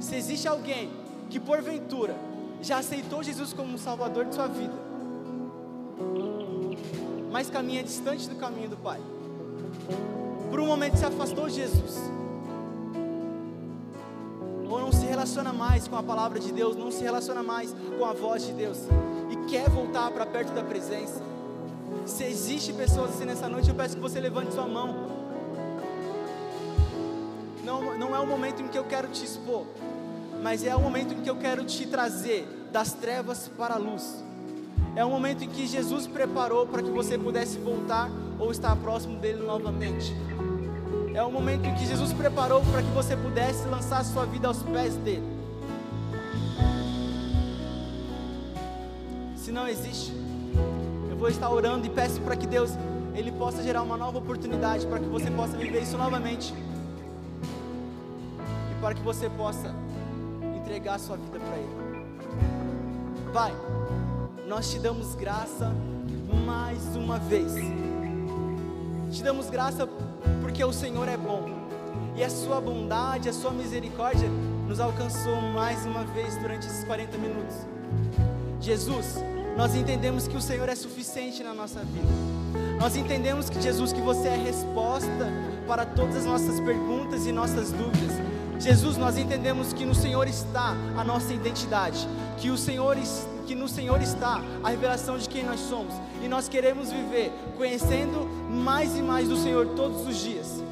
Se 0.00 0.16
existe 0.16 0.48
alguém 0.48 0.90
que 1.30 1.38
porventura 1.38 2.16
já 2.60 2.78
aceitou 2.78 3.22
Jesus 3.22 3.52
como 3.52 3.74
um 3.74 3.78
Salvador 3.78 4.24
de 4.24 4.34
sua 4.34 4.48
vida, 4.48 4.74
mas 7.30 7.48
caminha 7.48 7.84
distante 7.84 8.28
do 8.28 8.34
caminho 8.34 8.70
do 8.70 8.76
Pai, 8.76 9.00
por 10.50 10.58
um 10.58 10.66
momento 10.66 10.96
se 10.96 11.04
afastou 11.04 11.46
de 11.46 11.54
Jesus, 11.54 11.94
ou 14.68 14.80
não 14.80 14.90
se 14.90 15.06
relaciona 15.06 15.52
mais 15.52 15.86
com 15.86 15.94
a 15.96 16.02
palavra 16.02 16.40
de 16.40 16.50
Deus, 16.50 16.74
não 16.74 16.90
se 16.90 17.04
relaciona 17.04 17.44
mais 17.44 17.72
com 17.96 18.04
a 18.04 18.12
voz 18.12 18.44
de 18.44 18.52
Deus, 18.52 18.78
e 19.30 19.48
quer 19.48 19.70
voltar 19.70 20.10
para 20.10 20.26
perto 20.26 20.52
da 20.52 20.64
presença, 20.64 21.35
se 22.06 22.24
existe 22.24 22.72
pessoas 22.72 23.10
assim 23.10 23.24
nessa 23.24 23.48
noite, 23.48 23.68
eu 23.68 23.74
peço 23.74 23.96
que 23.96 24.00
você 24.00 24.20
levante 24.20 24.54
sua 24.54 24.66
mão. 24.66 24.94
Não, 27.64 27.98
não 27.98 28.14
é 28.14 28.20
o 28.20 28.26
momento 28.26 28.62
em 28.62 28.68
que 28.68 28.78
eu 28.78 28.84
quero 28.84 29.08
te 29.08 29.24
expor, 29.24 29.66
mas 30.42 30.64
é 30.64 30.74
o 30.74 30.80
momento 30.80 31.14
em 31.14 31.20
que 31.20 31.28
eu 31.28 31.36
quero 31.36 31.64
te 31.64 31.84
trazer 31.86 32.46
das 32.70 32.92
trevas 32.92 33.48
para 33.48 33.74
a 33.74 33.78
luz. 33.78 34.24
É 34.94 35.04
o 35.04 35.10
momento 35.10 35.42
em 35.44 35.48
que 35.48 35.66
Jesus 35.66 36.06
preparou 36.06 36.66
para 36.66 36.82
que 36.82 36.90
você 36.90 37.18
pudesse 37.18 37.58
voltar 37.58 38.08
ou 38.38 38.50
estar 38.52 38.74
próximo 38.76 39.18
dele 39.18 39.42
novamente. 39.42 40.14
É 41.12 41.22
o 41.22 41.30
momento 41.30 41.66
em 41.66 41.74
que 41.74 41.84
Jesus 41.86 42.12
preparou 42.12 42.62
para 42.70 42.82
que 42.82 42.90
você 42.90 43.16
pudesse 43.16 43.66
lançar 43.66 44.04
sua 44.04 44.24
vida 44.26 44.46
aos 44.46 44.62
pés 44.62 44.94
dele. 44.96 45.26
Se 49.34 49.50
não 49.50 49.66
existe, 49.66 50.12
eu 51.16 51.20
vou 51.20 51.30
estar 51.30 51.48
orando 51.48 51.86
e 51.86 51.88
peço 51.88 52.20
para 52.20 52.36
que 52.36 52.46
Deus 52.46 52.72
ele 53.14 53.32
possa 53.32 53.62
gerar 53.62 53.80
uma 53.80 53.96
nova 53.96 54.18
oportunidade 54.18 54.86
para 54.86 54.98
que 54.98 55.06
você 55.06 55.30
possa 55.30 55.56
viver 55.56 55.82
isso 55.82 55.96
novamente. 55.96 56.52
E 58.70 58.80
para 58.82 58.94
que 58.94 59.00
você 59.00 59.30
possa 59.30 59.74
entregar 60.58 60.96
a 60.96 60.98
sua 60.98 61.16
vida 61.16 61.38
para 61.38 61.56
ele. 61.56 62.04
Pai, 63.32 63.54
nós 64.46 64.70
te 64.70 64.78
damos 64.78 65.14
graça 65.14 65.72
mais 66.44 66.94
uma 66.94 67.18
vez. 67.18 67.54
Te 69.10 69.22
damos 69.22 69.48
graça 69.48 69.88
porque 70.42 70.62
o 70.62 70.72
Senhor 70.72 71.08
é 71.08 71.16
bom. 71.16 71.48
E 72.14 72.22
a 72.22 72.28
sua 72.28 72.60
bondade, 72.60 73.30
a 73.30 73.32
sua 73.32 73.52
misericórdia 73.52 74.28
nos 74.68 74.80
alcançou 74.80 75.40
mais 75.40 75.86
uma 75.86 76.04
vez 76.04 76.36
durante 76.36 76.66
esses 76.66 76.84
40 76.84 77.16
minutos. 77.16 77.56
Jesus, 78.60 79.16
nós 79.56 79.74
entendemos 79.74 80.28
que 80.28 80.36
o 80.36 80.40
Senhor 80.40 80.68
é 80.68 80.74
suficiente 80.74 81.42
na 81.42 81.54
nossa 81.54 81.80
vida. 81.80 82.08
Nós 82.78 82.94
entendemos 82.94 83.48
que 83.48 83.60
Jesus, 83.60 83.92
que 83.92 84.00
você 84.00 84.28
é 84.28 84.34
a 84.34 84.38
resposta 84.38 85.32
para 85.66 85.86
todas 85.86 86.16
as 86.16 86.24
nossas 86.26 86.60
perguntas 86.60 87.26
e 87.26 87.32
nossas 87.32 87.72
dúvidas. 87.72 88.12
Jesus, 88.58 88.96
nós 88.96 89.16
entendemos 89.16 89.72
que 89.72 89.84
no 89.84 89.94
Senhor 89.94 90.28
está 90.28 90.76
a 90.96 91.02
nossa 91.02 91.32
identidade, 91.32 92.06
que 92.38 92.50
o 92.50 92.56
Senhor 92.56 92.96
que 93.46 93.54
no 93.54 93.68
Senhor 93.68 94.02
está 94.02 94.42
a 94.62 94.70
revelação 94.70 95.16
de 95.16 95.28
quem 95.28 95.44
nós 95.44 95.60
somos, 95.60 95.94
e 96.22 96.26
nós 96.26 96.48
queremos 96.48 96.90
viver 96.90 97.32
conhecendo 97.56 98.28
mais 98.50 98.96
e 98.96 99.02
mais 99.02 99.28
do 99.28 99.36
Senhor 99.36 99.68
todos 99.76 100.06
os 100.06 100.16
dias. 100.16 100.62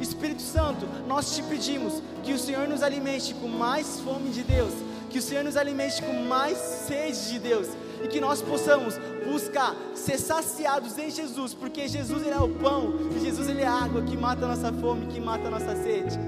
Espírito 0.00 0.42
Santo, 0.42 0.86
nós 1.06 1.36
te 1.36 1.42
pedimos 1.42 2.02
que 2.24 2.32
o 2.32 2.38
Senhor 2.38 2.66
nos 2.66 2.82
alimente 2.82 3.34
com 3.34 3.48
mais 3.48 4.00
fome 4.00 4.30
de 4.30 4.42
Deus, 4.42 4.72
que 5.10 5.18
o 5.18 5.22
Senhor 5.22 5.44
nos 5.44 5.56
alimente 5.56 6.02
com 6.02 6.24
mais 6.24 6.56
sede 6.56 7.32
de 7.32 7.38
Deus, 7.38 7.68
e 8.02 8.08
que 8.08 8.20
nós 8.20 8.42
possamos 8.42 8.98
buscar 9.24 9.74
ser 9.94 10.18
saciados 10.18 10.98
em 10.98 11.10
Jesus, 11.10 11.54
porque 11.54 11.88
Jesus 11.88 12.22
ele 12.22 12.34
é 12.34 12.40
o 12.40 12.48
pão 12.48 12.94
e 13.16 13.20
Jesus 13.20 13.48
ele 13.48 13.62
é 13.62 13.66
a 13.66 13.72
água 13.72 14.02
que 14.02 14.16
mata 14.16 14.44
a 14.44 14.48
nossa 14.48 14.72
fome, 14.72 15.06
que 15.06 15.20
mata 15.20 15.48
a 15.48 15.50
nossa 15.50 15.76
sede. 15.76 16.18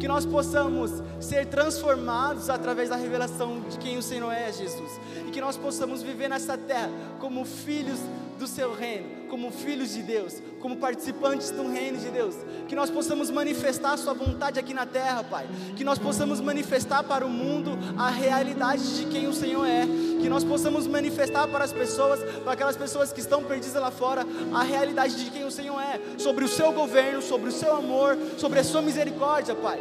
Que 0.00 0.06
nós 0.06 0.24
possamos 0.24 1.02
ser 1.20 1.46
transformados 1.46 2.48
através 2.48 2.88
da 2.88 2.96
revelação 2.96 3.60
de 3.68 3.78
quem 3.78 3.98
o 3.98 4.02
Senhor 4.02 4.30
é, 4.30 4.52
Jesus. 4.52 4.92
E 5.28 5.30
que 5.30 5.42
nós 5.42 5.58
possamos 5.58 6.02
viver 6.02 6.26
nessa 6.26 6.56
terra 6.56 6.90
como 7.20 7.44
filhos 7.44 7.98
do 8.38 8.46
seu 8.46 8.72
reino, 8.72 9.28
como 9.28 9.50
filhos 9.50 9.92
de 9.92 10.02
Deus, 10.02 10.40
como 10.58 10.78
participantes 10.78 11.50
do 11.50 11.68
reino 11.68 11.98
de 11.98 12.08
Deus, 12.08 12.34
que 12.66 12.74
nós 12.74 12.88
possamos 12.88 13.30
manifestar 13.30 13.92
a 13.92 13.96
Sua 13.98 14.14
vontade 14.14 14.58
aqui 14.58 14.72
na 14.72 14.86
terra, 14.86 15.22
Pai, 15.22 15.46
que 15.76 15.84
nós 15.84 15.98
possamos 15.98 16.40
manifestar 16.40 17.02
para 17.02 17.26
o 17.26 17.28
mundo 17.28 17.78
a 17.98 18.08
realidade 18.08 18.96
de 18.96 19.04
quem 19.04 19.26
o 19.26 19.34
Senhor 19.34 19.66
é, 19.66 19.86
que 20.18 20.30
nós 20.30 20.44
possamos 20.44 20.86
manifestar 20.86 21.46
para 21.46 21.62
as 21.62 21.74
pessoas, 21.74 22.20
para 22.42 22.52
aquelas 22.52 22.76
pessoas 22.76 23.12
que 23.12 23.20
estão 23.20 23.44
perdidas 23.44 23.82
lá 23.82 23.90
fora, 23.90 24.24
a 24.54 24.62
realidade 24.62 25.22
de 25.22 25.30
quem 25.30 25.44
o 25.44 25.50
Senhor 25.50 25.78
é, 25.78 26.00
sobre 26.16 26.42
o 26.42 26.48
seu 26.48 26.72
governo, 26.72 27.20
sobre 27.20 27.50
o 27.50 27.52
seu 27.52 27.76
amor, 27.76 28.16
sobre 28.38 28.60
a 28.60 28.64
Sua 28.64 28.80
misericórdia, 28.80 29.54
Pai, 29.54 29.78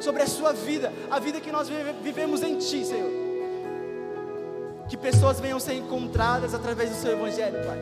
sobre 0.00 0.22
a 0.22 0.26
Sua 0.26 0.54
vida, 0.54 0.90
a 1.10 1.18
vida 1.18 1.38
que 1.38 1.52
nós 1.52 1.68
vivemos 2.02 2.42
em 2.42 2.56
Ti, 2.56 2.82
Senhor 2.82 3.29
que 4.90 4.96
pessoas 4.96 5.38
venham 5.38 5.60
ser 5.60 5.74
encontradas 5.74 6.52
através 6.52 6.90
do 6.90 6.96
seu 6.96 7.12
Evangelho, 7.12 7.64
Pai. 7.64 7.78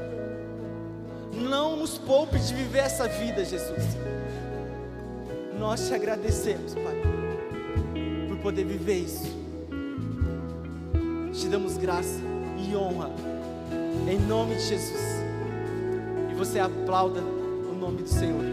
Não 1.32 1.74
nos 1.74 1.96
poupe 1.96 2.38
de 2.38 2.52
viver 2.52 2.80
essa 2.80 3.08
vida, 3.08 3.42
Jesus. 3.46 3.96
Nós 5.58 5.88
te 5.88 5.94
agradecemos, 5.94 6.74
Pai, 6.74 7.02
por 8.28 8.36
poder 8.40 8.64
viver 8.64 8.98
isso. 8.98 9.38
Te 11.32 11.48
damos 11.48 11.78
graça 11.78 12.20
e 12.58 12.76
honra, 12.76 13.10
em 14.06 14.18
nome 14.18 14.56
de 14.56 14.66
Jesus. 14.66 15.00
E 16.30 16.34
você 16.34 16.60
aplauda 16.60 17.20
o 17.20 17.74
nome 17.74 18.02
do 18.02 18.08
Senhor. 18.08 18.44